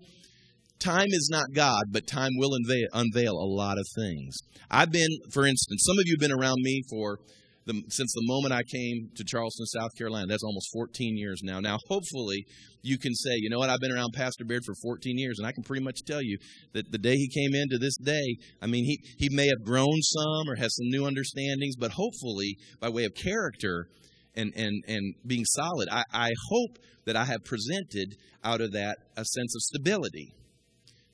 time 0.79 1.07
is 1.09 1.29
not 1.31 1.53
God, 1.53 1.85
but 1.91 2.05
time 2.05 2.31
will 2.35 2.53
unveil, 2.53 2.87
unveil, 2.93 3.31
a 3.31 3.47
lot 3.47 3.77
of 3.77 3.87
things. 3.95 4.35
I've 4.69 4.91
been, 4.91 5.19
for 5.31 5.45
instance, 5.45 5.83
some 5.85 5.97
of 5.97 6.03
you 6.05 6.15
have 6.15 6.29
been 6.29 6.37
around 6.37 6.57
me 6.61 6.83
for 6.89 7.19
the, 7.65 7.81
since 7.89 8.13
the 8.13 8.21
moment 8.25 8.53
I 8.53 8.61
came 8.63 9.09
to 9.15 9.23
Charleston, 9.23 9.65
South 9.65 9.95
Carolina. 9.97 10.27
That's 10.27 10.43
almost 10.43 10.69
14 10.71 11.17
years 11.17 11.41
now. 11.43 11.59
Now, 11.59 11.77
hopefully, 11.87 12.45
you 12.81 12.97
can 12.97 13.13
say, 13.13 13.31
you 13.37 13.49
know 13.49 13.57
what, 13.57 13.69
I've 13.69 13.79
been 13.79 13.91
around 13.91 14.13
Pastor 14.13 14.45
Beard 14.45 14.63
for 14.65 14.75
14 14.83 15.17
years, 15.17 15.39
and 15.39 15.47
I 15.47 15.51
can 15.51 15.63
pretty 15.63 15.83
much 15.83 16.01
tell 16.05 16.21
you 16.21 16.37
that 16.73 16.91
the 16.91 16.97
day 16.97 17.15
he 17.15 17.27
came 17.27 17.55
in 17.55 17.69
to 17.69 17.77
this 17.77 17.97
day, 17.97 18.37
I 18.61 18.67
mean, 18.67 18.85
he, 18.85 18.99
he 19.17 19.35
may 19.35 19.47
have 19.47 19.65
grown 19.65 20.01
some 20.01 20.49
or 20.49 20.55
has 20.55 20.75
some 20.75 20.89
new 20.89 21.05
understandings, 21.05 21.75
but 21.75 21.91
hopefully, 21.91 22.57
by 22.79 22.89
way 22.89 23.05
of 23.05 23.13
character 23.15 23.87
and, 24.35 24.53
and, 24.55 24.83
and 24.87 25.15
being 25.25 25.45
solid, 25.45 25.89
I, 25.91 26.03
I 26.13 26.31
hope 26.49 26.77
that 27.05 27.15
I 27.15 27.25
have 27.25 27.43
presented 27.43 28.15
out 28.43 28.61
of 28.61 28.73
that 28.73 28.97
a 29.17 29.25
sense 29.25 29.55
of 29.55 29.61
stability. 29.61 30.33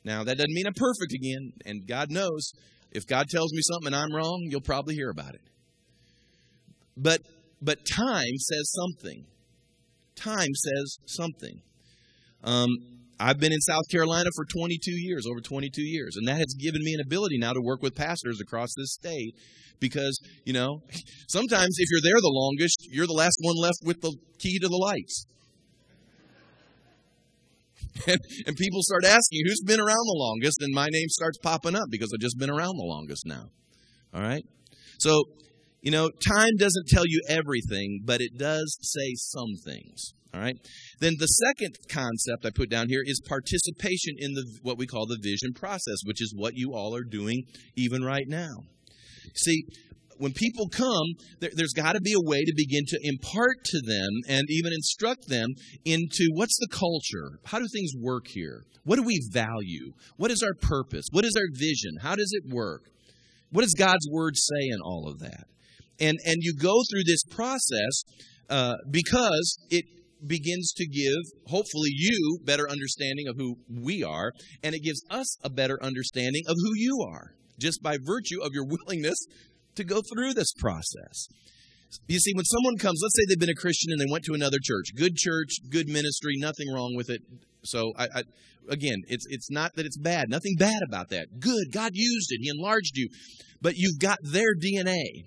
Now, 0.04 0.24
that 0.24 0.38
doesn't 0.38 0.54
mean 0.54 0.68
I'm 0.68 0.74
perfect 0.74 1.14
again, 1.14 1.52
and 1.66 1.88
God 1.88 2.12
knows 2.12 2.52
if 2.92 3.08
God 3.08 3.28
tells 3.30 3.54
me 3.54 3.62
something 3.62 3.94
and 3.94 3.96
I'm 3.96 4.14
wrong, 4.14 4.48
you'll 4.50 4.62
probably 4.62 4.96
hear 4.96 5.10
about 5.10 5.36
it. 5.36 5.42
But 6.98 7.22
but 7.62 7.86
time 7.86 8.38
says 8.38 8.72
something. 8.74 9.26
Time 10.16 10.54
says 10.54 10.98
something. 11.06 11.62
Um, 12.44 12.70
I've 13.20 13.40
been 13.40 13.54
in 13.54 13.62
South 13.62 13.88
Carolina 13.92 14.30
for 14.36 14.46
22 14.46 14.92
years, 14.92 15.28
over 15.28 15.40
22 15.40 15.82
years, 15.84 16.16
and 16.18 16.28
that 16.28 16.38
has 16.38 16.56
given 16.60 16.82
me 16.84 16.96
an 16.96 17.02
ability 17.06 17.38
now 17.38 17.54
to 17.54 17.62
work 17.62 17.84
with 17.84 17.96
pastors 17.96 18.42
across 18.42 18.70
this 18.76 18.94
state 18.94 19.36
because, 19.80 20.20
you 20.44 20.54
know, 20.54 20.82
sometimes 21.28 21.76
if 21.78 21.88
you're 21.92 22.12
there 22.12 22.20
the 22.20 22.32
longest, 22.32 22.88
you're 22.90 23.06
the 23.06 23.14
last 23.14 23.38
one 23.42 23.56
left 23.62 23.78
with 23.84 24.02
the 24.02 24.16
key 24.40 24.58
to 24.60 24.68
the 24.68 24.78
lights. 24.78 25.26
And, 28.08 28.18
and 28.48 28.56
people 28.56 28.80
start 28.82 29.04
asking, 29.04 29.42
who's 29.46 29.62
been 29.64 29.80
around 29.80 30.06
the 30.06 30.16
longest? 30.16 30.58
And 30.62 30.74
my 30.74 30.88
name 30.90 31.08
starts 31.10 31.38
popping 31.38 31.76
up 31.76 31.84
because 31.92 32.10
I've 32.16 32.22
just 32.22 32.40
been 32.40 32.50
around 32.50 32.78
the 32.78 32.86
longest 32.86 33.28
now. 33.28 33.50
All 34.12 34.22
right? 34.22 34.44
So 34.98 35.26
you 35.82 35.92
know, 35.92 36.10
time 36.10 36.56
doesn't 36.58 36.88
tell 36.88 37.04
you 37.06 37.22
everything, 37.28 38.02
but 38.06 38.22
it 38.22 38.38
does 38.38 38.78
say 38.82 39.14
some 39.16 39.56
things. 39.66 40.14
All 40.34 40.40
right. 40.40 40.56
Then 41.00 41.16
the 41.20 41.26
second 41.26 41.76
concept 41.90 42.46
I 42.46 42.52
put 42.56 42.70
down 42.70 42.88
here 42.88 43.02
is 43.04 43.22
participation 43.28 44.16
in 44.18 44.34
the 44.34 44.46
what 44.62 44.78
we 44.78 44.88
call 44.88 45.06
the 45.06 45.20
vision 45.22 45.54
process, 45.54 45.98
which 46.06 46.22
is 46.22 46.34
what 46.38 46.54
you 46.56 46.74
all 46.74 46.96
are 46.96 47.04
doing 47.04 47.44
even 47.76 48.02
right 48.02 48.26
now. 48.28 48.64
See, 49.36 49.66
when 50.18 50.32
people 50.34 50.70
come, 50.70 51.16
there, 51.40 51.50
has 51.58 51.74
got 51.76 51.94
to 51.94 52.02
be 52.02 52.14
a 52.14 52.30
way 52.30 52.44
to 52.44 52.54
begin 52.56 52.84
to 52.88 53.00
impart 53.04 53.64
to 53.66 53.82
them 53.82 54.10
and 54.30 54.44
even 54.50 54.72
instruct 54.72 55.28
them 55.28 55.48
into 55.84 56.30
what's 56.36 56.58
the 56.60 56.68
culture? 56.72 57.40
How 57.44 57.58
do 57.58 57.66
things 57.74 57.92
work 58.00 58.28
here? 58.28 58.64
What 58.84 58.98
do 58.98 59.04
we 59.04 59.20
value? 59.32 59.94
What 60.18 60.32
is 60.32 60.44
our 60.44 60.54
purpose? 60.62 61.06
What 61.12 61.26
is 61.26 61.36
our 61.36 61.50
vision? 61.60 61.98
How 62.02 62.16
does 62.16 62.32
it 62.32 62.54
work? 62.54 62.84
What 63.52 63.64
does 63.64 63.74
God's 63.78 64.08
word 64.12 64.36
say 64.38 64.68
in 64.70 64.80
all 64.82 65.10
of 65.10 65.20
that? 65.20 65.46
And, 66.02 66.18
and 66.26 66.38
you 66.40 66.56
go 66.56 66.82
through 66.90 67.04
this 67.06 67.24
process 67.24 68.04
uh, 68.50 68.76
because 68.90 69.60
it 69.70 69.86
begins 70.26 70.74
to 70.76 70.88
give, 70.88 71.22
hopefully, 71.48 71.90
you 71.94 72.40
better 72.44 72.70
understanding 72.70 73.28
of 73.28 73.38
who 73.38 73.56
we 73.70 74.04
are, 74.04 74.34
and 74.64 74.76
it 74.76 74.84
gives 74.84 75.04
us 75.10 75.38
a 75.44 75.50
better 75.50 75.82
understanding 75.82 76.44
of 76.48 76.56
who 76.58 76.72
you 76.76 77.06
are, 77.08 77.34
just 77.60 77.82
by 77.82 77.98
virtue 78.04 78.42
of 78.42 78.52
your 78.54 78.66
willingness 78.66 79.18
to 79.76 79.84
go 79.84 80.02
through 80.02 80.34
this 80.34 80.54
process. 80.60 81.28
You 82.08 82.20
see, 82.20 82.34
when 82.34 82.46
someone 82.46 82.78
comes, 82.78 83.02
let's 83.04 83.16
say 83.16 83.26
they've 83.28 83.40
been 83.40 83.50
a 83.50 83.62
Christian 83.62 83.92
and 83.92 84.00
they 84.00 84.12
went 84.12 84.24
to 84.26 84.34
another 84.34 84.60
church, 84.62 84.92
good 84.96 85.16
church, 85.16 85.50
good 85.70 85.90
ministry, 85.90 86.36
nothing 86.38 86.72
wrong 86.74 86.94
with 86.96 87.10
it. 87.10 87.22
So, 87.64 87.94
I, 87.98 88.08
I, 88.16 88.24
again, 88.70 89.02
it's 89.08 89.26
it's 89.30 89.52
not 89.52 89.76
that 89.76 89.86
it's 89.86 89.98
bad, 89.98 90.30
nothing 90.30 90.56
bad 90.58 90.80
about 90.88 91.10
that. 91.10 91.40
Good, 91.40 91.72
God 91.72 91.92
used 91.94 92.32
it, 92.32 92.40
He 92.42 92.50
enlarged 92.50 92.96
you, 92.96 93.10
but 93.62 93.76
you've 93.76 94.00
got 94.00 94.20
their 94.24 94.56
DNA. 94.56 95.26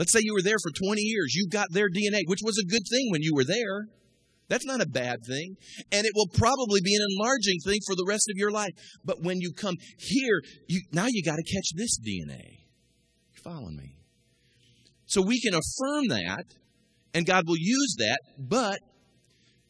Let's 0.00 0.14
say 0.14 0.20
you 0.22 0.32
were 0.32 0.42
there 0.42 0.56
for 0.62 0.70
20 0.70 1.02
years. 1.02 1.34
You 1.34 1.46
got 1.46 1.68
their 1.72 1.90
DNA, 1.90 2.22
which 2.24 2.40
was 2.42 2.56
a 2.56 2.64
good 2.64 2.84
thing 2.90 3.10
when 3.10 3.20
you 3.20 3.34
were 3.34 3.44
there. 3.44 3.84
That's 4.48 4.64
not 4.64 4.80
a 4.80 4.88
bad 4.88 5.18
thing. 5.28 5.56
And 5.92 6.06
it 6.06 6.12
will 6.14 6.28
probably 6.32 6.80
be 6.82 6.96
an 6.96 7.02
enlarging 7.12 7.58
thing 7.62 7.80
for 7.86 7.94
the 7.94 8.06
rest 8.08 8.30
of 8.30 8.38
your 8.38 8.50
life. 8.50 8.72
But 9.04 9.22
when 9.22 9.42
you 9.42 9.52
come 9.52 9.74
here, 9.98 10.40
you, 10.68 10.80
now 10.90 11.04
you 11.06 11.22
got 11.22 11.36
to 11.36 11.54
catch 11.54 11.74
this 11.74 12.00
DNA. 12.00 12.60
You 13.34 13.42
following 13.44 13.76
me? 13.76 13.96
So 15.04 15.20
we 15.20 15.38
can 15.38 15.52
affirm 15.52 16.08
that, 16.08 16.46
and 17.12 17.26
God 17.26 17.46
will 17.46 17.58
use 17.58 17.96
that, 17.98 18.20
but 18.38 18.78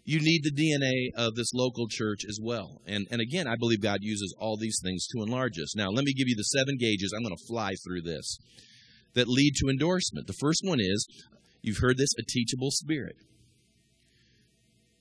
you 0.04 0.20
need 0.20 0.42
the 0.44 0.52
DNA 0.52 1.26
of 1.26 1.34
this 1.34 1.52
local 1.54 1.88
church 1.90 2.20
as 2.28 2.38
well. 2.40 2.80
And, 2.86 3.04
and 3.10 3.20
again, 3.20 3.48
I 3.48 3.56
believe 3.58 3.82
God 3.82 3.98
uses 4.00 4.32
all 4.38 4.56
these 4.56 4.78
things 4.80 5.08
to 5.08 5.24
enlarge 5.24 5.58
us. 5.58 5.74
Now, 5.74 5.88
let 5.88 6.04
me 6.04 6.12
give 6.12 6.28
you 6.28 6.36
the 6.36 6.44
seven 6.44 6.76
gauges. 6.78 7.12
I'm 7.16 7.24
going 7.24 7.36
to 7.36 7.46
fly 7.48 7.72
through 7.84 8.02
this 8.02 8.38
that 9.14 9.28
lead 9.28 9.54
to 9.56 9.68
endorsement. 9.68 10.26
The 10.26 10.38
first 10.40 10.62
one 10.64 10.78
is 10.80 11.06
you've 11.62 11.78
heard 11.78 11.98
this 11.98 12.10
a 12.18 12.22
teachable 12.22 12.70
spirit. 12.70 13.16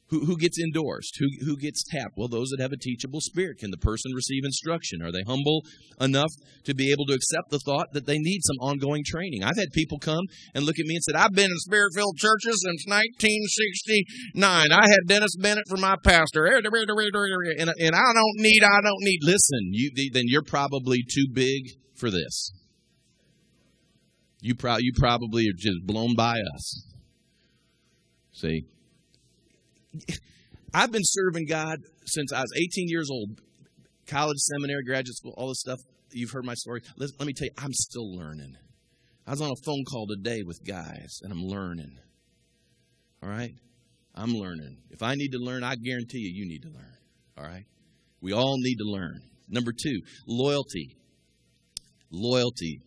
Who, 0.09 0.25
who 0.25 0.37
gets 0.37 0.57
endorsed? 0.59 1.17
Who, 1.19 1.27
who 1.45 1.55
gets 1.55 1.83
tapped? 1.83 2.17
Well, 2.17 2.27
those 2.27 2.49
that 2.49 2.61
have 2.61 2.71
a 2.71 2.77
teachable 2.77 3.21
spirit. 3.21 3.59
Can 3.59 3.69
the 3.69 3.77
person 3.77 4.11
receive 4.15 4.43
instruction? 4.43 5.03
Are 5.03 5.11
they 5.11 5.21
humble 5.21 5.61
enough 6.01 6.31
to 6.65 6.73
be 6.73 6.91
able 6.91 7.05
to 7.05 7.13
accept 7.13 7.51
the 7.51 7.59
thought 7.59 7.87
that 7.93 8.07
they 8.07 8.17
need 8.17 8.41
some 8.43 8.57
ongoing 8.57 9.03
training? 9.05 9.43
I've 9.43 9.57
had 9.57 9.69
people 9.71 9.99
come 9.99 10.25
and 10.55 10.65
look 10.65 10.79
at 10.79 10.85
me 10.87 10.95
and 10.95 11.03
said, 11.03 11.15
I've 11.15 11.33
been 11.33 11.45
in 11.45 11.57
spirit 11.59 11.91
filled 11.93 12.17
churches 12.17 12.65
since 12.65 12.85
1969. 12.89 14.71
I 14.71 14.81
had 14.81 15.07
Dennis 15.07 15.35
Bennett 15.39 15.69
for 15.69 15.77
my 15.77 15.95
pastor. 16.03 16.47
And, 16.47 16.65
and 16.65 17.95
I 17.95 18.13
don't 18.13 18.37
need, 18.37 18.63
I 18.63 18.81
don't 18.81 19.01
need. 19.01 19.19
Listen, 19.21 19.69
you, 19.71 19.91
then 20.11 20.23
you're 20.25 20.41
probably 20.41 21.03
too 21.07 21.27
big 21.31 21.69
for 21.95 22.09
this. 22.09 22.51
You, 24.41 24.55
pro- 24.55 24.77
you 24.77 24.93
probably 24.95 25.43
are 25.47 25.57
just 25.57 25.85
blown 25.85 26.15
by 26.15 26.35
us. 26.55 26.85
See, 28.31 28.63
I've 30.73 30.91
been 30.91 31.03
serving 31.03 31.47
God 31.47 31.79
since 32.05 32.31
I 32.31 32.41
was 32.41 32.51
18 32.55 32.87
years 32.87 33.09
old. 33.11 33.41
College, 34.07 34.37
seminary, 34.37 34.83
graduate 34.83 35.15
school, 35.15 35.33
all 35.37 35.49
this 35.49 35.59
stuff. 35.59 35.79
You've 36.11 36.31
heard 36.31 36.45
my 36.45 36.55
story. 36.55 36.81
Let, 36.97 37.09
let 37.19 37.27
me 37.27 37.33
tell 37.33 37.45
you, 37.45 37.53
I'm 37.57 37.73
still 37.73 38.15
learning. 38.15 38.55
I 39.27 39.31
was 39.31 39.41
on 39.41 39.51
a 39.51 39.65
phone 39.65 39.83
call 39.85 40.07
today 40.07 40.41
with 40.43 40.65
guys, 40.65 41.19
and 41.21 41.31
I'm 41.31 41.43
learning. 41.43 41.97
All 43.21 43.29
right? 43.29 43.53
I'm 44.15 44.31
learning. 44.31 44.77
If 44.89 45.03
I 45.03 45.15
need 45.15 45.31
to 45.33 45.37
learn, 45.37 45.63
I 45.63 45.75
guarantee 45.75 46.19
you, 46.19 46.31
you 46.33 46.47
need 46.47 46.63
to 46.63 46.69
learn. 46.69 46.97
All 47.37 47.43
right? 47.43 47.65
We 48.21 48.33
all 48.33 48.55
need 48.57 48.77
to 48.77 48.85
learn. 48.85 49.21
Number 49.47 49.71
two, 49.71 50.01
loyalty. 50.27 50.95
Loyalty. 52.11 52.81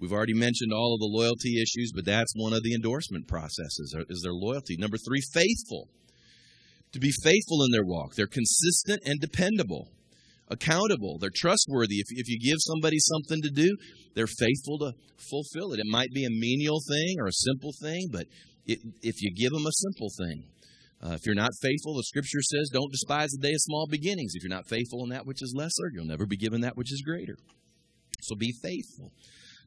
We've 0.00 0.12
already 0.12 0.34
mentioned 0.34 0.72
all 0.72 0.94
of 0.94 1.00
the 1.00 1.06
loyalty 1.06 1.60
issues, 1.60 1.92
but 1.94 2.06
that's 2.06 2.32
one 2.34 2.54
of 2.54 2.62
the 2.62 2.74
endorsement 2.74 3.28
processes 3.28 3.94
is 4.08 4.22
their 4.22 4.32
loyalty. 4.32 4.76
Number 4.78 4.96
three, 4.96 5.20
faithful. 5.32 5.88
To 6.92 6.98
be 6.98 7.12
faithful 7.22 7.62
in 7.64 7.70
their 7.70 7.84
walk. 7.84 8.14
They're 8.14 8.26
consistent 8.26 9.02
and 9.04 9.20
dependable. 9.20 9.88
accountable. 10.50 11.18
They're 11.18 11.30
trustworthy. 11.34 12.00
If, 12.00 12.06
if 12.10 12.28
you 12.28 12.38
give 12.38 12.58
somebody 12.60 12.98
something 12.98 13.40
to 13.42 13.50
do, 13.50 13.76
they're 14.14 14.26
faithful 14.26 14.78
to 14.80 14.92
fulfill 15.30 15.72
it. 15.72 15.78
It 15.78 15.86
might 15.86 16.10
be 16.12 16.24
a 16.24 16.30
menial 16.30 16.80
thing 16.88 17.16
or 17.18 17.28
a 17.28 17.32
simple 17.32 17.72
thing, 17.80 18.08
but 18.10 18.26
it, 18.66 18.80
if 19.02 19.22
you 19.22 19.32
give 19.34 19.52
them 19.52 19.66
a 19.66 19.72
simple 19.72 20.10
thing, 20.18 20.44
uh, 21.02 21.12
if 21.14 21.24
you're 21.24 21.34
not 21.34 21.52
faithful, 21.62 21.94
the 21.94 22.02
scripture 22.02 22.42
says, 22.42 22.68
don't 22.72 22.92
despise 22.92 23.30
the 23.30 23.48
day 23.48 23.54
of 23.54 23.60
small 23.60 23.86
beginnings. 23.88 24.32
If 24.34 24.42
you're 24.42 24.54
not 24.54 24.68
faithful 24.68 25.02
in 25.04 25.10
that 25.10 25.24
which 25.24 25.40
is 25.40 25.54
lesser, 25.56 25.90
you'll 25.92 26.04
never 26.04 26.26
be 26.26 26.36
given 26.36 26.60
that 26.60 26.76
which 26.76 26.92
is 26.92 27.02
greater. 27.02 27.36
So 28.20 28.36
be 28.36 28.52
faithful. 28.62 29.12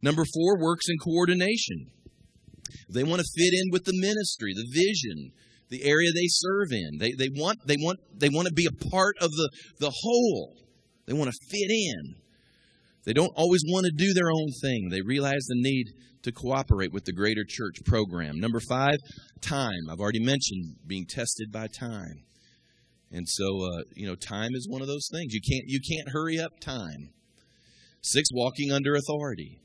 Number 0.04 0.26
four, 0.26 0.60
works 0.60 0.86
in 0.90 0.98
coordination. 0.98 1.90
They 2.90 3.04
want 3.04 3.22
to 3.22 3.42
fit 3.42 3.54
in 3.54 3.72
with 3.72 3.86
the 3.86 3.96
ministry, 3.96 4.54
the 4.54 4.68
vision, 4.70 5.32
the 5.70 5.86
area 5.86 6.12
they 6.12 6.28
serve 6.28 6.74
in. 6.74 6.98
They, 7.00 7.14
they 7.18 7.30
want 7.34 7.60
they 7.66 7.78
want 7.80 8.00
they 8.14 8.28
want 8.28 8.48
to 8.48 8.54
be 8.54 8.68
a 8.68 8.90
part 8.90 9.16
of 9.22 9.32
the, 9.32 9.50
the 9.80 9.94
whole. 9.96 10.58
They 11.06 11.14
want 11.14 11.32
to 11.32 11.48
fit 11.50 11.72
in. 11.72 12.16
They 13.06 13.14
don't 13.14 13.32
always 13.36 13.62
want 13.66 13.86
to 13.86 13.92
do 13.96 14.14
their 14.14 14.30
own 14.30 14.50
thing. 14.62 14.90
They 14.90 15.02
realize 15.02 15.46
the 15.48 15.56
need 15.56 15.88
to 16.24 16.32
cooperate 16.32 16.92
with 16.92 17.06
the 17.06 17.14
greater 17.14 17.46
church 17.48 17.78
program. 17.86 18.40
Number 18.40 18.60
five, 18.60 18.98
time. 19.42 19.90
I've 19.90 20.00
already 20.00 20.24
mentioned 20.24 20.76
being 20.86 21.06
tested 21.08 21.52
by 21.52 21.68
time. 21.68 22.24
And 23.12 23.28
so, 23.28 23.46
uh, 23.46 23.84
you 23.96 24.08
know, 24.08 24.16
time 24.16 24.52
is 24.54 24.68
one 24.70 24.82
of 24.82 24.88
those 24.88 25.08
things. 25.14 25.34
You 25.34 25.42
can't 25.42 25.64
you 25.68 25.80
can't 25.80 26.10
hurry 26.10 26.40
up 26.40 26.60
time. 26.60 27.10
Six, 28.02 28.28
walking 28.34 28.70
under 28.70 28.96
authority. 28.96 29.60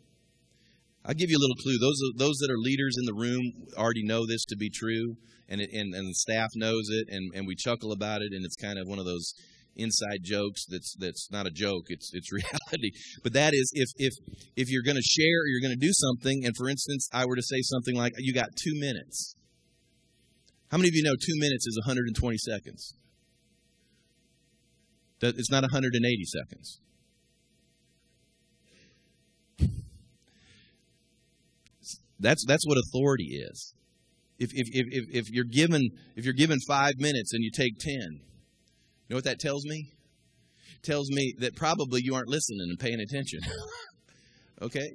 I'll 1.08 1.14
give 1.14 1.30
you 1.30 1.38
a 1.38 1.40
little 1.40 1.56
clue. 1.56 1.78
Those 1.80 1.98
those 2.16 2.36
that 2.36 2.50
are 2.52 2.58
leaders 2.58 2.96
in 2.98 3.06
the 3.06 3.14
room 3.14 3.40
already 3.78 4.04
know 4.04 4.26
this 4.26 4.44
to 4.44 4.56
be 4.56 4.68
true, 4.68 5.16
and 5.48 5.62
it, 5.62 5.70
and, 5.72 5.94
and 5.94 6.06
the 6.06 6.14
staff 6.14 6.50
knows 6.54 6.84
it, 6.90 7.08
and, 7.10 7.32
and 7.34 7.46
we 7.46 7.54
chuckle 7.56 7.92
about 7.92 8.20
it, 8.20 8.32
and 8.32 8.44
it's 8.44 8.56
kind 8.56 8.78
of 8.78 8.86
one 8.86 8.98
of 8.98 9.06
those 9.06 9.32
inside 9.74 10.18
jokes 10.22 10.66
that's 10.68 10.94
that's 10.98 11.30
not 11.30 11.46
a 11.46 11.50
joke 11.50 11.84
it's 11.88 12.10
it's 12.12 12.30
reality. 12.40 12.90
But 13.22 13.32
that 13.32 13.54
is 13.54 13.70
if 13.72 13.88
if 13.96 14.12
if 14.54 14.68
you're 14.68 14.82
going 14.82 14.96
to 14.96 15.02
share 15.02 15.40
or 15.40 15.46
you're 15.46 15.62
going 15.62 15.78
to 15.78 15.86
do 15.86 15.92
something 15.94 16.44
and 16.44 16.52
for 16.56 16.68
instance 16.68 17.08
i 17.12 17.24
were 17.24 17.36
to 17.36 17.42
say 17.42 17.60
something 17.62 17.94
like 17.94 18.12
you 18.18 18.34
got 18.34 18.48
2 18.56 18.72
minutes. 18.74 19.36
How 20.70 20.76
many 20.76 20.88
of 20.88 20.94
you 20.94 21.04
know 21.04 21.14
2 21.14 21.38
minutes 21.38 21.66
is 21.66 21.78
120 21.86 22.36
seconds? 22.38 22.94
It's 25.22 25.50
not 25.50 25.62
180 25.62 26.24
seconds 26.24 26.80
that's 32.18 32.44
that's 32.46 32.66
what 32.66 32.78
authority 32.78 33.42
is 33.48 33.74
if 34.38 34.50
if 34.52 34.68
if 34.72 35.04
if 35.10 35.30
you're 35.30 35.44
given 35.44 35.90
if 36.16 36.24
you're 36.24 36.34
given 36.34 36.58
5 36.66 36.92
minutes 36.98 37.32
and 37.32 37.42
you 37.42 37.50
take 37.50 37.78
10 37.78 38.20
you 39.08 39.14
know 39.14 39.16
what 39.16 39.24
that 39.24 39.38
tells 39.38 39.64
me? 39.64 39.90
It 40.76 40.82
tells 40.82 41.10
me 41.10 41.34
that 41.38 41.56
probably 41.56 42.02
you 42.04 42.14
aren't 42.14 42.28
listening 42.28 42.66
and 42.68 42.78
paying 42.78 43.00
attention. 43.00 43.40
okay? 44.62 44.86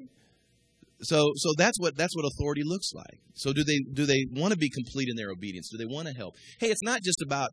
So 1.02 1.32
so 1.36 1.50
that's 1.58 1.80
what 1.80 1.98
that's 1.98 2.16
what 2.16 2.24
authority 2.24 2.62
looks 2.64 2.92
like. 2.94 3.20
So 3.34 3.52
do 3.52 3.64
they 3.64 3.80
do 3.94 4.06
they 4.06 4.26
want 4.32 4.54
to 4.54 4.58
be 4.58 4.70
complete 4.70 5.10
in 5.10 5.16
their 5.16 5.32
obedience? 5.32 5.70
Do 5.70 5.78
they 5.78 5.92
want 5.92 6.08
to 6.08 6.14
help? 6.14 6.36
Hey, 6.60 6.68
it's 6.68 6.84
not 6.84 7.02
just 7.02 7.24
about 7.24 7.50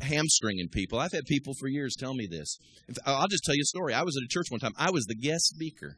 hamstringing 0.00 0.68
people. 0.72 0.98
I've 0.98 1.12
had 1.12 1.24
people 1.26 1.52
for 1.60 1.68
years 1.68 1.94
tell 1.98 2.14
me 2.14 2.26
this. 2.28 2.58
I'll 3.04 3.28
just 3.28 3.44
tell 3.44 3.54
you 3.54 3.62
a 3.62 3.66
story. 3.66 3.92
I 3.92 4.02
was 4.02 4.16
at 4.16 4.24
a 4.24 4.28
church 4.28 4.46
one 4.48 4.60
time. 4.60 4.72
I 4.78 4.90
was 4.90 5.04
the 5.04 5.14
guest 5.14 5.48
speaker. 5.54 5.96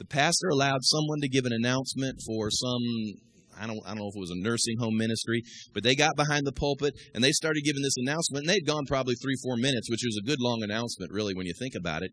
The 0.00 0.06
pastor 0.06 0.48
allowed 0.48 0.80
someone 0.80 1.20
to 1.20 1.28
give 1.28 1.44
an 1.44 1.52
announcement 1.52 2.22
for 2.24 2.48
some 2.50 2.80
I 3.60 3.66
don't, 3.66 3.76
I 3.84 3.92
don't 3.92 3.98
know 3.98 4.08
if 4.08 4.16
it 4.16 4.24
was 4.24 4.32
a 4.32 4.40
nursing 4.40 4.78
home 4.80 4.96
ministry, 4.96 5.42
but 5.74 5.82
they 5.82 5.94
got 5.94 6.16
behind 6.16 6.46
the 6.46 6.56
pulpit 6.56 6.94
and 7.12 7.22
they 7.22 7.32
started 7.32 7.60
giving 7.60 7.82
this 7.82 8.00
announcement. 8.00 8.44
And 8.44 8.48
they'd 8.48 8.64
gone 8.64 8.86
probably 8.88 9.14
three, 9.20 9.36
four 9.44 9.58
minutes, 9.58 9.90
which 9.90 10.00
was 10.00 10.16
a 10.16 10.24
good 10.24 10.40
long 10.40 10.62
announcement, 10.62 11.12
really, 11.12 11.34
when 11.34 11.44
you 11.44 11.52
think 11.52 11.74
about 11.76 12.02
it. 12.02 12.12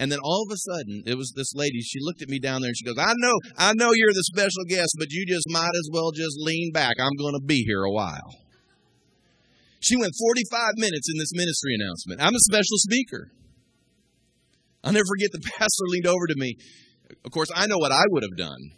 And 0.00 0.10
then 0.10 0.18
all 0.18 0.42
of 0.42 0.52
a 0.52 0.58
sudden, 0.58 1.04
it 1.06 1.14
was 1.14 1.32
this 1.36 1.54
lady. 1.54 1.78
She 1.80 2.00
looked 2.02 2.22
at 2.22 2.28
me 2.28 2.40
down 2.40 2.62
there 2.62 2.74
and 2.74 2.76
she 2.76 2.84
goes, 2.84 2.98
"I 2.98 3.14
know, 3.18 3.38
I 3.56 3.72
know 3.74 3.92
you're 3.94 4.10
the 4.10 4.26
special 4.34 4.66
guest, 4.66 4.96
but 4.98 5.12
you 5.12 5.24
just 5.24 5.46
might 5.48 5.70
as 5.78 5.88
well 5.92 6.10
just 6.10 6.34
lean 6.40 6.72
back. 6.72 6.96
I'm 6.98 7.14
going 7.16 7.38
to 7.38 7.46
be 7.46 7.62
here 7.62 7.84
a 7.84 7.92
while." 7.92 8.34
She 9.78 9.94
went 9.94 10.18
45 10.18 10.72
minutes 10.78 11.06
in 11.06 11.16
this 11.18 11.30
ministry 11.32 11.76
announcement. 11.78 12.20
I'm 12.20 12.34
a 12.34 12.50
special 12.50 12.78
speaker. 12.82 13.30
I'll 14.82 14.92
never 14.92 15.06
forget 15.06 15.30
the 15.30 15.46
pastor 15.58 15.86
leaned 15.86 16.08
over 16.08 16.26
to 16.26 16.34
me. 16.34 16.56
Of 17.24 17.30
course, 17.32 17.48
I 17.54 17.66
know 17.66 17.78
what 17.78 17.92
I 17.92 18.02
would 18.10 18.22
have 18.22 18.36
done. 18.36 18.70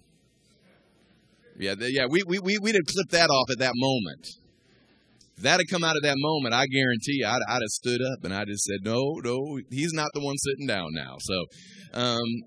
Yeah, 1.59 1.74
yeah, 1.78 2.07
we, 2.09 2.22
we, 2.26 2.39
we, 2.39 2.59
we'd 2.59 2.74
have 2.74 2.87
clipped 2.87 3.12
that 3.12 3.28
off 3.28 3.51
at 3.51 3.59
that 3.59 3.72
moment. 3.74 4.26
If 5.37 5.43
that 5.43 5.61
had 5.61 5.68
come 5.70 5.85
out 5.85 5.97
of 5.97 6.03
that 6.03 6.16
moment, 6.16 6.55
I 6.55 6.64
guarantee 6.66 7.20
you, 7.20 7.26
I'd, 7.26 7.41
I'd 7.49 7.61
have 7.61 7.68
stood 7.68 8.01
up 8.01 8.24
and 8.24 8.33
I'd 8.33 8.49
have 8.49 8.57
said, 8.57 8.78
no, 8.83 9.20
no, 9.22 9.61
he's 9.70 9.93
not 9.93 10.09
the 10.14 10.20
one 10.20 10.37
sitting 10.39 10.66
down 10.66 10.89
now. 10.93 11.16
So, 11.18 11.45
um, 11.93 12.45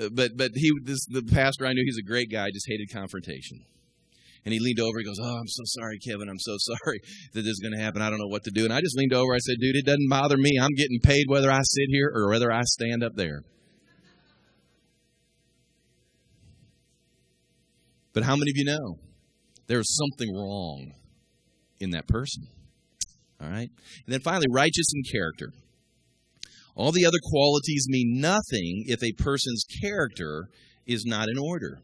uh, 0.00 0.08
but 0.12 0.36
but 0.36 0.50
he 0.54 0.70
this 0.84 1.06
the 1.06 1.22
pastor 1.22 1.66
I 1.66 1.72
knew 1.72 1.82
he's 1.84 1.98
a 1.98 2.06
great 2.06 2.30
guy 2.30 2.50
just 2.52 2.66
hated 2.68 2.92
confrontation 2.92 3.64
and 4.44 4.52
he 4.52 4.60
leaned 4.60 4.80
over 4.80 4.98
he 4.98 5.04
goes 5.04 5.18
oh 5.22 5.36
I'm 5.36 5.48
so 5.48 5.62
sorry 5.64 5.98
Kevin 5.98 6.28
I'm 6.28 6.38
so 6.38 6.56
sorry 6.58 7.00
that 7.32 7.42
this 7.42 7.52
is 7.52 7.60
going 7.60 7.74
to 7.74 7.82
happen 7.82 8.02
I 8.02 8.10
don't 8.10 8.18
know 8.18 8.28
what 8.28 8.44
to 8.44 8.50
do 8.50 8.64
and 8.64 8.72
I 8.72 8.80
just 8.80 8.96
leaned 8.96 9.14
over 9.14 9.32
I 9.32 9.38
said 9.38 9.56
dude 9.58 9.76
it 9.76 9.86
doesn't 9.86 10.10
bother 10.10 10.36
me 10.36 10.50
I'm 10.60 10.74
getting 10.76 11.00
paid 11.02 11.24
whether 11.28 11.50
I 11.50 11.60
sit 11.62 11.88
here 11.88 12.10
or 12.14 12.28
whether 12.28 12.52
I 12.52 12.62
stand 12.64 13.02
up 13.02 13.14
there 13.14 13.40
But 18.16 18.24
how 18.24 18.34
many 18.34 18.50
of 18.50 18.56
you 18.56 18.64
know 18.64 18.98
there's 19.66 19.94
something 19.94 20.34
wrong 20.34 20.94
in 21.80 21.90
that 21.90 22.08
person? 22.08 22.46
All 23.38 23.50
right? 23.50 23.68
And 23.68 24.08
then 24.08 24.20
finally, 24.20 24.46
righteous 24.50 24.86
in 24.94 25.02
character. 25.12 25.52
All 26.74 26.92
the 26.92 27.04
other 27.04 27.18
qualities 27.22 27.84
mean 27.90 28.18
nothing 28.18 28.84
if 28.86 29.02
a 29.02 29.12
person's 29.22 29.64
character 29.82 30.48
is 30.86 31.04
not 31.04 31.28
in 31.28 31.36
order. 31.36 31.80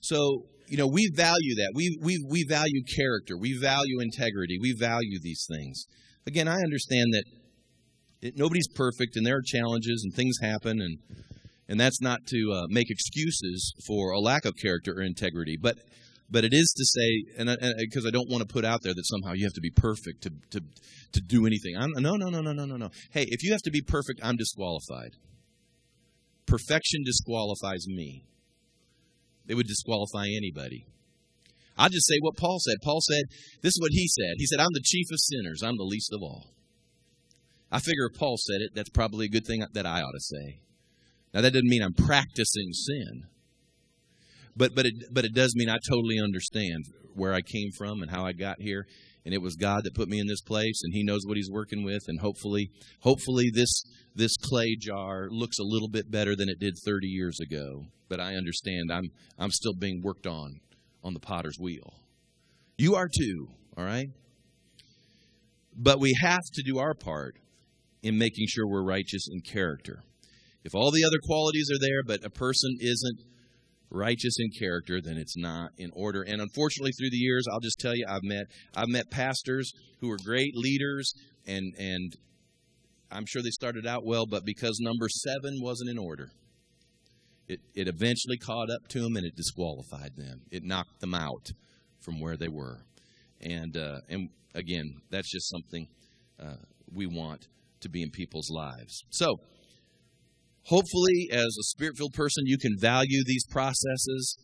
So, 0.00 0.46
you 0.66 0.78
know, 0.78 0.88
we 0.88 1.12
value 1.14 1.54
that. 1.58 1.70
We, 1.76 1.96
we, 2.02 2.18
we 2.28 2.44
value 2.48 2.82
character. 2.96 3.38
We 3.38 3.56
value 3.56 4.00
integrity. 4.00 4.58
We 4.60 4.74
value 4.76 5.20
these 5.22 5.46
things. 5.48 5.86
Again, 6.26 6.48
I 6.48 6.56
understand 6.56 7.12
that 7.12 7.24
it, 8.20 8.34
nobody's 8.36 8.68
perfect 8.74 9.14
and 9.14 9.24
there 9.24 9.36
are 9.36 9.44
challenges 9.46 10.02
and 10.02 10.12
things 10.12 10.38
happen 10.42 10.80
and 10.80 10.98
and 11.68 11.80
that's 11.80 12.00
not 12.00 12.20
to 12.28 12.52
uh, 12.52 12.66
make 12.68 12.90
excuses 12.90 13.74
for 13.86 14.10
a 14.10 14.20
lack 14.20 14.44
of 14.44 14.54
character 14.60 14.92
or 14.96 15.02
integrity, 15.02 15.56
but 15.60 15.76
but 16.28 16.44
it 16.44 16.52
is 16.52 16.66
to 16.76 16.84
say, 16.84 17.38
and 17.38 17.56
because 17.78 18.04
I, 18.04 18.08
I, 18.08 18.10
don't 18.10 18.28
want 18.28 18.46
to 18.46 18.52
put 18.52 18.64
out 18.64 18.80
there 18.82 18.92
that 18.92 19.06
somehow 19.06 19.34
you 19.34 19.44
have 19.46 19.52
to 19.52 19.60
be 19.60 19.70
perfect 19.70 20.22
to 20.24 20.30
to 20.50 20.60
to 21.12 21.20
do 21.20 21.46
anything. 21.46 21.76
I'm, 21.78 21.92
no, 21.92 22.16
no, 22.16 22.28
no, 22.28 22.40
no, 22.40 22.52
no, 22.52 22.64
no, 22.64 22.76
no. 22.76 22.90
Hey, 23.12 23.26
if 23.28 23.42
you 23.44 23.52
have 23.52 23.62
to 23.62 23.70
be 23.70 23.80
perfect, 23.80 24.20
I'm 24.22 24.36
disqualified. 24.36 25.12
Perfection 26.46 27.02
disqualifies 27.04 27.86
me. 27.86 28.24
It 29.48 29.54
would 29.54 29.66
disqualify 29.66 30.26
anybody. 30.36 30.86
I'll 31.78 31.90
just 31.90 32.06
say 32.06 32.16
what 32.20 32.36
Paul 32.36 32.58
said. 32.58 32.76
Paul 32.82 33.00
said, 33.00 33.24
this 33.62 33.70
is 33.70 33.80
what 33.80 33.92
he 33.92 34.08
said. 34.08 34.34
He 34.38 34.46
said, 34.46 34.60
I'm 34.60 34.72
the 34.72 34.82
chief 34.82 35.06
of 35.12 35.18
sinners. 35.20 35.62
I'm 35.62 35.76
the 35.76 35.84
least 35.84 36.12
of 36.12 36.22
all. 36.22 36.54
I 37.70 37.80
figure 37.80 38.08
if 38.10 38.18
Paul 38.18 38.36
said 38.38 38.62
it, 38.62 38.70
that's 38.74 38.88
probably 38.88 39.26
a 39.26 39.28
good 39.28 39.46
thing 39.46 39.64
that 39.74 39.86
I 39.86 40.00
ought 40.00 40.12
to 40.12 40.20
say. 40.20 40.60
Now 41.36 41.42
that 41.42 41.52
doesn't 41.52 41.68
mean 41.68 41.82
I'm 41.82 41.92
practicing 41.92 42.72
sin. 42.72 43.24
But 44.56 44.74
but 44.74 44.86
it 44.86 44.94
but 45.12 45.26
it 45.26 45.34
does 45.34 45.54
mean 45.54 45.68
I 45.68 45.76
totally 45.86 46.18
understand 46.18 46.86
where 47.12 47.34
I 47.34 47.42
came 47.42 47.72
from 47.76 48.00
and 48.00 48.10
how 48.10 48.24
I 48.24 48.32
got 48.32 48.62
here 48.62 48.86
and 49.26 49.34
it 49.34 49.42
was 49.42 49.54
God 49.54 49.82
that 49.84 49.94
put 49.94 50.08
me 50.08 50.18
in 50.18 50.28
this 50.28 50.40
place 50.40 50.80
and 50.82 50.94
he 50.94 51.04
knows 51.04 51.26
what 51.26 51.36
he's 51.36 51.50
working 51.50 51.84
with 51.84 52.04
and 52.08 52.20
hopefully 52.20 52.70
hopefully 53.00 53.50
this 53.52 53.82
this 54.14 54.34
clay 54.38 54.76
jar 54.80 55.28
looks 55.30 55.58
a 55.58 55.62
little 55.62 55.90
bit 55.90 56.10
better 56.10 56.34
than 56.34 56.48
it 56.48 56.58
did 56.58 56.72
30 56.82 57.06
years 57.06 57.38
ago 57.38 57.84
but 58.08 58.18
I 58.18 58.34
understand 58.34 58.90
I'm 58.90 59.10
I'm 59.38 59.50
still 59.50 59.74
being 59.74 60.00
worked 60.02 60.26
on 60.26 60.60
on 61.04 61.12
the 61.12 61.20
potter's 61.20 61.58
wheel. 61.60 62.00
You 62.78 62.94
are 62.94 63.08
too, 63.08 63.48
all 63.76 63.84
right? 63.84 64.08
But 65.76 66.00
we 66.00 66.16
have 66.22 66.44
to 66.54 66.62
do 66.62 66.78
our 66.78 66.94
part 66.94 67.36
in 68.02 68.16
making 68.16 68.46
sure 68.48 68.66
we're 68.66 68.82
righteous 68.82 69.28
in 69.30 69.42
character. 69.42 70.02
If 70.66 70.74
all 70.74 70.90
the 70.90 71.04
other 71.04 71.20
qualities 71.22 71.70
are 71.72 71.78
there, 71.80 72.02
but 72.04 72.26
a 72.26 72.30
person 72.30 72.76
isn't 72.80 73.20
righteous 73.88 74.34
in 74.40 74.50
character, 74.58 75.00
then 75.00 75.16
it's 75.16 75.36
not 75.36 75.70
in 75.78 75.90
order. 75.94 76.22
And 76.22 76.40
unfortunately, 76.40 76.90
through 76.90 77.10
the 77.10 77.18
years, 77.18 77.44
I'll 77.52 77.60
just 77.60 77.78
tell 77.78 77.94
you, 77.94 78.04
I've 78.08 78.24
met 78.24 78.46
I've 78.74 78.88
met 78.88 79.08
pastors 79.08 79.72
who 80.00 80.10
are 80.10 80.16
great 80.24 80.56
leaders, 80.56 81.12
and 81.46 81.72
and 81.78 82.16
I'm 83.12 83.26
sure 83.26 83.42
they 83.42 83.50
started 83.50 83.86
out 83.86 84.04
well, 84.04 84.26
but 84.26 84.44
because 84.44 84.80
number 84.80 85.08
seven 85.08 85.60
wasn't 85.62 85.88
in 85.88 85.98
order, 85.98 86.30
it 87.46 87.60
it 87.76 87.86
eventually 87.86 88.36
caught 88.36 88.68
up 88.68 88.88
to 88.88 89.00
them 89.00 89.14
and 89.14 89.24
it 89.24 89.36
disqualified 89.36 90.16
them. 90.16 90.40
It 90.50 90.64
knocked 90.64 90.98
them 91.00 91.14
out 91.14 91.52
from 92.00 92.20
where 92.20 92.36
they 92.36 92.48
were, 92.48 92.80
and 93.40 93.76
uh, 93.76 94.00
and 94.08 94.30
again, 94.52 94.96
that's 95.10 95.30
just 95.30 95.48
something 95.48 95.86
uh, 96.42 96.56
we 96.92 97.06
want 97.06 97.46
to 97.82 97.88
be 97.88 98.02
in 98.02 98.10
people's 98.10 98.50
lives. 98.50 99.04
So. 99.10 99.36
Hopefully, 100.66 101.28
as 101.32 101.56
a 101.58 101.62
spirit 101.62 101.96
filled 101.96 102.12
person, 102.12 102.44
you 102.46 102.58
can 102.58 102.76
value 102.78 103.22
these 103.24 103.46
processes. 103.46 104.36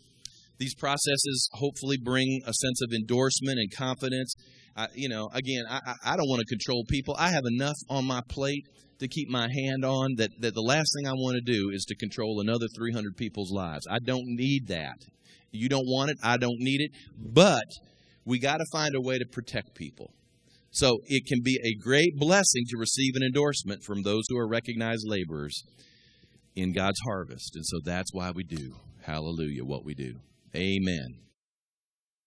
these 0.58 0.74
processes 0.76 1.48
hopefully 1.54 1.96
bring 2.00 2.40
a 2.46 2.52
sense 2.52 2.80
of 2.82 2.92
endorsement 2.92 3.58
and 3.58 3.68
confidence. 3.74 4.34
I, 4.76 4.86
you 4.94 5.08
know, 5.08 5.28
again, 5.34 5.64
I, 5.68 5.80
I 6.04 6.16
don't 6.16 6.28
want 6.28 6.40
to 6.40 6.46
control 6.46 6.84
people. 6.88 7.16
I 7.18 7.30
have 7.30 7.42
enough 7.44 7.76
on 7.90 8.06
my 8.06 8.20
plate 8.28 8.64
to 9.00 9.08
keep 9.08 9.28
my 9.28 9.48
hand 9.52 9.84
on 9.84 10.14
that, 10.18 10.30
that 10.38 10.54
the 10.54 10.62
last 10.62 10.92
thing 10.96 11.08
I 11.08 11.14
want 11.14 11.34
to 11.44 11.52
do 11.52 11.70
is 11.72 11.84
to 11.86 11.96
control 11.96 12.40
another 12.40 12.66
300 12.76 13.16
people's 13.16 13.50
lives. 13.50 13.84
I 13.90 13.98
don't 13.98 14.26
need 14.26 14.68
that. 14.68 14.94
You 15.50 15.68
don't 15.68 15.86
want 15.86 16.12
it. 16.12 16.18
I 16.22 16.36
don't 16.36 16.60
need 16.60 16.80
it. 16.80 16.92
But 17.18 17.66
we 18.24 18.38
got 18.38 18.58
to 18.58 18.66
find 18.70 18.94
a 18.94 19.00
way 19.00 19.18
to 19.18 19.26
protect 19.26 19.74
people. 19.74 20.12
So 20.70 21.00
it 21.06 21.26
can 21.26 21.40
be 21.42 21.58
a 21.64 21.82
great 21.82 22.16
blessing 22.16 22.62
to 22.68 22.78
receive 22.78 23.14
an 23.16 23.22
endorsement 23.24 23.82
from 23.82 24.02
those 24.02 24.22
who 24.28 24.38
are 24.38 24.48
recognized 24.48 25.04
laborers 25.04 25.64
in 26.54 26.72
God's 26.72 27.00
harvest. 27.06 27.56
And 27.56 27.64
so 27.66 27.80
that's 27.84 28.12
why 28.12 28.30
we 28.30 28.44
do, 28.44 28.74
hallelujah, 29.02 29.64
what 29.64 29.84
we 29.84 29.94
do. 29.94 30.16
Amen. 30.54 31.18